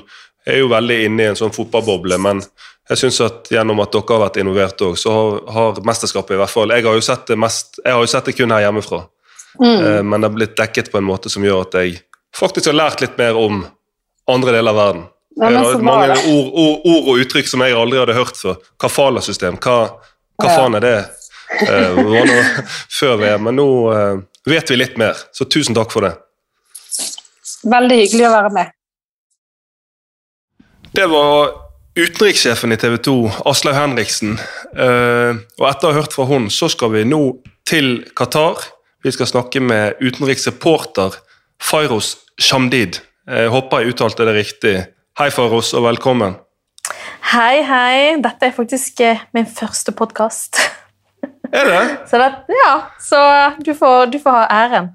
er 0.52 0.62
jo 0.62 0.70
veldig 0.70 0.98
inne 1.06 1.24
i 1.24 1.30
en 1.30 1.38
sånn 1.38 1.54
fotballboble, 1.54 2.18
men 2.22 2.42
jeg 2.90 3.04
synes 3.04 3.20
at 3.22 3.50
gjennom 3.52 3.80
at 3.84 3.92
dere 3.94 4.16
har 4.16 4.22
vært 4.24 4.40
involvert 4.42 4.82
òg, 4.86 4.98
så 4.98 5.14
har, 5.14 5.38
har, 5.54 5.80
mesterskapet 5.86 6.34
i 6.34 6.40
hvert 6.40 6.50
fall 6.50 6.72
Jeg 6.74 6.86
har 6.86 6.96
jo 6.98 7.04
sett 7.04 7.28
det, 7.30 7.36
mest, 7.38 7.78
jeg 7.84 7.94
har 7.94 8.02
jo 8.02 8.10
sett 8.10 8.30
det 8.30 8.34
kun 8.38 8.54
her 8.54 8.64
hjemmefra, 8.64 9.04
mm. 9.60 9.76
eh, 9.76 10.00
men 10.02 10.16
det 10.18 10.26
har 10.26 10.36
blitt 10.38 10.56
dekket 10.58 10.90
på 10.90 10.98
en 10.98 11.06
måte 11.06 11.32
som 11.32 11.46
gjør 11.46 11.62
at 11.68 11.78
jeg 11.78 12.00
faktisk 12.36 12.70
har 12.72 12.78
lært 12.78 13.04
litt 13.04 13.16
mer 13.20 13.38
om 13.38 13.62
andre 14.30 14.56
deler 14.56 14.74
av 14.74 14.80
verden. 14.80 15.06
Ja, 15.40 15.50
mange 15.78 16.16
ord, 16.26 16.48
ord, 16.50 16.80
ord, 16.84 17.06
og 17.08 17.22
uttrykk 17.22 17.48
som 17.48 17.62
jeg 17.64 17.76
aldri 17.78 18.00
hadde 18.00 18.16
hørt 18.18 18.36
før. 18.36 18.58
Kafala-system, 18.82 19.56
hva, 19.62 19.76
hva 20.40 20.50
ja. 20.50 20.56
faen 20.58 20.76
er 20.80 20.84
det? 20.84 20.96
Noe 21.96 22.42
før 22.98 23.16
VM, 23.22 23.46
men 23.46 23.58
nå 23.58 23.68
uh, 23.90 24.18
vet 24.50 24.70
vi 24.70 24.78
litt 24.78 24.98
mer, 25.00 25.18
så 25.34 25.46
tusen 25.46 25.78
takk 25.78 25.94
for 25.94 26.06
det. 26.06 26.12
Veldig 27.70 28.02
hyggelig 28.02 28.26
å 28.28 28.34
være 28.34 28.52
med. 28.56 28.76
Det 30.92 31.06
var 31.06 31.50
utenrikssjefen 31.94 32.72
i 32.72 32.76
TV 32.76 32.96
2, 32.98 33.30
Aslaug 33.46 33.76
Henriksen. 33.78 34.32
Uh, 34.74 35.38
og 35.60 35.68
etter 35.68 35.86
å 35.86 35.92
ha 35.92 36.00
hørt 36.00 36.16
fra 36.16 36.26
hun, 36.26 36.48
så 36.50 36.66
skal 36.72 36.90
vi 36.96 37.04
nå 37.06 37.20
til 37.68 38.00
Qatar. 38.18 38.64
Vi 39.06 39.12
skal 39.14 39.30
snakke 39.30 39.62
med 39.62 40.02
utenriksreporter 40.02 41.14
Fairos 41.62 42.16
Shamdid. 42.42 42.98
Jeg 43.30 43.52
håper 43.54 43.84
jeg 43.84 43.94
uttalte 43.94 44.26
det 44.26 44.34
riktig. 44.34 44.74
Hei, 45.20 45.30
Fairos, 45.30 45.70
og 45.78 45.86
velkommen. 45.86 46.34
Hei, 47.30 47.62
hei. 47.62 48.18
Dette 48.24 48.50
er 48.50 48.56
faktisk 48.56 49.04
min 49.36 49.46
første 49.46 49.94
podkast. 49.94 50.58
Er 51.54 51.70
det? 51.70 51.84
Så 52.10 52.18
det, 52.18 52.32
ja, 52.64 52.74
så 53.02 53.20
du 53.62 53.72
får, 53.74 54.10
du 54.10 54.18
får 54.22 54.42
ha 54.42 54.64
æren. 54.64 54.90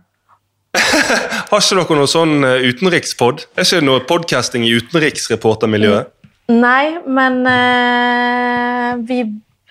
Har 1.52 1.62
ikke 1.62 1.78
dere 1.80 1.98
noe 2.00 2.10
sånn 2.10 2.44
eh, 2.46 2.68
utenrikspod? 2.72 3.46
Er 3.56 3.68
ikke 3.68 3.82
noe 3.86 4.04
podkasting 4.08 4.66
i 4.68 4.74
utenriksreportermiljøet? 4.80 6.12
Nei, 6.54 7.00
men 7.10 7.40
uh, 7.48 8.92
vi 9.08 9.24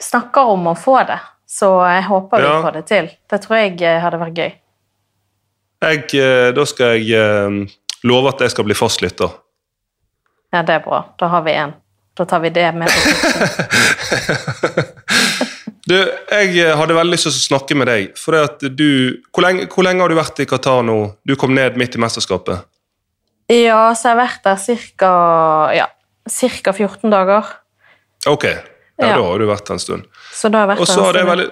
snakker 0.03 0.51
om 0.57 0.73
å 0.73 0.75
få 0.79 0.97
det, 1.07 1.21
så 1.47 1.69
jeg 1.87 2.03
håper 2.09 2.43
vi 2.43 2.49
ja. 2.49 2.57
får 2.65 2.77
det 2.79 2.85
til. 2.91 3.11
Det 3.31 3.39
tror 3.45 3.61
jeg 3.61 3.77
eh, 3.85 4.01
hadde 4.03 4.21
vært 4.25 4.43
gøy. 4.43 4.53
Jeg, 5.85 6.01
da 6.57 6.65
skal 6.65 6.97
jeg 6.97 7.69
love 8.09 8.31
at 8.33 8.41
jeg 8.41 8.55
skal 8.55 8.65
bli 8.65 8.77
fastlytter. 8.79 9.35
Ja, 10.55 10.63
det 10.65 10.79
er 10.79 10.85
bra. 10.87 11.03
Da 11.21 11.29
har 11.29 11.43
vi 11.45 11.53
en. 11.61 11.75
Da 12.17 12.25
tar 12.31 12.41
vi 12.41 12.51
det 12.55 12.71
med 12.79 12.89
på 12.89 12.99
Du, 15.85 15.95
jeg 15.97 16.55
eh, 16.63 16.73
hadde 16.79 16.97
veldig 16.97 17.13
lyst 17.13 17.27
til 17.29 17.35
å 17.35 17.41
snakke 17.43 17.77
med 17.77 17.91
deg. 17.91 18.15
for 18.17 18.39
at 18.39 18.63
du, 18.73 19.21
hvor 19.35 19.45
lenge, 19.45 19.67
hvor 19.73 19.85
lenge, 19.85 20.01
har 20.01 20.13
du 20.13 20.17
vært 20.17 20.41
i 20.41 20.47
Qatar 20.49 20.85
nå? 20.87 20.97
Du 21.29 21.35
kom 21.41 21.53
ned 21.57 21.77
midt 21.81 21.99
i 21.99 22.01
mesterskapet. 22.01 22.65
Ja, 23.53 23.91
så 23.93 24.09
jeg 24.09 24.15
har 24.15 24.23
vært 24.23 24.47
der 24.47 24.79
ca. 24.97 25.11
Ja, 25.77 25.91
14 26.25 27.13
dager. 27.13 27.51
Ok, 28.27 28.47
ja, 28.49 28.57
ja, 28.97 29.19
da 29.19 29.27
har 29.27 29.43
du 29.43 29.45
vært 29.51 29.69
der 29.69 29.77
en 29.77 29.83
stund. 29.83 30.09
Så 30.33 30.49
da 30.49 30.63
har 30.63 30.65
jeg 30.65 30.73
vært 30.73 30.81
Og 30.87 30.89
så 30.89 31.05
hadde 31.05 31.21
jeg 31.21 31.29
veldig, 31.29 31.49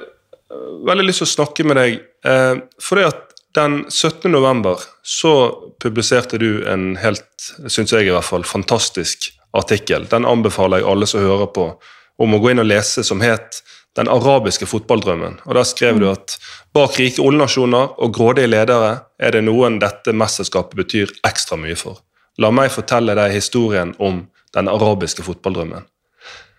veldig, 0.88 1.06
lyst 1.10 1.20
til 1.20 1.28
å 1.28 1.32
snakke 1.34 1.68
med 1.68 1.76
deg, 1.76 2.00
eh, 2.24 2.54
fordi 2.80 3.04
at 3.10 3.36
den 3.52 3.82
17. 3.90 4.30
november 4.32 4.80
så 5.04 5.34
publiserte 5.82 6.40
du 6.40 6.64
en 6.64 6.94
helt, 6.96 7.28
syns 7.68 7.92
jeg 7.92 8.08
i 8.08 8.14
hvert 8.14 8.24
fall, 8.24 8.48
fantastisk 8.48 9.28
artikkel. 9.52 10.08
Den 10.08 10.24
anbefaler 10.24 10.80
jeg 10.80 10.88
alle 10.88 11.10
som 11.10 11.20
hører 11.20 11.52
på, 11.52 11.68
om 12.16 12.32
å 12.32 12.40
gå 12.40 12.54
inn 12.54 12.64
og 12.64 12.70
lese, 12.70 13.04
som 13.04 13.20
het 13.20 13.60
den 13.96 14.08
arabiske 14.08 14.66
fotballdrømmen. 14.66 15.40
Og 15.44 15.54
Der 15.54 15.64
skrev 15.68 16.00
du 16.00 16.08
at 16.10 16.38
bak 16.74 16.96
rike 16.98 17.22
oljenasjoner 17.22 17.98
og 17.98 18.14
grådige 18.14 18.48
ledere 18.48 18.92
er 19.18 19.34
det 19.36 19.44
noen 19.44 19.78
dette 19.82 20.14
mesterskapet 20.16 20.78
betyr 20.78 21.12
ekstra 21.28 21.58
mye 21.60 21.76
for. 21.76 22.00
La 22.40 22.50
meg 22.50 22.72
fortelle 22.72 23.14
deg 23.18 23.34
historien 23.34 23.92
om 23.98 24.24
den 24.56 24.68
arabiske 24.68 25.24
fotballdrømmen. 25.26 25.84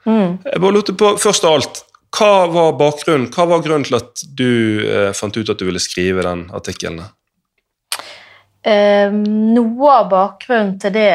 Mm. 0.05 0.37
Jeg 0.45 0.61
bare 0.61 0.75
lurte 0.75 0.93
på, 0.93 1.15
Først 1.17 1.45
av 1.47 1.57
alt, 1.57 1.81
hva 2.13 2.45
var 2.51 2.75
bakgrunnen? 2.77 3.31
Hva 3.33 3.47
var 3.49 3.63
grunnen 3.65 3.87
til 3.87 3.97
at 3.97 4.21
du 4.37 4.85
eh, 4.85 5.11
fant 5.17 5.37
ut 5.37 5.49
at 5.49 5.57
du 5.57 5.65
ville 5.65 5.81
skrive 5.81 6.25
den 6.25 6.45
artikkelen? 6.53 7.01
Eh, 8.63 9.09
noe 9.09 9.95
av 9.95 10.11
bakgrunnen 10.11 10.75
til 10.81 10.93
det 10.93 11.09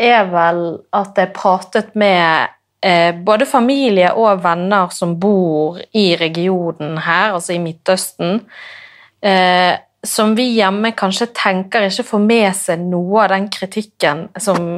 er 0.00 0.28
vel 0.32 0.64
at 0.96 1.16
jeg 1.18 1.32
pratet 1.36 1.94
med 1.98 2.52
eh, 2.82 3.14
både 3.14 3.46
familie 3.46 4.12
og 4.16 4.42
venner 4.44 4.90
som 4.94 5.16
bor 5.20 5.80
i 5.96 6.10
regionen 6.20 6.98
her, 7.04 7.34
altså 7.36 7.54
i 7.54 7.62
Midtøsten, 7.62 8.40
eh, 9.22 9.72
som 10.04 10.34
vi 10.36 10.46
hjemme 10.56 10.94
kanskje 10.96 11.28
tenker 11.36 11.84
ikke 11.88 12.06
får 12.08 12.22
med 12.24 12.50
seg 12.56 12.84
noe 12.88 13.24
av 13.24 13.34
den 13.34 13.50
kritikken 13.52 14.28
som, 14.40 14.70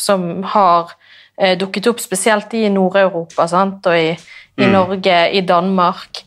som 0.00 0.28
har 0.54 0.94
eh, 1.36 1.56
dukket 1.60 1.90
opp, 1.92 2.00
spesielt 2.00 2.54
i 2.56 2.68
Nord-Europa 2.72 3.44
og 3.44 3.90
i, 3.92 4.14
i 4.14 4.64
mm. 4.64 4.72
Norge, 4.72 5.18
i 5.36 5.44
Danmark. 5.44 6.24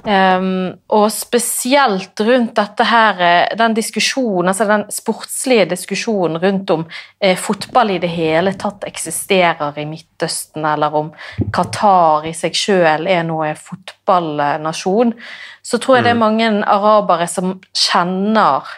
Um, 0.00 0.78
og 0.96 1.10
spesielt 1.12 2.20
rundt 2.24 2.54
dette 2.56 2.84
her, 2.88 3.18
eh, 3.20 3.56
den 3.58 3.74
diskusjonen, 3.76 4.48
altså 4.48 4.64
den 4.64 4.86
sportslige 4.88 5.66
diskusjonen 5.74 6.38
rundt 6.40 6.70
om 6.72 6.86
eh, 7.20 7.36
fotball 7.36 7.90
i 7.92 7.98
det 8.00 8.08
hele 8.08 8.54
tatt 8.56 8.86
eksisterer 8.88 9.76
i 9.76 9.84
Midtøsten, 9.84 10.64
eller 10.64 10.96
om 10.96 11.10
Qatar 11.52 12.24
i 12.30 12.32
seg 12.32 12.56
sjøl 12.56 13.04
er 13.12 13.26
noe 13.28 13.52
fotballnasjon, 13.60 15.12
så 15.60 15.80
tror 15.82 15.98
jeg 15.98 16.06
det 16.06 16.14
er 16.14 16.20
mm. 16.20 16.24
mange 16.24 16.48
arabere 16.64 17.26
som 17.28 17.58
kjenner 17.76 18.70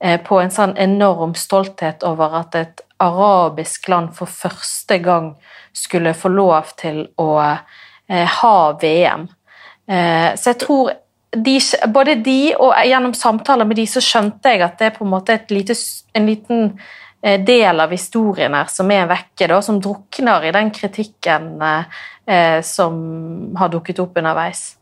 eh, 0.00 0.16
på 0.16 0.40
en 0.40 0.54
sånn 0.54 0.72
enorm 0.80 1.34
stolthet 1.36 2.06
over 2.08 2.38
at 2.40 2.56
et 2.56 2.80
arabisk 3.00 3.88
land 3.92 4.14
for 4.16 4.32
første 4.32 4.96
gang 5.04 5.34
skulle 5.76 6.16
få 6.16 6.32
lov 6.32 6.72
til 6.80 7.04
å 7.20 7.28
eh, 7.44 8.40
ha 8.40 8.56
VM. 8.80 9.28
Eh, 9.90 10.36
så 10.36 10.52
jeg 10.52 10.58
tror 10.62 10.92
de, 11.30 11.56
både 11.90 12.14
de 12.22 12.54
og 12.58 12.74
gjennom 12.86 13.14
samtaler 13.14 13.66
med 13.66 13.78
de 13.78 13.86
så 13.90 14.02
skjønte 14.02 14.52
jeg 14.52 14.62
at 14.66 14.78
det 14.78 14.90
er 14.90 14.96
på 14.96 15.06
en 15.06 15.12
måte 15.12 15.38
lite, 15.50 15.74
en 16.14 16.26
liten 16.26 16.68
eh, 17.22 17.40
del 17.42 17.82
av 17.82 17.94
historien 17.94 18.54
her 18.54 18.70
som 18.70 18.90
er 18.94 19.08
vekke, 19.10 19.48
da, 19.50 19.60
som 19.62 19.80
drukner 19.82 20.46
i 20.46 20.52
den 20.54 20.70
kritikken 20.74 21.56
eh, 21.64 22.60
som 22.66 23.00
har 23.58 23.72
dukket 23.72 24.02
opp 24.02 24.18
underveis. 24.20 24.76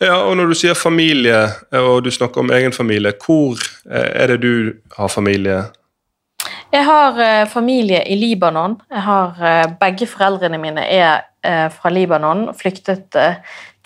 Ja, 0.00 0.16
og 0.24 0.36
Når 0.38 0.50
du 0.50 0.56
sier 0.56 0.78
familie, 0.78 1.44
og 1.78 2.02
du 2.04 2.10
snakker 2.10 2.42
om 2.42 2.50
egen 2.54 2.72
familie, 2.72 3.12
hvor 3.22 3.60
er 3.86 4.32
det 4.32 4.40
du 4.42 4.72
har 4.96 5.10
familie? 5.12 5.62
Jeg 6.72 6.84
har 6.86 7.46
familie 7.50 8.00
i 8.08 8.16
Libanon. 8.16 8.78
Jeg 8.90 9.04
har, 9.04 9.76
begge 9.80 10.08
foreldrene 10.10 10.58
mine 10.58 10.82
er 10.82 11.68
fra 11.74 11.92
Libanon, 11.92 12.48
flyktet 12.56 13.18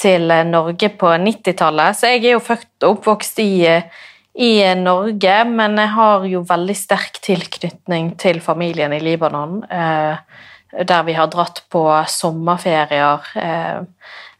til 0.00 0.30
eh, 0.30 0.44
Norge 0.46 0.90
på 0.98 1.12
90-tallet, 1.22 1.96
så 1.96 2.12
jeg 2.12 2.24
er 2.24 2.36
jo 2.36 2.44
født 2.44 2.86
og 2.86 2.98
oppvokst 2.98 3.40
i, 3.44 3.50
eh, 3.68 3.86
i, 4.34 4.50
Norge, 4.80 5.36
men 5.48 5.78
jeg 5.80 5.92
har 5.96 6.26
jo 6.30 6.42
veldig 6.48 6.76
sterk 6.76 7.20
tilknytning 7.24 8.14
til 8.20 8.40
familien 8.44 8.92
i 8.92 9.00
Libanon. 9.02 9.62
Eh, 9.64 10.42
der 10.76 11.04
vi 11.06 11.14
har 11.16 11.30
dratt 11.32 11.62
på 11.72 11.80
sommerferier 12.10 13.22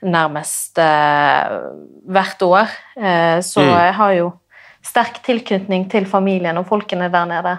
nærmest 0.04 0.76
hvert 0.76 2.42
år. 2.42 2.74
så 3.40 3.62
mm. 3.62 3.70
jeg 3.70 3.94
har 3.94 4.12
jo 4.18 4.26
sterk 4.84 5.22
tilknytning 5.24 5.86
til 5.88 6.04
familien 6.04 6.58
og 6.58 6.66
folkene 6.68 7.08
der 7.08 7.30
nede. 7.30 7.54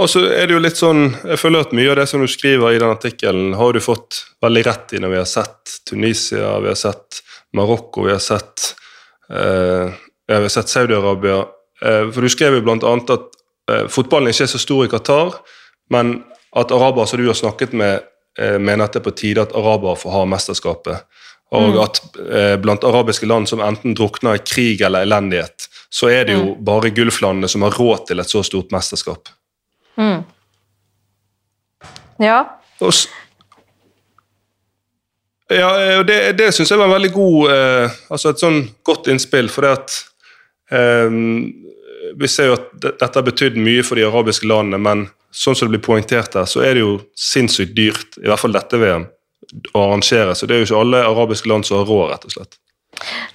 Og 0.00 0.08
så 0.08 0.22
er 0.24 0.48
det 0.48 0.54
jo 0.54 0.62
litt 0.62 0.78
sånn, 0.80 1.10
Jeg 1.28 1.40
føler 1.40 1.66
at 1.66 1.74
mye 1.76 1.90
av 1.92 1.98
det 2.00 2.06
som 2.08 2.22
du 2.22 2.28
skriver 2.30 2.72
i 2.72 2.80
den 2.80 2.94
artikkelen, 2.94 3.52
har 3.58 3.72
du 3.72 3.80
fått 3.80 4.22
veldig 4.40 4.62
rett 4.64 4.94
i 4.96 5.00
når 5.02 5.12
vi 5.12 5.20
har 5.20 5.28
sett 5.28 5.74
Tunisia, 5.88 6.54
vi 6.64 6.70
har 6.72 6.78
sett 6.80 7.20
Marokko, 7.52 8.06
vi 8.06 8.14
har 8.14 8.22
sett, 8.22 8.74
eh, 9.28 10.48
sett 10.48 10.72
Saudi-Arabia. 10.72 11.44
Eh, 11.82 12.10
for 12.10 12.22
Du 12.22 12.28
skrev 12.28 12.56
jo 12.56 12.62
bl.a. 12.62 12.94
at 12.96 13.28
eh, 13.70 13.88
fotballen 13.88 14.32
ikke 14.32 14.44
er 14.48 14.54
så 14.54 14.58
stor 14.58 14.86
i 14.86 14.88
Qatar, 14.88 15.36
men 15.90 16.22
at 16.56 16.72
arabere 16.72 17.06
som 17.06 17.20
du 17.20 17.26
har 17.26 17.36
snakket 17.36 17.72
med, 17.76 18.00
eh, 18.38 18.58
mener 18.58 18.84
at 18.84 18.92
det 18.92 19.02
er 19.02 19.10
på 19.10 19.16
tide 19.16 19.44
at 19.44 19.52
arabere 19.52 19.96
får 19.96 20.16
ha 20.16 20.24
mesterskapet. 20.24 21.04
Og 21.52 21.68
mm. 21.68 21.80
at 21.82 22.00
eh, 22.32 22.56
blant 22.56 22.84
arabiske 22.84 23.28
land 23.28 23.48
som 23.48 23.60
enten 23.60 23.92
drukner 23.94 24.40
i 24.40 24.44
krig 24.46 24.80
eller 24.80 25.04
elendighet, 25.04 25.68
så 25.92 26.08
er 26.08 26.24
det 26.24 26.38
jo 26.38 26.54
mm. 26.54 26.64
bare 26.64 26.94
Gulflandene 26.96 27.48
som 27.48 27.64
har 27.66 27.76
råd 27.76 28.06
til 28.08 28.24
et 28.24 28.32
så 28.32 28.40
stort 28.46 28.72
mesterskap. 28.72 29.28
Mm. 29.98 30.22
Ja. 32.22 32.38
Og, 32.80 32.92
ja, 35.52 36.02
det, 36.06 36.18
det 36.38 36.52
syns 36.54 36.70
jeg 36.72 36.80
var 36.80 36.88
en 36.88 36.96
veldig 36.96 37.12
god 37.14 37.52
eh, 37.52 37.96
altså 38.12 38.32
et 38.32 38.42
sånn 38.42 38.62
godt 38.86 39.10
innspill, 39.12 39.50
for 39.52 39.66
det 39.66 39.72
at 39.76 39.96
eh, 40.72 41.18
Vi 42.18 42.28
ser 42.28 42.50
jo 42.50 42.58
at 42.58 42.70
dette 42.82 43.12
har 43.14 43.26
betydd 43.26 43.58
mye 43.60 43.84
for 43.86 43.98
de 43.98 44.06
arabiske 44.06 44.48
landene, 44.48 44.80
men 44.82 45.04
sånn 45.32 45.56
som 45.56 45.68
det 45.68 45.78
blir 45.78 45.86
poengtert 45.86 46.34
her, 46.36 46.48
så 46.48 46.64
er 46.64 46.76
det 46.76 46.82
jo 46.84 46.96
sinnssykt 47.16 47.76
dyrt, 47.76 48.18
i 48.20 48.28
hvert 48.28 48.42
fall 48.42 48.52
dette 48.52 48.80
VM, 48.80 49.06
å 49.72 49.84
arrangere. 49.86 50.34
Så 50.36 50.48
det 50.48 50.56
er 50.56 50.60
jo 50.60 50.68
ikke 50.68 50.82
alle 50.82 51.04
arabiske 51.08 51.48
land 51.48 51.64
som 51.64 51.78
har 51.80 51.88
råd, 51.88 52.10
rett 52.10 52.26
og 52.28 52.34
slett. 52.34 52.58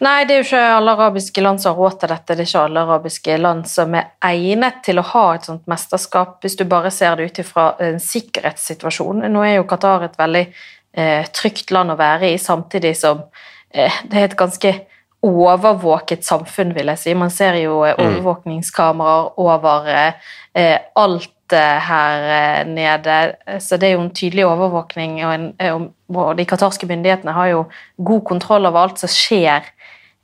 Nei, 0.04 0.26
det 0.28 0.36
er 0.36 0.42
jo 0.42 0.46
ikke 0.46 0.64
alle 0.78 0.94
arabiske 0.94 1.42
land 1.42 1.62
som 1.62 1.74
har 1.74 1.82
råd 1.82 2.00
til 2.02 2.12
dette. 2.14 2.36
Det 2.36 2.44
er 2.44 2.50
ikke 2.50 2.64
alle 2.68 2.84
arabiske 2.86 3.38
land 3.42 3.68
som 3.70 3.96
er 3.98 4.12
egnet 4.30 4.82
til 4.86 5.02
å 5.02 5.06
ha 5.14 5.26
et 5.36 5.48
sånt 5.50 5.66
mesterskap, 5.70 6.38
hvis 6.44 6.58
du 6.60 6.64
bare 6.70 6.92
ser 6.94 7.18
det 7.18 7.30
ut 7.32 7.42
ifra 7.44 7.70
en 7.84 7.98
sikkerhetssituasjon. 8.02 9.26
Nå 9.34 9.46
er 9.46 9.58
jo 9.58 9.68
Qatar 9.70 10.06
et 10.08 10.20
veldig 10.20 10.44
eh, 10.46 11.32
trygt 11.34 11.74
land 11.74 11.96
å 11.96 11.98
være 12.00 12.32
i, 12.36 12.38
samtidig 12.42 12.94
som 13.00 13.26
eh, 13.74 14.04
det 14.06 14.22
er 14.22 14.30
et 14.30 14.38
ganske 14.40 14.74
overvåket 15.26 16.26
samfunn, 16.26 16.76
vil 16.76 16.92
jeg 16.94 17.02
si. 17.02 17.16
Man 17.18 17.34
ser 17.34 17.58
jo 17.62 17.82
eh, 17.88 17.98
overvåkningskameraer 17.98 19.40
over 19.42 19.90
eh, 19.94 20.30
eh 20.58 20.78
alt 20.96 21.34
her 21.52 22.24
eh, 22.36 22.68
nede, 22.68 23.36
så 23.64 23.78
det 23.78 23.88
er 23.88 23.94
jo 23.96 24.04
en 24.04 24.14
tydelig 24.14 24.46
overvåkning. 24.46 25.22
Og, 25.26 25.34
en, 25.34 25.90
og 26.14 26.36
de 26.38 26.46
qatarske 26.46 26.90
myndighetene 26.90 27.32
har 27.32 27.54
jo 27.54 27.66
god 27.98 28.24
kontroll 28.28 28.68
over 28.68 28.84
alt 28.84 29.00
som 29.00 29.12
skjer 29.12 29.64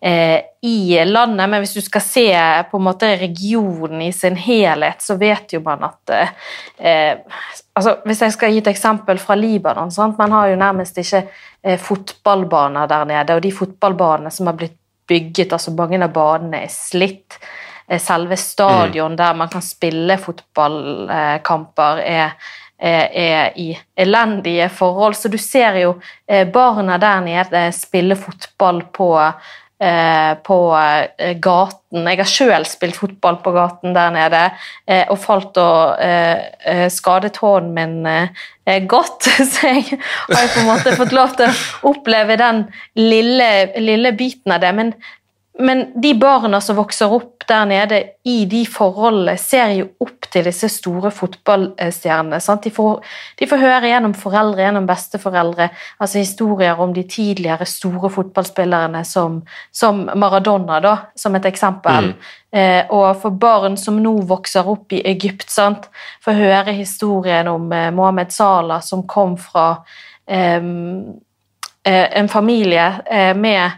eh, 0.03 0.41
i 0.62 1.06
landet, 1.06 1.49
men 1.49 1.63
hvis 1.63 1.73
du 1.73 1.82
skal 1.82 2.03
se 2.03 2.27
på 2.71 2.79
en 2.79 2.86
måte 2.88 3.13
regionen 3.19 4.01
i 4.01 4.12
sin 4.13 4.36
helhet, 4.36 5.01
så 5.03 5.15
vet 5.19 5.56
jo 5.56 5.63
man 5.63 5.88
at 5.88 6.13
eh, 6.77 7.17
altså 7.73 7.97
Hvis 8.06 8.21
jeg 8.21 8.34
skal 8.36 8.51
gi 8.53 8.62
et 8.62 8.69
eksempel 8.69 9.17
fra 9.17 9.36
Libanon 9.36 9.91
sant? 9.91 10.17
Man 10.19 10.32
har 10.32 10.51
jo 10.51 10.60
nærmest 10.60 10.97
ikke 11.01 11.23
eh, 11.63 11.79
fotballbaner 11.79 12.88
der 12.88 13.06
nede, 13.10 13.36
og 13.36 13.41
de 13.41 13.51
fotballbanene 13.51 14.32
som 14.32 14.51
har 14.51 14.60
blitt 14.60 14.77
bygget, 15.07 15.53
altså 15.53 15.73
mange 15.75 16.01
av 16.01 16.13
banene 16.15 16.63
er 16.65 16.73
slitt. 16.73 17.39
Eh, 17.87 18.01
selve 18.01 18.37
stadion 18.39 19.13
mm. 19.13 19.19
der 19.21 19.39
man 19.39 19.51
kan 19.53 19.65
spille 19.65 20.17
fotballkamper, 20.17 22.03
er 22.03 22.35
er 22.83 23.53
i 23.55 23.69
elendige 23.95 24.65
forhold. 24.69 25.13
Så 25.15 25.29
du 25.31 25.37
ser 25.39 25.77
jo 25.79 25.93
eh, 26.27 26.43
barna 26.51 26.97
der 26.99 27.21
nede 27.23 27.61
spille 27.71 28.17
fotball 28.19 28.81
på 28.91 29.13
Eh, 29.15 29.62
på 30.46 30.58
eh, 30.78 31.34
gaten. 31.41 32.08
Jeg 32.10 32.19
har 32.19 32.30
sjøl 32.30 32.67
spilt 32.69 32.98
fotball 32.98 33.39
på 33.43 33.54
gaten 33.56 33.96
der 33.96 34.13
nede 34.15 34.43
eh, 34.88 35.04
og 35.12 35.19
falt 35.22 35.60
og 35.62 36.89
skadet 36.93 37.38
hånden 37.41 37.74
min 37.76 38.88
godt. 38.88 39.30
Så 39.52 39.74
jeg 39.74 40.00
har 40.30 40.54
på 40.54 40.63
en 40.63 40.69
måte 40.69 40.96
fått 41.00 41.15
lov 41.15 41.36
til 41.39 41.50
å 41.50 41.91
oppleve 41.93 42.39
den 42.39 42.65
lille, 43.00 43.50
lille 43.82 44.13
biten 44.17 44.56
av 44.56 44.63
det. 44.63 44.74
Men 44.78 44.96
men 45.59 46.01
de 46.01 46.13
barna 46.13 46.61
som 46.61 46.75
vokser 46.75 47.11
opp 47.13 47.43
der 47.47 47.65
nede 47.69 47.97
i 48.23 48.45
de 48.49 48.63
forholdene, 48.65 49.35
ser 49.37 49.75
jo 49.77 49.85
opp 50.01 50.25
til 50.33 50.47
disse 50.47 50.65
store 50.71 51.11
fotballstjernene. 51.13 52.39
De 52.63 52.71
får, 52.73 53.03
de, 53.37 53.47
får, 53.51 53.61
høre 53.61 53.91
gjennom 53.91 54.15
foreldre, 54.17 54.63
gjennom 54.65 54.87
besteforeldre, 54.89 55.67
altså 56.01 56.23
historier 56.23 56.79
om 56.81 56.95
de 56.95 57.03
tidligere 57.05 57.67
store 57.69 58.09
fotballspillerne 58.15 59.03
som, 59.05 59.43
som 59.71 60.07
Maradona, 60.15 60.79
da, 60.81 60.95
som 61.15 61.37
et 61.37 61.45
eksempel. 61.45 62.09
Mm. 62.15 62.31
Eh, 62.53 62.81
og 62.89 63.21
for 63.21 63.37
barn 63.37 63.77
som 63.77 63.99
nå 64.01 64.15
vokser 64.29 64.65
opp 64.73 64.95
i 64.97 65.03
Egypt, 65.13 65.51
sant? 65.53 65.85
får 66.25 66.39
høre 66.39 66.73
historien 66.79 67.51
om 67.51 67.69
eh, 67.73 67.91
Mohammed 67.93 68.33
Salah 68.33 68.81
som 68.81 69.05
kom 69.05 69.37
fra 69.37 69.67
eh, 70.25 70.57
en 71.85 72.29
familie 72.29 72.93
eh, 73.05 73.35
med 73.37 73.69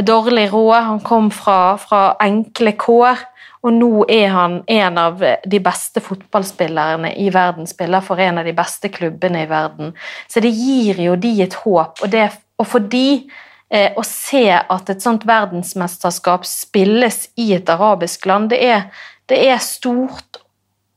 dårlig 0.00 0.52
råd, 0.52 0.82
han 0.82 1.00
kom 1.00 1.30
fra, 1.30 1.76
fra, 1.78 2.16
enkle 2.22 2.74
kår, 2.78 3.22
og 3.64 3.72
nå 3.72 4.04
er 4.12 4.28
han 4.34 4.58
en 4.68 4.98
av 5.00 5.22
de 5.22 5.60
beste 5.62 6.02
fotballspillerne 6.04 7.14
i 7.16 7.30
verden, 7.32 7.66
spiller 7.66 8.04
for 8.04 8.20
en 8.20 8.42
av 8.42 8.44
de 8.44 8.52
beste 8.56 8.90
klubbene 8.92 9.44
i 9.44 9.48
verden. 9.48 9.94
Så 10.28 10.42
det 10.44 10.52
gir 10.52 11.00
jo 11.00 11.16
de 11.16 11.32
et 11.46 11.56
håp, 11.62 12.02
og, 12.02 12.10
det, 12.12 12.28
og 12.60 12.68
for 12.68 12.84
de 12.92 13.24
eh, 13.70 13.94
å 13.96 14.04
se 14.04 14.46
at 14.52 14.90
et 14.92 15.04
sånt 15.04 15.24
verdensmesterskap 15.28 16.44
spilles 16.48 17.28
i 17.40 17.52
et 17.56 17.70
arabisk 17.72 18.26
land, 18.28 18.50
det 18.52 18.60
er, 18.66 18.90
det 19.30 19.40
er 19.46 19.62
stort, 19.64 20.42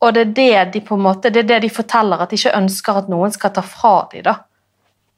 og 0.03 0.17
det 0.17 0.25
er 0.25 0.33
det 0.33 0.73
de 0.73 0.83
på 0.89 0.97
en 0.97 1.05
måte, 1.05 1.31
det 1.31 1.45
er 1.45 1.53
det 1.53 1.61
de 1.69 1.71
forteller, 1.73 2.19
at 2.19 2.33
de 2.33 2.41
ikke 2.41 2.57
ønsker 2.57 2.99
at 2.99 3.07
noen 3.13 3.31
skal 3.33 3.55
ta 3.55 3.63
fra 3.65 3.95
dem, 4.11 4.25
da. 4.27 4.35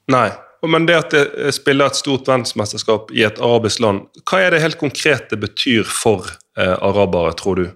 Nei, 0.10 0.30
men 0.68 0.86
det 0.90 0.98
at 0.98 1.14
det 1.16 1.54
spiller 1.56 1.88
et 1.88 2.00
stort 2.00 2.28
verdensmesterskap 2.28 3.14
i 3.16 3.24
et 3.24 3.40
arabisk 3.40 3.80
land, 3.84 4.08
hva 4.28 4.42
er 4.44 4.52
det 4.52 4.64
helt 4.64 4.80
konkret 4.82 5.30
det 5.32 5.40
betyr 5.40 5.88
for 5.88 6.28
eh, 6.60 6.76
arabere, 6.76 7.32
tror 7.40 7.62
du? 7.62 7.68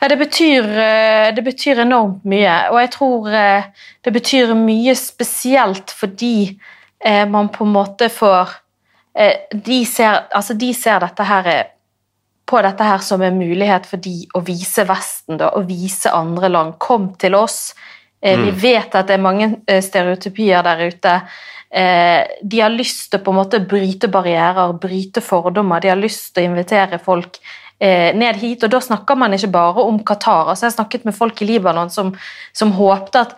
Ja, 0.00 0.08
det 0.08 0.16
betyr, 0.16 0.64
eh, 0.78 1.34
det 1.34 1.42
betyr, 1.42 1.80
enormt 1.82 2.24
mye, 2.24 2.54
og 2.70 2.78
jeg 2.80 2.90
tror 2.94 3.32
eh, 3.34 3.64
det 4.06 4.12
betyr 4.14 4.54
mye 4.54 4.94
spesielt 4.94 5.90
fordi 5.90 6.52
eh, 7.04 7.24
man 7.28 7.50
på 7.50 7.66
en 7.66 7.74
måte 7.74 8.08
får 8.12 8.56
de 9.18 9.80
ser, 9.82 10.28
altså 10.30 10.54
de 10.54 10.68
ser 10.76 11.00
dette 11.02 11.24
her 11.26 11.46
på 12.46 12.60
dette 12.62 12.84
her 12.86 13.00
som 13.02 13.22
en 13.26 13.34
mulighet 13.34 13.88
for 13.90 13.98
de 13.98 14.28
å 14.38 14.42
vise 14.46 14.84
Vesten, 14.86 15.40
da, 15.40 15.48
og 15.58 15.66
vise 15.66 16.12
andre 16.14 16.46
land. 16.52 16.76
Kom 16.78 17.08
til 17.18 17.34
oss, 17.34 17.72
Mm. 18.24 18.44
Vi 18.44 18.50
vet 18.50 18.94
at 18.98 19.06
det 19.06 19.14
er 19.14 19.22
mange 19.22 19.52
eh, 19.68 19.82
stereotypier 19.84 20.64
der 20.66 20.82
ute. 20.90 21.14
Eh, 21.70 22.24
de 22.42 22.60
har 22.64 22.74
lyst 22.74 23.10
til 23.12 23.20
å 23.20 23.24
på 23.24 23.34
en 23.34 23.38
måte 23.38 23.62
bryte 23.62 24.10
barrierer, 24.10 24.74
bryte 24.80 25.22
fordommer. 25.22 25.82
De 25.82 25.92
har 25.92 26.00
lyst 26.00 26.32
til 26.34 26.46
å 26.46 26.52
invitere 26.52 27.00
folk 27.02 27.40
ned 27.78 28.40
hit. 28.40 28.64
Og 28.66 28.72
da 28.72 28.80
snakker 28.82 29.14
man 29.14 29.36
ikke 29.36 29.52
bare 29.54 29.84
om 29.86 30.00
Qatar. 30.02 30.48
Altså 30.50 30.64
jeg 30.64 30.72
har 30.72 30.78
snakket 30.80 31.04
med 31.06 31.14
folk 31.14 31.38
i 31.44 31.46
Libanon 31.46 31.92
som, 31.94 32.08
som 32.50 32.72
håpte 32.74 33.20
at 33.22 33.36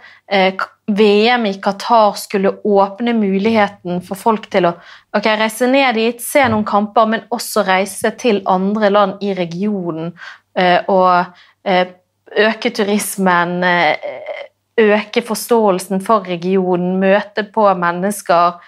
VM 0.88 1.44
i 1.44 1.52
Qatar 1.60 2.16
skulle 2.16 2.54
åpne 2.64 3.12
muligheten 3.18 4.00
for 4.00 4.16
folk 4.16 4.48
til 4.48 4.70
å 4.70 4.72
okay, 5.12 5.36
reise 5.42 5.68
ned 5.68 5.92
dit, 6.00 6.24
se 6.24 6.46
noen 6.48 6.64
kamper, 6.64 7.10
men 7.12 7.26
også 7.28 7.66
reise 7.68 8.14
til 8.16 8.40
andre 8.48 8.88
land 8.88 9.20
i 9.20 9.36
regionen 9.36 10.14
og 10.88 11.36
øke 12.48 12.72
turismen 12.80 13.60
øke 14.80 15.22
forståelsen 15.22 16.00
for 16.04 16.26
regionen, 16.26 16.96
møte 17.02 17.44
på 17.52 17.68
mennesker. 17.78 18.60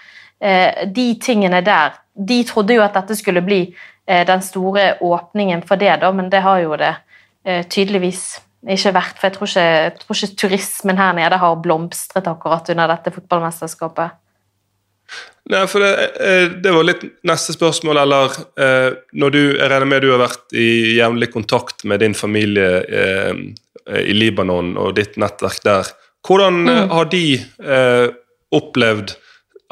Eh, 0.43 0.87
de 0.91 1.13
tingene 1.23 1.61
der. 1.63 1.93
De 2.13 2.43
trodde 2.43 2.75
jo 2.75 2.83
at 2.83 2.97
dette 2.97 3.15
skulle 3.15 3.41
bli 3.45 3.61
eh, 4.07 4.25
den 4.27 4.41
store 4.43 4.97
åpningen 5.01 5.63
for 5.67 5.79
det, 5.79 5.93
da, 6.01 6.09
men 6.11 6.27
det 6.31 6.41
har 6.43 6.59
jo 6.65 6.75
det 6.79 6.91
eh, 7.47 7.63
tydeligvis 7.63 8.25
ikke 8.67 8.91
vært. 8.97 9.21
For 9.21 9.29
jeg 9.29 9.37
tror 9.37 9.51
ikke, 9.51 9.69
jeg 9.85 9.93
tror 10.01 10.19
ikke 10.19 10.41
turismen 10.43 10.99
her 10.99 11.15
nede 11.15 11.39
har 11.39 11.63
blomstret 11.63 12.27
akkurat 12.27 12.73
under 12.75 12.91
dette 12.91 13.15
fotballmesterskapet. 13.15 14.19
Nei, 15.51 15.63
for 15.67 15.83
det, 15.83 16.59
det, 16.63 16.71
var 16.71 16.85
litt 16.87 17.01
neste 17.27 17.53
spørsmål, 17.53 17.99
eller 17.99 18.37
når 19.11 19.33
du, 19.35 19.41
Jeg 19.59 19.67
regner 19.67 19.89
med 19.91 20.01
du 20.01 20.13
har 20.13 20.21
vært 20.21 20.55
i 20.55 20.95
jevnlig 20.95 21.27
kontakt 21.33 21.83
med 21.83 21.99
din 21.99 22.15
familie 22.15 22.79
i 23.99 24.15
Libanon 24.15 24.71
og 24.79 24.95
ditt 24.95 25.19
nettverk 25.19 25.59
der. 25.67 25.91
Hvordan 26.23 26.61
eh, 26.67 26.81
mm. 26.83 26.93
har 26.95 27.09
de 27.11 27.25
eh, 27.77 28.07
opplevd 28.55 29.15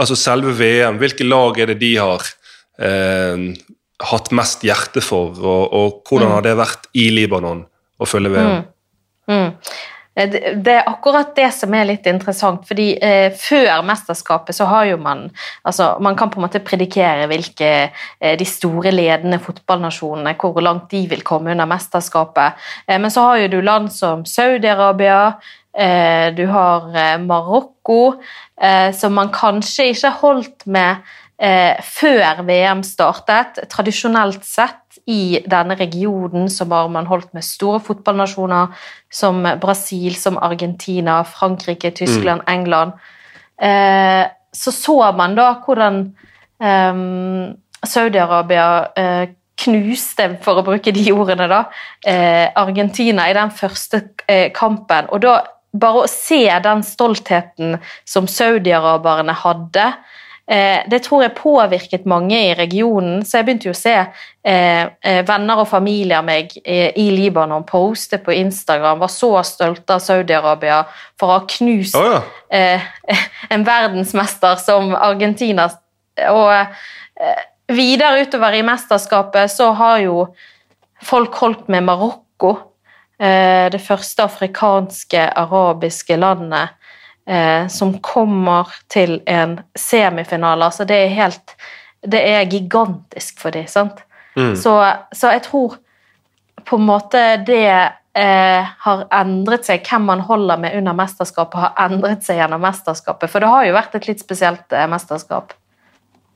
altså 0.01 0.17
selve 0.19 0.55
VM? 0.59 0.99
Hvilke 1.01 1.27
lag 1.27 1.59
er 1.61 1.71
det 1.71 1.79
de 1.83 1.93
har 1.99 2.25
eh, 2.81 3.47
hatt 4.11 4.33
mest 4.35 4.65
hjerte 4.65 5.03
for, 5.05 5.37
og, 5.37 5.63
og 5.71 6.01
hvordan 6.09 6.29
mm. 6.31 6.35
har 6.35 6.45
det 6.47 6.59
vært 6.59 6.91
i 6.97 7.07
Libanon 7.13 7.65
å 8.01 8.09
følge 8.09 8.35
VM? 8.35 8.61
Mm. 9.29 9.33
mm. 9.35 9.49
Eh, 10.15 10.27
det 10.59 10.73
er 10.73 10.89
akkurat 10.89 11.29
det 11.35 11.47
som 11.55 11.71
er 11.75 11.87
litt 11.87 12.07
interessant. 12.09 12.65
fordi 12.67 12.97
eh, 12.99 13.31
Før 13.31 13.83
mesterskapet 13.87 14.55
så 14.57 14.67
har 14.67 14.89
jo 14.89 14.97
man 14.99 15.29
altså 15.63 15.95
Man 16.03 16.17
kan 16.19 16.29
på 16.29 16.39
en 16.39 16.45
måte 16.47 16.59
predikere 16.59 17.29
hvilke 17.31 17.71
eh, 18.19 18.35
de 18.37 18.45
store 18.45 18.91
ledende 18.91 19.39
fotballnasjonene 19.39 20.35
hvor 20.41 20.61
langt 20.61 20.89
de 20.91 21.05
vil 21.07 21.23
komme 21.23 21.51
under 21.51 21.69
mesterskapet. 21.69 22.59
Eh, 22.87 22.99
men 22.99 23.11
så 23.11 23.23
har 23.29 23.43
jo 23.43 23.51
du 23.55 23.61
land 23.61 23.91
som 23.93 24.25
Saudi-Arabia, 24.25 25.37
du 26.35 26.45
har 26.51 26.95
eh, 26.95 27.17
Marokko, 27.17 28.21
eh, 28.61 28.91
som 28.93 29.13
man 29.15 29.31
kanskje 29.33 29.91
ikke 29.93 30.15
holdt 30.21 30.67
med 30.67 31.11
før 31.81 32.43
VM 32.45 32.83
startet. 32.85 33.63
Tradisjonelt 33.65 34.43
sett 34.45 34.99
i 35.09 35.39
denne 35.49 35.73
regionen 35.73 36.51
så 36.53 36.67
har 36.69 36.91
man 36.93 37.07
holdt 37.09 37.31
med 37.33 37.41
store 37.41 37.79
fotballnasjoner 37.81 38.75
som 39.09 39.39
Brasil, 39.57 40.13
som 40.13 40.37
Argentina, 40.37 41.23
Frankrike, 41.25 41.89
Tyskland, 41.97 42.43
mm. 42.45 42.53
England. 42.53 42.93
Så 44.53 44.71
så 44.71 44.99
man 45.17 45.33
da 45.33 45.47
hvordan 45.65 46.13
Saudi-Arabia 47.89 48.67
knuste, 49.65 50.27
for 50.45 50.61
å 50.61 50.67
bruke 50.67 50.93
de 50.93 51.07
ordene, 51.09 51.49
da, 51.49 51.63
Argentina 52.53 53.25
i 53.25 53.33
den 53.33 53.49
første 53.49 54.03
kampen. 54.53 55.09
Og 55.09 55.25
da 55.25 55.39
bare 55.71 56.03
å 56.03 56.09
se 56.09 56.43
den 56.63 56.83
stoltheten 56.83 57.77
som 58.07 58.27
saudiaraberne 58.27 59.35
hadde, 59.43 59.85
eh, 60.47 60.81
det 60.91 61.01
tror 61.05 61.23
jeg 61.23 61.35
påvirket 61.37 62.07
mange 62.09 62.35
i 62.35 62.55
regionen. 62.57 63.21
Så 63.25 63.39
jeg 63.39 63.47
begynte 63.47 63.69
jo 63.69 63.75
å 63.75 63.79
se 63.79 63.95
eh, 63.97 64.83
eh 64.83 65.21
venner 65.27 65.63
og 65.63 65.69
familie 65.69 66.17
av 66.19 66.25
meg 66.27 66.51
i 66.65 67.07
Libanon 67.15 67.63
poste 67.67 68.19
på 68.19 68.35
Instagram, 68.35 68.99
var 68.99 69.13
så 69.13 69.31
stolte 69.47 69.95
av 69.95 70.03
Saudi-Arabia 70.03 70.83
for 71.19 71.29
å 71.29 71.39
ha 71.39 71.45
knust 71.47 71.95
oh, 71.95 72.17
ja. 72.17 72.23
eh, 72.49 72.89
en 73.53 73.63
verdensmester 73.67 74.59
som 74.59 74.95
Argentina. 74.95 75.69
Og 76.29 76.51
eh, 76.51 77.45
videre 77.71 78.25
utover 78.25 78.57
i 78.57 78.65
mesterskapet 78.65 79.51
så 79.51 79.71
har 79.77 80.01
jo 80.03 80.25
folk 81.01 81.35
holdt 81.41 81.71
med 81.71 81.87
Marokko. 81.87 82.57
Eh, 83.21 83.67
det 83.71 83.81
første 83.85 84.25
afrikanske, 84.25 85.27
arabiske 85.37 86.17
landet 86.17 86.73
eh, 87.29 87.67
som 87.69 87.93
kommer 88.01 88.71
til 88.89 89.19
en 89.29 89.59
semifinale. 89.77 90.65
Altså 90.65 90.87
det 90.89 90.97
er 91.03 91.15
helt 91.19 91.55
Det 92.01 92.17
er 92.17 92.49
gigantisk 92.49 93.37
for 93.39 93.53
dem, 93.53 93.67
sant? 93.69 93.99
Mm. 94.35 94.55
Så, 94.57 94.73
så 95.13 95.35
jeg 95.35 95.43
tror 95.45 95.75
på 96.65 96.79
en 96.79 96.85
måte 96.87 97.19
det 97.45 97.91
eh, 98.17 98.71
har 98.85 99.03
endret 99.13 99.67
seg. 99.69 99.85
Hvem 99.85 100.07
man 100.09 100.23
holder 100.25 100.57
med 100.57 100.77
under 100.79 100.97
mesterskapet, 100.97 101.59
har 101.61 101.91
endret 101.91 102.25
seg 102.25 102.41
gjennom 102.41 102.63
mesterskapet. 102.65 103.29
For 103.29 103.43
det 103.43 103.51
har 103.51 103.67
jo 103.67 103.75
vært 103.77 103.99
et 103.99 104.07
litt 104.09 104.23
spesielt 104.23 104.73
eh, 104.73 104.87
mesterskap. 104.89 105.53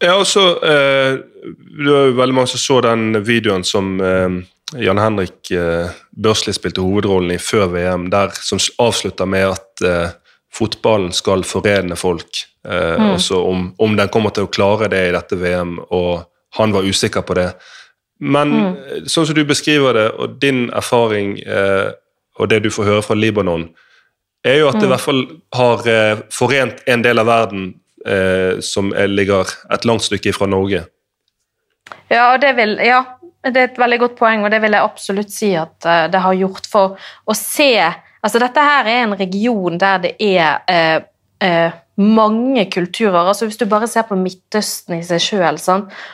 Ja, 0.04 0.17
og 0.19 0.28
så 0.28 0.43
eh, 0.60 1.15
Det 1.15 1.88
var 1.88 2.10
jo 2.10 2.17
veldig 2.19 2.36
mange 2.36 2.52
som 2.52 2.62
så 2.62 2.82
den 2.84 3.24
videoen 3.26 3.63
som 3.65 3.95
eh, 4.04 4.43
Jan 4.73 4.97
Henrik 4.97 5.51
eh, 5.51 5.89
Børsli 6.12 6.54
spilte 6.54 6.82
hovedrollen 6.82 7.32
i 7.36 7.38
før 7.41 7.67
VM, 7.75 8.08
der 8.10 8.34
som 8.41 8.58
avslutter 8.82 9.25
med 9.30 9.51
at 9.54 9.82
eh, 9.86 10.10
fotballen 10.56 11.12
skal 11.13 11.43
forene 11.43 11.95
folk. 11.95 12.43
Eh, 12.67 12.95
Mm. 12.97 13.12
Også 13.13 13.38
om, 13.45 13.75
om 13.80 13.95
den 13.95 14.10
kommer 14.10 14.30
til 14.34 14.47
å 14.47 14.51
klare 14.51 14.88
det 14.89 15.04
i 15.10 15.12
dette 15.13 15.38
VM, 15.38 15.78
og 15.93 16.25
han 16.58 16.71
var 16.73 16.82
usikker 16.88 17.21
på 17.21 17.36
det. 17.38 17.51
Men 18.19 18.51
Mm. 18.51 19.06
sånn 19.06 19.25
som 19.28 19.36
du 19.36 19.43
beskriver 19.45 19.93
det, 19.93 20.12
og 20.17 20.39
din 20.41 20.69
erfaring 20.73 21.39
eh, 21.45 21.91
og 22.39 22.49
det 22.49 22.63
du 22.63 22.69
får 22.71 22.86
høre 22.86 23.01
fra 23.04 23.15
Libanon, 23.15 23.69
er 24.43 24.60
jo 24.60 24.67
at 24.69 24.80
det 24.80 24.84
i 24.84 24.86
Mm. 24.88 24.93
hvert 24.95 25.01
fall 25.01 25.21
har 25.54 26.21
forent 26.32 26.82
en 26.88 27.01
del 27.01 27.19
av 27.19 27.25
verden 27.28 27.73
eh, 28.06 28.60
som 28.62 28.93
er, 28.93 29.08
ligger 29.08 29.45
et 29.71 29.86
langt 29.86 30.01
stykke 30.04 30.34
fra 30.34 30.45
Norge. 30.47 30.86
Ja, 32.10 32.38
det 32.38 32.56
vil, 32.56 32.78
ja, 32.86 33.04
det 33.53 33.62
er 33.62 33.69
et 33.69 33.81
veldig 33.81 33.99
godt 34.01 34.15
poeng, 34.19 34.45
og 34.45 34.53
det 34.53 34.62
vil 34.63 34.75
jeg 34.77 34.88
absolutt 34.89 35.34
si 35.34 35.51
at 35.60 35.88
eh, 35.89 36.05
det 36.12 36.21
har 36.23 36.39
gjort 36.39 36.69
for 36.71 36.95
å 37.25 37.36
se. 37.38 37.73
Altså, 38.25 38.41
dette 38.41 38.63
her 38.65 38.89
er 38.89 39.03
en 39.03 39.17
region 39.19 39.77
der 39.81 40.01
det 40.08 40.15
er 40.17 41.05
eh, 41.41 41.71
mange 41.98 42.65
kulturer. 42.71 43.28
altså 43.28 43.45
Hvis 43.45 43.58
du 43.58 43.65
bare 43.65 43.88
ser 43.88 44.02
på 44.02 44.15
Midtøsten 44.19 44.98
i 45.00 45.04
seg 45.04 45.21
sjøl 45.21 45.60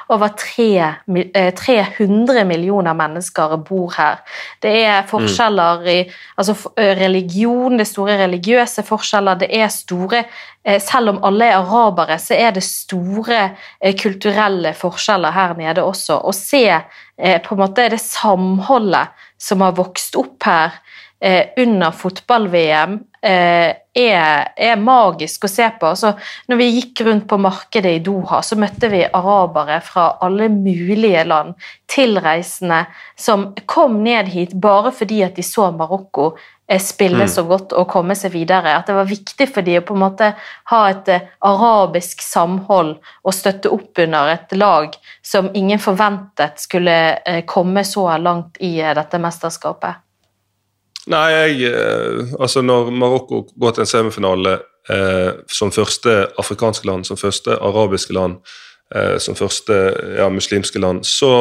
Over 0.10 0.28
tre, 0.38 0.96
eh, 1.34 1.54
300 1.54 2.46
millioner 2.46 2.94
mennesker 2.94 3.58
bor 3.58 3.92
her. 3.98 4.22
Det 4.62 4.86
er 4.86 5.08
forskjeller 5.08 5.88
i 5.88 6.12
altså, 6.38 6.54
eh, 6.78 6.96
religion, 6.98 7.78
det 7.78 7.82
er 7.82 7.94
store 7.94 8.18
religiøse 8.18 8.84
forskjeller. 8.84 9.40
Det 9.40 9.50
er 9.50 9.68
store 9.68 10.24
eh, 10.64 10.80
Selv 10.80 11.10
om 11.10 11.24
alle 11.24 11.46
er 11.46 11.58
arabere, 11.58 12.20
så 12.20 12.36
er 12.36 12.52
det 12.52 12.64
store 12.64 13.56
eh, 13.82 13.96
kulturelle 13.96 14.74
forskjeller 14.74 15.32
her 15.32 15.54
nede 15.58 15.82
også. 15.82 16.22
Å 16.22 16.32
se 16.32 16.68
eh, 16.70 17.42
på 17.42 17.56
en 17.56 17.60
måte 17.60 17.90
det 17.90 18.00
samholdet 18.00 19.08
som 19.40 19.62
har 19.62 19.74
vokst 19.74 20.16
opp 20.16 20.44
her 20.44 20.72
eh, 21.22 21.46
under 21.58 21.92
fotball-VM, 21.92 23.00
eh, 23.22 23.74
er, 23.94 24.52
er 24.56 24.80
magisk 24.80 25.46
å 25.46 25.50
se 25.52 25.68
på. 25.80 25.92
Så 26.00 26.14
når 26.50 26.60
vi 26.62 26.70
gikk 26.70 27.04
rundt 27.06 27.28
på 27.30 27.40
markedet 27.42 27.98
i 27.98 28.04
Doha, 28.04 28.42
så 28.44 28.58
møtte 28.60 28.90
vi 28.92 29.04
arabere 29.06 29.82
fra 29.86 30.08
alle 30.24 30.48
mulige 30.54 31.26
land, 31.28 31.54
tilreisende, 31.92 32.86
som 33.20 33.52
kom 33.70 34.00
ned 34.06 34.32
hit 34.32 34.56
bare 34.56 34.94
fordi 34.96 35.22
at 35.28 35.38
de 35.38 35.46
så 35.46 35.70
Marokko 35.76 36.32
eh, 36.72 36.80
spille 36.82 37.28
så 37.30 37.44
godt 37.50 37.76
og 37.78 37.90
komme 37.92 38.16
seg 38.18 38.34
videre. 38.34 38.78
At 38.80 38.90
det 38.90 38.98
var 38.98 39.10
viktig 39.10 39.50
for 39.52 39.68
de 39.68 39.78
å 39.82 39.86
på 39.86 39.98
en 39.98 40.06
måte 40.08 40.32
ha 40.72 40.84
et 40.90 41.12
eh, 41.12 41.28
arabisk 41.48 42.24
samhold 42.26 42.96
og 42.98 43.36
støtte 43.36 43.74
opp 43.76 44.00
under 44.06 44.38
et 44.38 44.56
lag 44.56 44.96
som 45.22 45.52
ingen 45.54 45.84
forventet 45.84 46.64
skulle 46.64 47.02
eh, 47.20 47.44
komme 47.46 47.84
så 47.86 48.08
langt 48.18 48.58
i 48.64 48.78
dette 48.80 49.20
mesterskapet. 49.22 50.00
Nei, 51.10 51.28
jeg, 51.34 51.72
eh, 51.72 52.34
altså 52.40 52.62
Når 52.62 52.92
Marokko 52.94 53.46
går 53.58 53.74
til 53.74 53.86
en 53.86 53.90
semifinale 53.90 54.60
eh, 54.90 55.32
som 55.50 55.74
første 55.74 56.28
afrikanske 56.42 56.88
land, 56.88 57.08
som 57.10 57.18
første 57.18 57.58
arabiske 57.58 58.14
land, 58.14 58.38
eh, 58.94 59.18
som 59.18 59.38
første 59.38 59.78
ja, 60.20 60.30
muslimske 60.30 60.80
land, 60.80 61.06
så 61.08 61.32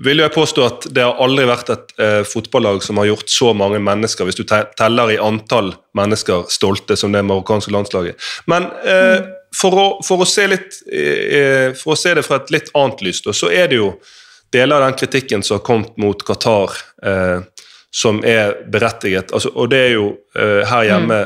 vil 0.00 0.22
jeg 0.22 0.32
påstå 0.32 0.64
at 0.64 0.86
det 0.94 1.04
har 1.04 1.20
aldri 1.20 1.44
vært 1.48 1.70
et 1.74 1.92
eh, 2.00 2.22
fotballag 2.24 2.80
som 2.84 3.00
har 3.00 3.10
gjort 3.10 3.28
så 3.28 3.50
mange 3.56 3.80
mennesker, 3.82 4.24
hvis 4.24 4.38
du 4.38 4.46
te 4.48 4.62
teller 4.78 5.12
i 5.12 5.20
antall 5.20 5.74
mennesker, 5.98 6.46
stolte 6.52 6.96
som 6.96 7.12
det 7.12 7.24
marokkanske 7.28 7.74
landslaget. 7.74 8.30
Men 8.48 8.70
eh, 8.88 9.20
for, 9.56 9.76
å, 9.76 9.86
for, 10.06 10.24
å 10.24 10.28
se 10.28 10.46
litt, 10.48 10.80
eh, 10.88 11.74
for 11.76 11.92
å 11.92 11.98
se 11.98 12.14
det 12.16 12.24
fra 12.24 12.40
et 12.40 12.54
litt 12.54 12.72
annet 12.78 13.04
lys, 13.04 13.20
da, 13.26 13.36
så 13.36 13.52
er 13.52 13.68
det 13.68 13.82
jo 13.82 13.92
deler 14.52 14.78
av 14.78 14.86
den 14.86 14.98
kritikken 15.00 15.44
som 15.44 15.58
har 15.58 15.66
kommet 15.66 16.00
mot 16.00 16.24
Qatar, 16.24 16.72
eh, 17.04 17.44
som 17.92 18.22
er 18.24 18.56
berettiget. 18.72 19.32
Altså, 19.32 19.52
og 19.54 19.70
det 19.70 19.80
er 19.86 19.94
jo 19.98 20.08
uh, 20.38 20.62
her 20.68 20.88
hjemme 20.88 21.20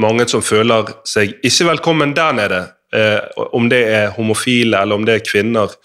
mange 0.00 0.26
som 0.30 0.42
føler 0.42 0.90
seg 1.06 1.36
ikke 1.46 1.68
velkommen 1.68 2.14
der 2.16 2.34
nede, 2.34 2.60
uh, 2.96 3.46
om 3.54 3.68
det 3.70 3.84
er 3.88 4.14
homofile 4.16 4.82
eller 4.82 4.98
om 4.98 5.06
det 5.06 5.18
er 5.18 5.26
kvinner. 5.26 5.76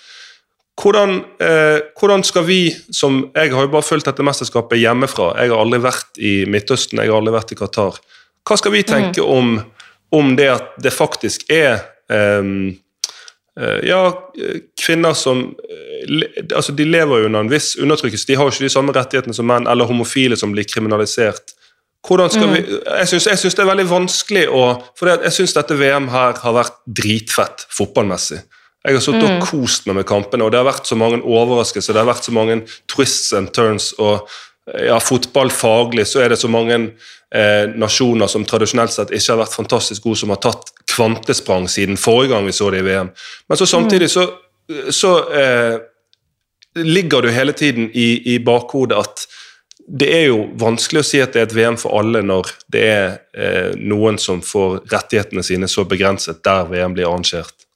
Hvordan, 0.81 1.19
uh, 1.39 1.77
hvordan 1.99 2.25
skal 2.27 2.47
vi 2.49 2.59
som 2.91 3.29
Jeg 3.35 3.53
har 3.53 3.67
jo 3.67 3.71
bare 3.71 3.85
fulgt 3.85 4.09
dette 4.09 4.25
mesterskapet 4.25 4.81
hjemmefra. 4.81 5.35
Jeg 5.39 5.53
har 5.53 5.61
aldri 5.61 5.79
vært 5.83 6.17
i 6.17 6.33
Midtøsten, 6.49 6.99
jeg 6.99 7.11
har 7.11 7.21
aldri 7.21 7.35
vært 7.35 7.53
i 7.53 7.59
Qatar. 7.61 8.01
Hva 8.45 8.57
skal 8.57 8.73
vi 8.73 8.83
tenke 8.85 9.21
om, 9.21 9.59
om 10.11 10.35
det 10.35 10.49
at 10.49 10.73
det 10.81 10.93
faktisk 10.93 11.47
er 11.53 11.79
um, 12.09 12.75
ja, 13.55 14.01
kvinner 14.85 15.17
som 15.17 15.41
eh, 15.65 16.31
altså 16.55 16.75
De 16.77 16.85
lever 16.85 17.23
jo 17.23 17.29
under 17.29 17.45
en 17.45 17.51
viss 17.51 17.73
undertrykkelse. 17.81 18.27
De 18.29 18.37
har 18.37 18.47
jo 18.47 18.53
ikke 18.53 18.67
de 18.67 18.73
samme 18.73 18.95
rettighetene 18.95 19.35
som 19.35 19.47
menn, 19.49 19.67
eller 19.67 19.89
homofile 19.89 20.37
som 20.37 20.53
blir 20.53 20.67
kriminalisert. 20.69 21.55
Hvordan 22.05 22.29
skal 22.29 22.51
vi, 22.53 22.59
Jeg 23.01 23.07
syns, 23.09 23.55
det 23.55 23.63
er 23.63 23.71
veldig 23.71 23.87
vanskelig 23.89 24.43
å 24.53 24.65
For 24.97 25.09
jeg 25.09 25.33
syns 25.33 25.55
dette 25.57 25.77
VM 25.79 26.11
her 26.13 26.37
har 26.43 26.53
vært 26.53 26.77
dritfett 26.85 27.65
fotballmessig. 27.73 28.43
Jeg 28.85 28.99
har 28.99 29.01
sittet 29.01 29.25
og 29.25 29.47
kost 29.49 29.87
meg 29.89 29.97
med 29.97 30.05
kampene, 30.05 30.45
og 30.45 30.51
det 30.53 30.59
har 30.59 30.67
vært 30.67 30.85
så 30.85 30.97
mange 30.99 31.23
overraskelser. 31.25 31.95
Det 31.95 32.03
har 32.03 32.11
vært 32.11 32.27
så 32.27 32.33
mange 32.35 32.59
twists 32.91 33.33
and 33.33 33.49
turns, 33.55 33.95
og 33.97 34.29
ja, 34.77 34.99
fotballfaglig 35.01 36.05
så 36.09 36.21
er 36.21 36.29
det 36.33 36.37
så 36.37 36.49
mange 36.49 36.77
eh, 36.77 37.65
nasjoner 37.73 38.29
som 38.29 38.45
tradisjonelt 38.45 38.93
sett 38.93 39.13
ikke 39.13 39.33
har 39.33 39.41
vært 39.41 39.57
fantastisk 39.57 40.05
gode, 40.05 40.19
som 40.21 40.33
har 40.33 40.41
tatt 40.45 40.69
kvantesprang 40.93 41.65
siden 41.69 41.97
forrige 41.97 42.35
gang 42.35 42.45
vi 42.45 42.53
så 42.55 42.69
det 42.73 42.83
i 42.83 42.87
VM. 42.87 43.09
Men 43.49 43.59
så 43.59 43.67
samtidig 43.69 44.09
så, 44.13 44.27
så 44.89 45.11
eh, 45.29 45.75
ligger 46.75 47.27
jo 47.27 47.33
hele 47.35 47.53
tiden 47.53 47.89
i, 47.93 48.35
i 48.35 48.39
bakhodet 48.39 48.97
at 48.97 49.25
det 49.85 50.09
er 50.09 50.23
jo 50.31 50.37
vanskelig 50.57 51.03
å 51.03 51.05
si 51.05 51.21
at 51.21 51.35
det 51.35 51.41
er 51.41 51.47
et 51.49 51.55
VM 51.55 51.77
for 51.77 51.93
alle 51.99 52.23
når 52.25 52.49
det 52.73 52.83
er 52.89 53.07
eh, 53.37 53.71
noen 53.77 54.17
som 54.21 54.41
får 54.41 54.79
rettighetene 54.89 55.45
sine 55.45 55.69
så 55.69 55.85
begrenset 55.85 56.41
der 56.45 56.65
VM 56.71 56.95
blir 56.97 57.05
arrangert. 57.09 57.67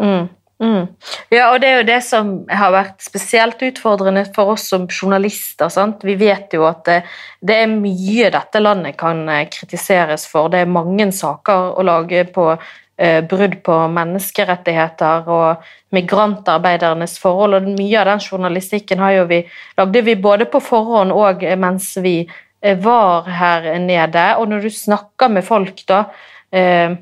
Mm. 0.00 0.28
Mm. 0.62 0.86
Ja, 1.28 1.50
og 1.50 1.58
det 1.60 1.68
er 1.68 1.80
jo 1.82 1.88
det 1.90 1.98
som 2.06 2.30
har 2.48 2.70
vært 2.72 3.02
spesielt 3.04 3.60
utfordrende 3.66 4.22
for 4.32 4.54
oss 4.54 4.70
som 4.70 4.86
journalister. 4.88 5.68
Sant? 5.72 6.06
Vi 6.06 6.14
vet 6.16 6.54
jo 6.56 6.64
at 6.68 6.86
det, 6.88 7.00
det 7.44 7.58
er 7.64 7.74
mye 7.74 8.30
dette 8.32 8.62
landet 8.62 8.96
kan 9.00 9.26
eh, 9.28 9.48
kritiseres 9.52 10.24
for. 10.30 10.48
Det 10.52 10.62
er 10.62 10.70
mange 10.70 11.10
saker 11.12 11.76
å 11.76 11.84
lage 11.84 12.24
på 12.32 12.52
brudd 13.28 13.58
på 13.60 13.74
menneskerettigheter 13.92 15.26
og 15.28 15.64
migrantarbeidernes 15.96 17.18
forhold, 17.20 17.58
og 17.58 17.68
mye 17.76 18.00
av 18.00 18.10
den 18.10 18.22
journalistikken 18.24 19.02
har 19.02 19.26
vi, 19.30 19.42
lagde 19.78 20.02
vi 20.06 20.16
både 20.16 20.48
på 20.50 20.60
forhånd 20.64 21.14
og 21.14 21.44
mens 21.60 21.92
vi 22.02 22.18
eh, 22.24 22.78
var 22.82 23.28
her 23.28 23.68
nede. 23.82 24.28
Og 24.40 24.48
når 24.50 24.66
du 24.66 24.70
snakker 24.72 25.32
med 25.32 25.46
folk 25.46 25.84
da 25.88 26.04
eh, 26.52 26.96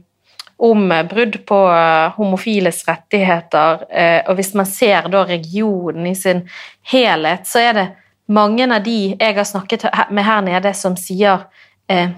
om 0.64 0.88
brudd 1.11 1.40
på 1.48 1.61
eh, 1.72 2.14
homofiles 2.18 2.85
rettigheter, 2.88 3.87
eh, 3.90 4.20
og 4.28 4.38
hvis 4.38 4.54
man 4.54 4.68
ser 4.70 5.09
da 5.12 5.24
regionen 5.28 6.07
i 6.11 6.16
sin 6.18 6.44
helhet, 6.92 7.48
så 7.48 7.62
er 7.64 7.78
det 7.78 7.88
mange 8.26 8.66
av 8.66 8.85
de 8.85 9.14
jeg 9.14 9.37
har 9.37 9.48
snakket 9.48 9.88
med 10.10 10.25
her 10.25 10.44
nede, 10.44 10.75
som 10.77 10.96
sier 10.96 11.46
eh, 11.90 12.14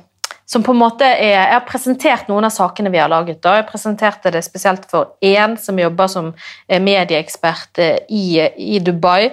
som 0.47 0.63
på 0.63 0.73
en 0.73 0.79
måte 0.79 1.05
er, 1.05 1.33
Jeg 1.35 1.53
har 1.53 1.67
presentert 1.67 2.29
noen 2.31 2.47
av 2.47 2.55
sakene 2.55 2.91
vi 2.91 3.01
har 3.03 3.11
laget. 3.11 3.43
da, 3.43 3.57
Jeg 3.57 3.67
presenterte 3.67 4.31
det 4.31 4.45
spesielt 4.45 4.87
for 4.91 5.17
én 5.21 5.59
som 5.59 5.79
jobber 5.79 6.07
som 6.07 6.35
eh, 6.69 6.81
medieekspert 6.81 7.79
eh, 7.79 7.99
i, 8.09 8.41
i 8.77 8.79
Dubai. 8.79 9.33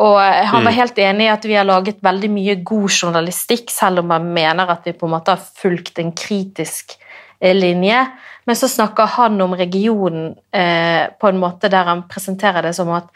Og 0.00 0.18
eh, 0.18 0.42
han 0.50 0.64
var 0.64 0.74
helt 0.74 0.98
enig 0.98 1.28
i 1.28 1.32
at 1.32 1.44
vi 1.44 1.54
har 1.58 1.68
laget 1.68 2.00
veldig 2.02 2.30
mye 2.32 2.56
god 2.66 2.88
journalistikk, 2.90 3.70
selv 3.70 4.02
om 4.02 4.10
han 4.10 4.26
mener 4.34 4.72
at 4.72 4.88
vi 4.88 4.96
på 4.96 5.06
en 5.06 5.14
måte 5.18 5.36
har 5.36 5.44
fulgt 5.60 6.00
en 6.02 6.14
kritisk 6.16 6.96
eh, 7.40 7.54
linje. 7.54 8.00
Men 8.44 8.56
så 8.56 8.68
snakker 8.68 9.06
han 9.18 9.40
om 9.40 9.54
regionen 9.56 10.34
eh, 10.52 11.06
på 11.20 11.28
en 11.28 11.40
måte 11.40 11.70
der 11.72 11.92
han 11.92 12.06
presenterer 12.08 12.66
det 12.66 12.74
som 12.76 12.90
at 12.96 13.12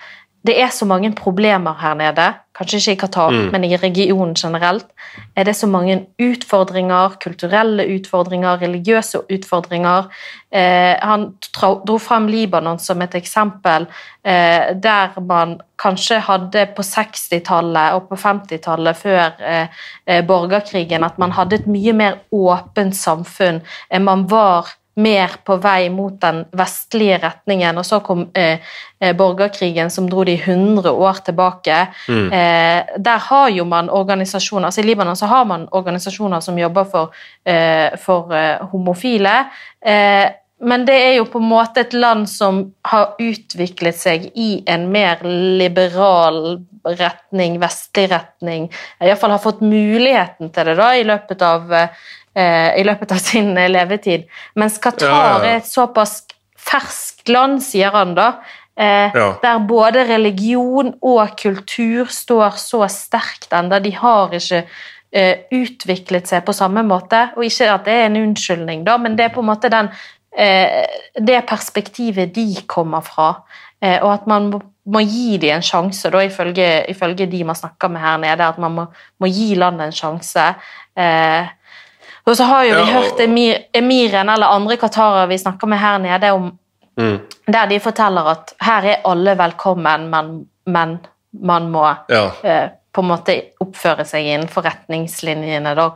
det 0.47 0.55
er 0.62 0.70
så 0.70 0.84
mange 0.86 1.11
problemer 1.14 1.74
her 1.80 1.95
nede, 1.99 2.34
kanskje 2.59 2.78
ikke 2.78 2.93
i 2.93 3.01
Qatar, 3.01 3.30
Mm. 3.30 3.51
men 3.53 3.64
i 3.64 3.76
regionen 3.76 4.34
generelt, 4.34 4.86
er 5.36 5.45
det 5.45 5.57
så 5.57 5.66
mange 5.66 6.07
utfordringer, 6.18 7.16
kulturelle 7.20 7.84
utfordringer, 7.99 8.61
religiøse 8.62 9.18
utfordringer. 9.30 10.09
Eh, 10.53 10.97
han 11.03 11.34
dro 11.86 11.99
frem 11.99 12.26
Libanon 12.26 12.78
som 12.78 13.03
et 13.03 13.14
eksempel, 13.14 13.86
eh, 14.24 14.74
der 14.74 15.20
man 15.20 15.61
kanskje 15.78 16.20
hadde 16.20 16.66
på 16.76 16.82
60-tallet 16.82 17.93
og 17.95 18.09
på 18.09 18.16
50-tallet, 18.16 18.97
før 18.97 19.32
eh, 19.41 19.66
eh, 20.07 20.24
borgerkrigen, 20.26 21.05
at 21.05 21.18
man 21.18 21.32
hadde 21.32 21.55
et 21.55 21.66
mye 21.66 21.93
mer 21.93 22.14
åpent 22.32 22.97
samfunn. 22.97 23.61
Man 24.01 24.30
var 24.30 24.66
mer 24.99 25.36
på 25.46 25.57
vei 25.62 25.88
mot 25.94 26.16
den 26.20 26.42
vestlige 26.59 27.20
retningen, 27.22 27.78
og 27.78 27.86
så 27.86 28.01
kom 28.05 28.24
eh, 28.34 28.64
eh, 29.01 29.14
borgerkrigen 29.16 29.92
som 29.94 30.09
dro 30.11 30.24
de 30.26 30.34
100 30.34 30.90
år 30.90 31.22
tilbake. 31.28 31.76
Mm. 32.09 32.26
Eh, 32.32 32.99
der 32.99 33.22
har 33.28 33.49
jo 33.55 33.64
man 33.68 33.90
organisasjoner, 33.90 34.68
altså 34.68 34.82
I 34.82 34.88
Libanon 34.88 35.16
så 35.16 35.30
har 35.30 35.46
man 35.46 35.68
organisasjoner 35.70 36.42
som 36.42 36.59
jobber 36.59 36.90
for, 36.90 37.14
eh, 37.44 37.94
for 38.03 38.34
eh, 38.34 38.66
homofile. 38.72 39.38
Eh, 39.80 40.26
men 40.61 40.84
det 40.86 40.96
er 40.99 41.12
jo 41.20 41.28
på 41.30 41.38
en 41.38 41.51
måte 41.53 41.84
et 41.84 41.92
land 41.94 42.26
som 42.30 42.64
har 42.90 43.12
utviklet 43.22 43.94
seg 43.94 44.24
i 44.34 44.64
en 44.66 44.88
mer 44.90 45.22
liberal 45.22 46.59
retning, 46.99 47.61
vestlig 47.62 48.09
retning. 48.11 48.66
Iallfall 48.99 49.36
har 49.36 49.42
fått 49.42 49.62
muligheten 49.62 50.51
til 50.51 50.70
det 50.70 50.74
da 50.80 50.88
i 50.99 51.05
løpet 51.07 51.44
av, 51.46 51.70
i 52.80 52.84
løpet 52.86 53.12
av 53.12 53.18
sin 53.22 53.57
eh, 53.59 53.70
levetid. 53.70 54.26
Mens 54.57 54.78
Qatar 54.82 55.45
er 55.45 55.57
et 55.59 55.68
såpass 55.68 56.22
ferskt 56.68 57.28
land, 57.32 57.62
sier 57.64 57.91
han 57.95 58.14
da, 58.14 58.28
eh, 58.76 59.11
Ja. 59.14 59.32
der 59.43 59.59
både 59.59 60.05
religion 60.09 60.95
og 61.03 61.36
kultur 61.36 62.07
står 62.07 62.57
så 62.61 62.84
sterkt 62.89 63.53
ennå. 63.53 63.82
De 63.82 63.91
har 63.91 64.30
ikke 64.30 64.64
eh, 65.12 65.36
utviklet 65.51 66.28
seg 66.28 66.45
på 66.45 66.53
samme 66.53 66.82
måte. 66.84 67.30
Og 67.36 67.45
ikke 67.45 67.70
at 67.72 67.84
det 67.84 67.95
er 67.95 68.07
en 68.07 68.16
unnskyldning, 68.16 68.84
da, 68.84 68.99
men 68.99 69.16
det 69.16 69.24
er 69.24 69.34
på 69.34 69.41
en 69.41 69.49
måte 69.49 69.70
den, 69.72 69.89
eh, 70.36 70.86
det 71.18 71.47
perspektivet 71.47 72.34
de 72.34 72.55
kommer 72.66 73.01
fra. 73.01 73.43
Eh, 73.80 73.99
og 74.03 74.12
at 74.12 74.26
man 74.26 74.51
må, 74.51 74.61
må 74.86 75.01
gi 75.01 75.39
dem 75.39 75.57
en 75.57 75.62
sjanse, 75.62 76.11
da, 76.11 76.18
ifølge, 76.18 76.84
ifølge 76.91 77.26
de 77.30 77.45
man 77.45 77.57
snakker 77.57 77.89
med 77.89 78.01
her 78.01 78.18
nede. 78.18 78.41
At 78.41 78.59
man 78.59 78.74
må, 78.74 78.86
må 79.20 79.26
gi 79.26 79.55
landet 79.55 79.86
en 79.86 79.93
sjanse. 79.93 80.55
Eh, 80.97 81.47
og 82.29 82.37
så 82.37 82.45
har 82.45 82.64
jo 82.64 82.74
vi 82.74 82.81
Ja, 82.81 82.87
og- 82.99 83.03
hørt 83.05 83.20
emir, 83.20 83.59
emiren 83.74 84.29
eller 84.29 84.47
andre 84.47 84.76
qatarer 84.76 85.29
vi 85.29 85.39
snakker 85.39 85.66
med 85.68 85.79
her 85.79 85.99
nede, 85.99 86.31
om 86.33 86.59
Mm. 86.99 87.18
der 87.53 87.66
de 87.70 87.79
forteller 87.81 88.26
at 88.31 88.55
her 88.61 88.83
er 88.85 88.97
alle 89.07 89.37
velkommen, 89.39 90.09
men, 90.11 90.47
men 90.66 90.99
man 91.43 91.68
må 91.72 91.95
Ja. 92.11 92.31
eh, 92.45 92.68
på 92.93 93.01
en 93.05 93.09
måte 93.09 93.43
oppføre 93.61 94.05
seg 94.05 94.24
innenfor 94.26 94.62
retningslinjene, 94.64 95.74
da, 95.76 95.91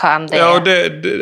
hva 0.00 0.14
enn 0.16 0.26
det 0.30 0.38
Ja, 0.38 0.46
og 0.54 0.64
det, 0.64 1.02
det, 1.02 1.12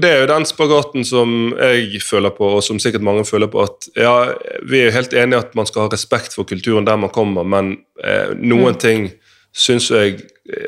det 0.00 0.10
er 0.10 0.20
jo 0.20 0.26
den 0.26 0.44
spagaten 0.44 1.04
som 1.04 1.52
jeg 1.58 2.00
føler 2.02 2.30
på, 2.30 2.44
og 2.56 2.62
som 2.62 2.78
sikkert 2.78 3.02
mange 3.02 3.24
føler 3.24 3.48
på, 3.48 3.62
at 3.64 3.88
ja, 3.96 4.32
vi 4.68 4.80
er 4.82 4.90
jo 4.90 4.96
helt 4.98 5.12
enige 5.14 5.38
at 5.38 5.54
man 5.56 5.66
skal 5.66 5.82
ha 5.82 5.88
respekt 5.88 6.34
for 6.34 6.44
kulturen 6.44 6.84
der 6.86 6.96
man 6.96 7.10
kommer, 7.10 7.42
men 7.42 7.78
eh, 8.04 8.34
noen 8.36 8.74
ting 8.78 9.10
syns 9.52 9.90
jeg 9.90 10.20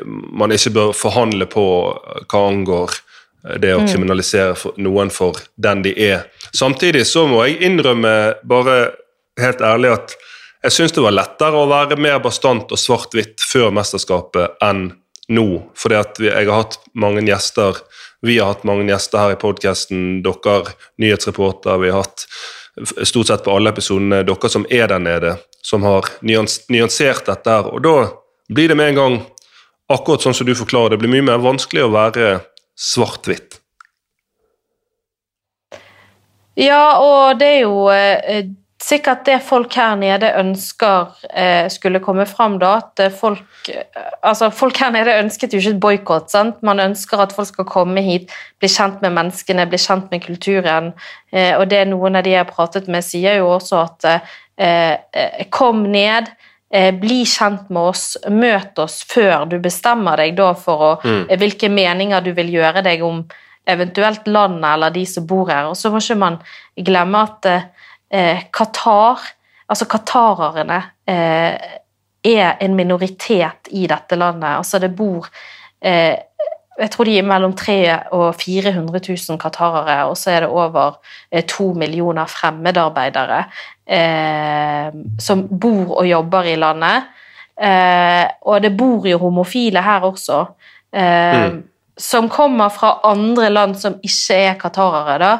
man 0.05 0.53
ikke 0.55 0.73
bør 0.75 0.93
forhandle 0.95 1.47
på 1.51 1.65
hva 2.31 2.43
angår 2.47 2.93
eh, 3.47 3.57
det 3.61 3.73
å 3.75 3.83
kriminalisere 3.87 4.75
noen 4.81 5.11
for 5.13 5.39
den 5.55 5.83
de 5.85 5.95
er. 6.07 6.27
Samtidig 6.55 7.05
så 7.09 7.25
må 7.29 7.43
jeg 7.45 7.61
innrømme, 7.67 8.15
bare 8.47 8.77
helt 9.41 9.63
ærlig, 9.65 9.95
at 9.97 10.15
jeg 10.65 10.73
syns 10.73 10.95
det 10.95 11.03
var 11.03 11.13
lettere 11.13 11.59
å 11.59 11.69
være 11.69 11.99
mer 12.01 12.21
bastant 12.23 12.71
og 12.73 12.81
svart-hvitt 12.81 13.43
før 13.43 13.73
mesterskapet 13.75 14.55
enn 14.65 14.87
nå. 15.29 15.47
Fordi 15.77 15.99
at 15.99 16.21
jeg 16.23 16.47
har 16.47 16.63
hatt 16.63 16.79
mange 16.97 17.21
gjester, 17.27 17.83
vi 18.25 18.39
har 18.39 18.55
hatt 18.55 18.65
mange 18.65 18.87
gjester 18.89 19.21
her 19.21 19.35
i 19.35 19.41
podkasten, 19.41 20.23
dere 20.25 20.75
nyhetsreportere, 21.01 21.81
vi 21.83 21.91
har 21.93 22.05
hatt 22.05 22.25
stort 23.07 23.29
sett 23.29 23.45
på 23.45 23.53
alle 23.55 23.71
episodene 23.71 24.23
dere 24.27 24.51
som 24.51 24.65
er 24.73 24.89
der 24.91 25.03
nede, 25.03 25.35
som 25.61 25.85
har 25.85 26.09
nyans, 26.25 26.63
nyansert 26.73 27.27
dette 27.29 27.51
her. 27.51 27.69
Og 27.69 27.83
da 27.85 27.95
blir 28.49 28.71
det 28.71 28.79
med 28.79 28.93
en 28.93 28.99
gang 28.99 29.21
akkurat 29.91 30.25
sånn 30.25 30.35
som 30.37 30.47
du 30.47 30.55
forklarer, 30.57 30.95
det 30.95 31.01
blir 31.03 31.13
mye 31.13 31.29
mer 31.33 31.43
vanskelig 31.43 31.85
å 31.85 31.93
være 31.93 32.29
svart-hvitt. 32.75 33.59
Ja, 36.55 36.97
og 37.03 37.39
det 37.41 37.47
er 37.51 37.61
jo 37.65 37.89
eh, 37.91 38.45
sikkert 38.85 39.25
det 39.27 39.41
folk 39.43 39.73
her 39.75 39.97
nede 39.99 40.29
ønsker 40.39 41.11
eh, 41.29 41.67
skulle 41.73 41.99
komme 42.03 42.25
fram, 42.29 42.55
da. 42.61 42.77
At 42.83 43.03
folk 43.19 43.69
eh, 43.71 43.83
Altså, 44.25 44.49
folk 44.49 44.77
her 44.81 44.93
nede 44.95 45.17
ønsket 45.19 45.53
jo 45.53 45.59
ikke 45.59 45.73
et 45.75 45.81
boikott, 45.83 46.31
sant. 46.33 46.61
Man 46.65 46.81
ønsker 46.81 47.21
at 47.21 47.35
folk 47.35 47.51
skal 47.51 47.67
komme 47.69 48.01
hit, 48.05 48.31
bli 48.61 48.69
kjent 48.71 49.03
med 49.03 49.13
menneskene, 49.17 49.67
bli 49.69 49.79
kjent 49.81 50.09
med 50.13 50.23
kulturen. 50.23 50.93
Eh, 51.33 51.53
og 51.59 51.67
det 51.69 51.83
noen 51.91 52.17
av 52.17 52.25
de 52.25 52.33
jeg 52.33 52.41
har 52.41 52.49
pratet 52.49 52.89
med, 52.91 53.05
sier 53.05 53.41
jo 53.41 53.51
også 53.57 53.83
at 53.83 54.09
eh, 54.57 55.45
kom 55.53 55.83
ned. 55.91 56.31
Eh, 56.75 56.91
bli 56.91 57.21
kjent 57.23 57.69
med 57.71 57.93
oss, 57.93 58.17
møt 58.27 58.79
oss 58.83 58.97
før 59.07 59.45
du 59.47 59.59
bestemmer 59.63 60.19
deg 60.19 60.41
for 60.59 60.81
å, 60.83 60.89
mm. 60.99 61.29
hvilke 61.39 61.69
meninger 61.71 62.25
du 62.25 62.33
vil 62.35 62.49
gjøre 62.51 62.83
deg 62.83 63.03
om 63.05 63.21
eventuelt 63.65 64.27
landet 64.27 64.67
eller 64.73 64.91
de 64.91 65.05
som 65.07 65.23
bor 65.29 65.47
her. 65.47 65.69
Og 65.69 65.77
så 65.79 65.91
må 65.93 66.01
ikke 66.03 66.19
man 66.19 66.35
glemme 66.75 67.21
at 67.29 67.47
eh, 67.47 68.43
Qatar, 68.51 69.23
altså 69.71 69.87
qatarerne, 69.87 70.81
eh, 71.07 71.79
er 72.25 72.57
en 72.65 72.75
minoritet 72.75 73.71
i 73.71 73.85
dette 73.87 74.19
landet. 74.19 74.57
Altså 74.57 74.81
det 74.83 74.91
bor 74.97 75.29
eh, 75.79 76.17
jeg 76.79 76.91
tror 76.91 77.05
de 77.05 77.17
er 77.17 77.23
mellom 77.23 77.53
300 77.55 78.09
og 78.11 78.35
400 78.35 78.99
000 79.29 79.37
qatarere, 79.39 80.05
og 80.09 80.17
så 80.17 80.31
er 80.31 80.39
det 80.45 80.49
over 80.49 80.97
eh, 81.31 81.43
to 81.47 81.73
millioner 81.73 82.25
fremmedarbeidere 82.25 83.43
eh, 83.87 84.89
som 85.19 85.45
bor 85.47 85.95
og 85.99 86.07
jobber 86.09 86.49
i 86.51 86.55
landet. 86.59 87.07
Eh, 87.61 88.25
og 88.41 88.61
det 88.63 88.73
bor 88.77 89.07
jo 89.07 89.17
homofile 89.21 89.81
her 89.81 90.01
også. 90.11 90.45
Eh, 90.93 91.45
Mm. 91.51 91.63
Som 91.97 92.27
kommer 92.29 92.69
fra 92.69 92.99
andre 93.07 93.49
land 93.49 93.75
som 93.79 93.93
ikke 94.03 94.35
er 94.35 94.55
qatarere. 94.59 95.17
da. 95.19 95.37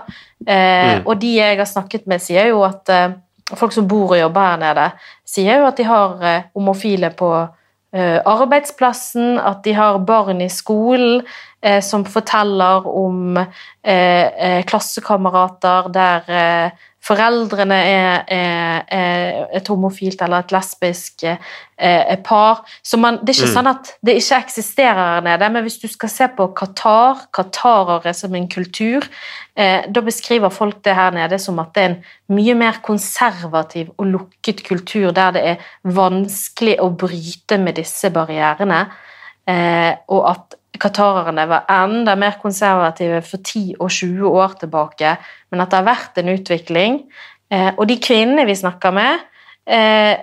Eh, 0.48 1.00
Mm. 1.00 1.08
Og 1.08 1.20
de 1.22 1.36
jeg 1.36 1.58
har 1.58 1.66
snakket 1.66 2.08
med, 2.08 2.22
sier 2.22 2.48
jo 2.48 2.64
at 2.64 2.90
eh, 2.90 3.10
folk 3.56 3.72
som 3.74 3.88
bor 3.88 4.12
og 4.12 4.20
jobber 4.20 4.42
her 4.42 4.58
nede, 4.58 4.92
sier 5.26 5.60
jo 5.60 5.66
at 5.68 5.76
de 5.78 5.84
har 5.84 6.44
homofile 6.56 7.10
på 7.10 7.48
arbeidsplassen, 7.96 9.38
at 9.40 9.64
de 9.64 9.74
har 9.74 10.02
barn 10.04 10.42
i 10.44 10.50
skolen 10.52 11.22
eh, 11.62 11.82
som 11.82 12.06
forteller 12.06 12.88
om 12.88 13.38
eh, 13.38 14.28
eh, 14.28 14.62
klassekamerater 14.68 15.90
der 15.96 16.30
eh, 16.30 16.84
foreldrene 17.06 17.76
er, 17.76 18.24
er, 18.34 18.82
er 18.90 19.44
et 19.60 19.68
homofilt 19.70 20.22
eller 20.26 20.42
et 20.42 20.54
lesbisk 20.56 21.24
eh, 21.28 22.16
par. 22.26 22.64
Så 22.84 22.98
man, 22.98 23.20
det 23.22 23.36
er 23.36 23.38
ikke 23.38 23.52
Mm. 23.52 23.56
sånn 23.58 23.70
at 23.70 23.92
det 24.02 24.16
ikke 24.18 24.40
eksisterer 24.42 25.02
her 25.02 25.22
nede, 25.22 25.50
men 25.54 25.64
hvis 25.68 25.78
du 25.84 25.88
skal 25.92 26.10
se 26.10 26.28
på 26.38 26.48
Qatar, 26.58 27.28
qatarere 27.36 28.14
som 28.14 28.36
en 28.36 28.48
kultur, 28.50 29.06
eh, 29.56 29.86
da 29.88 30.02
beskriver 30.02 30.50
folk 30.50 30.82
det 30.84 30.96
her 30.96 31.12
nede 31.12 31.40
som 31.40 31.60
at 31.60 31.74
det 31.76 31.84
er 31.84 31.90
en 31.94 32.04
mye 32.36 32.56
mer 32.58 32.82
konservativ 32.82 33.94
og 33.98 34.06
lukket 34.08 34.64
kultur 34.66 35.12
der 35.12 35.32
det 35.32 35.46
er 35.46 35.58
vanskelig 35.84 36.80
å 36.82 36.90
bryte 36.90 37.60
med 37.62 37.76
disse 37.76 38.10
barrierene, 38.10 38.88
eh, 39.48 39.94
og 40.10 40.30
at 40.30 40.58
qatarerne 40.82 41.46
var 41.50 41.68
enda 41.72 42.16
mer 42.20 42.38
konservative 42.42 43.22
for 43.26 43.42
10 43.42 43.76
og 43.80 43.92
20 43.92 44.30
år 44.30 44.58
tilbake, 44.62 45.16
men 45.52 45.64
at 45.64 45.72
det 45.72 45.80
har 45.80 45.88
vært 45.88 46.20
en 46.22 46.32
utvikling. 46.34 47.00
Eh, 47.54 47.72
og 47.76 47.86
de 47.90 48.00
kvinnene 48.02 48.48
vi 48.48 48.58
snakker 48.58 48.94
med 48.96 49.20
eh, 49.70 50.18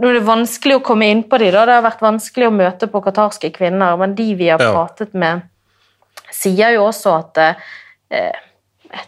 Nå 0.00 0.08
er 0.10 0.16
det 0.18 0.26
vanskelig 0.26 0.78
å 0.78 0.82
komme 0.84 1.06
inn 1.12 1.22
på 1.28 1.38
de, 1.40 1.50
da. 1.52 1.64
Det 1.68 1.74
har 1.76 1.84
vært 1.84 2.02
vanskelig 2.04 2.46
å 2.48 2.54
møte 2.56 2.88
på 2.90 3.02
qatarske 3.04 3.50
kvinner, 3.54 3.98
men 4.00 4.14
de 4.16 4.30
vi 4.38 4.48
har 4.48 4.62
pratet 4.62 5.12
med, 5.18 5.44
sier 6.32 6.72
jo 6.76 6.86
også 6.88 7.12
at 7.18 7.40
eh, 7.44 8.38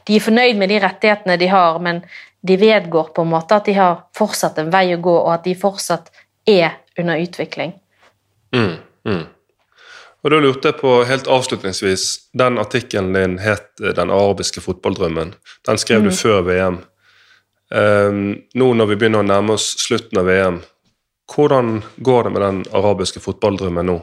de 0.07 0.19
er 0.19 0.25
fornøyd 0.25 0.61
med 0.61 0.71
de 0.71 0.81
rettighetene 0.83 1.39
de 1.41 1.49
har, 1.51 1.79
men 1.83 2.03
de 2.47 2.59
vedgår 2.61 3.11
på 3.15 3.25
en 3.25 3.33
måte 3.33 3.57
at 3.57 3.67
de 3.69 3.75
har 3.79 4.05
fortsatt 4.17 4.59
en 4.63 4.71
vei 4.73 4.91
å 4.95 5.01
gå, 5.03 5.15
og 5.17 5.33
at 5.33 5.47
de 5.47 5.57
fortsatt 5.59 6.13
er 6.47 6.77
under 6.99 7.23
utvikling. 7.23 7.73
Mm, 8.55 8.77
mm. 9.09 9.25
Og 10.27 10.33
da 10.35 10.41
lurte 10.43 10.73
jeg 10.73 10.81
på, 10.81 10.93
helt 11.07 11.29
avslutningsvis, 11.31 12.05
den 12.35 12.59
artikkelen 12.59 13.13
din 13.15 13.39
het 13.39 13.69
eh, 13.79 13.95
'Den 13.95 14.11
arabiske 14.11 14.61
fotballdrømmen'. 14.61 15.37
Den 15.67 15.79
skrev 15.79 16.03
du 16.03 16.11
før 16.11 16.43
VM. 16.43 16.81
Um, 17.71 18.43
nå 18.55 18.67
når 18.75 18.87
vi 18.87 18.97
begynner 18.97 19.23
å 19.23 19.27
nærme 19.27 19.55
oss 19.55 19.77
slutten 19.79 20.19
av 20.19 20.27
VM, 20.27 20.61
hvordan 21.31 21.83
går 21.99 22.25
det 22.25 22.33
med 22.33 22.43
den 22.43 22.61
arabiske 22.75 23.23
fotballdrømmen 23.23 23.87
nå? 23.87 23.97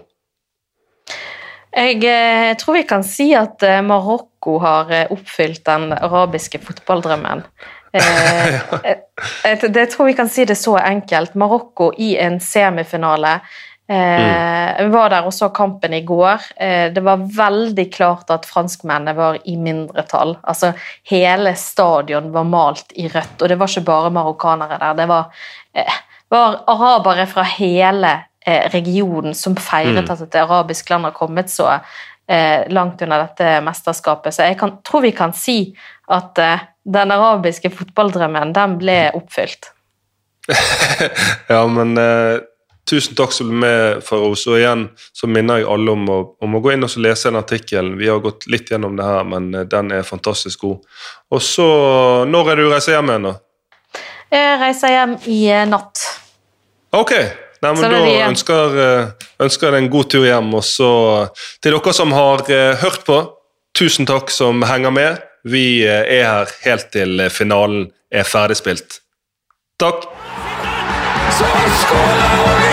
Jeg 1.75 2.03
eh, 2.07 2.55
tror 2.55 2.75
vi 2.75 2.83
kan 2.87 3.03
si 3.03 3.33
at 3.35 3.63
eh, 3.63 3.81
Marokko 3.83 4.57
har 4.63 4.91
oppfylt 5.11 5.63
den 5.65 5.91
arabiske 5.91 6.63
fotballdrømmen. 6.63 7.43
Eh, 7.93 8.55
eh, 9.45 9.59
det 9.69 9.85
tror 9.91 10.07
vi 10.07 10.15
kan 10.17 10.29
si 10.29 10.45
det 10.49 10.55
så 10.57 10.79
enkelt. 10.79 11.35
Marokko 11.37 11.91
i 11.97 12.15
en 12.17 12.39
semifinale. 12.41 13.35
Eh, 13.87 14.83
Vi 14.83 14.89
var 14.89 15.09
der 15.11 15.25
og 15.27 15.33
så 15.33 15.49
kampen 15.53 15.93
i 15.93 16.01
går. 16.07 16.41
Eh, 16.55 16.93
det 16.93 17.03
var 17.03 17.25
veldig 17.37 17.85
klart 17.93 18.29
at 18.31 18.45
franskmennene 18.45 19.13
var 19.15 19.37
i 19.45 19.57
mindretall. 19.59 20.37
Altså, 20.43 20.73
hele 21.09 21.55
stadion 21.55 22.31
var 22.31 22.47
malt 22.47 22.95
i 22.95 23.07
rødt, 23.07 23.41
og 23.41 23.49
det 23.49 23.59
var 23.59 23.67
ikke 23.67 23.85
bare 23.85 24.13
marokkanere 24.15 24.79
der. 24.79 24.93
Det 24.93 25.07
var, 25.07 25.25
eh, 25.75 25.99
var 26.31 26.63
arabere 26.67 27.27
fra 27.27 27.43
hele 27.43 28.13
eh, 28.45 28.69
regionen 28.73 29.35
som 29.35 29.55
feiret 29.55 30.09
at 30.09 30.21
et 30.21 30.35
arabisk 30.35 30.89
land 30.89 31.05
har 31.05 31.11
kommet 31.11 31.49
så 31.49 31.79
eh, 32.27 32.63
langt 32.69 33.01
under 33.01 33.27
dette 33.27 33.61
mesterskapet. 33.61 34.33
Så 34.33 34.47
jeg 34.47 34.57
kan, 34.59 34.77
tror 34.83 35.01
vi 35.01 35.11
kan 35.11 35.33
si 35.33 35.75
at 36.09 36.39
eh, 36.39 36.59
den 36.83 37.11
arabiske 37.11 37.69
fotballdrømmen, 37.69 38.53
den 38.53 38.77
ble 38.79 39.11
oppfylt. 39.13 39.71
Ja, 41.47 41.67
men 41.67 41.97
eh, 41.97 42.39
tusen 42.89 43.15
takk 43.15 43.33
som 43.33 43.49
ble 43.49 43.59
med, 43.63 44.01
Farouz. 44.05 44.45
Og 44.49 44.59
igjen 44.59 44.87
så 45.15 45.29
minner 45.29 45.61
jeg 45.61 45.69
alle 45.71 45.93
om 45.93 46.09
å, 46.11 46.17
om 46.43 46.57
å 46.57 46.61
gå 46.63 46.73
inn 46.73 46.85
og 46.85 46.97
lese 47.03 47.29
den 47.29 47.39
artikkelen. 47.39 47.95
Vi 47.99 48.09
har 48.11 48.21
gått 48.23 48.47
litt 48.51 48.71
gjennom 48.71 48.97
det 48.99 49.07
her, 49.07 49.23
men 49.27 49.51
eh, 49.55 49.67
den 49.69 49.93
er 49.95 50.07
fantastisk 50.07 50.65
god. 50.65 50.99
Og 51.33 51.43
så 51.43 51.67
Når 52.29 52.51
er 52.51 52.59
det 52.59 52.67
du 52.67 52.73
reiser 52.73 52.97
hjem 52.97 53.13
igjen, 53.13 53.29
da? 53.29 53.35
Jeg 54.33 54.59
reiser 54.61 54.93
hjem 54.95 55.17
i 55.29 55.39
eh, 55.51 55.65
natt. 55.69 56.07
Ok, 56.93 57.13
Nei, 57.63 57.69
men 57.71 57.79
da 57.79 57.89
er 57.95 58.03
vi 58.03 58.15
ønsker, 58.25 58.79
eh, 58.83 59.29
ønsker 59.45 59.69
jeg 59.69 59.75
deg 59.75 59.85
en 59.85 59.93
god 59.93 60.09
tur 60.11 60.25
hjem. 60.27 60.49
Og 60.59 60.65
så 60.67 60.91
til 61.63 61.77
dere 61.77 61.95
som 61.95 62.15
har 62.15 62.43
hørt 62.83 63.05
på, 63.07 63.21
tusen 63.77 64.09
takk 64.09 64.33
som 64.33 64.65
henger 64.67 64.93
med. 64.93 65.23
Vi 65.43 65.83
er 65.83 66.07
her 66.23 66.51
helt 66.63 66.91
til 66.93 67.23
finalen 67.33 67.89
er 68.13 68.27
ferdigspilt. 68.27 69.01
Takk. 69.81 70.05
Så 71.37 71.45
skårer 71.81 72.72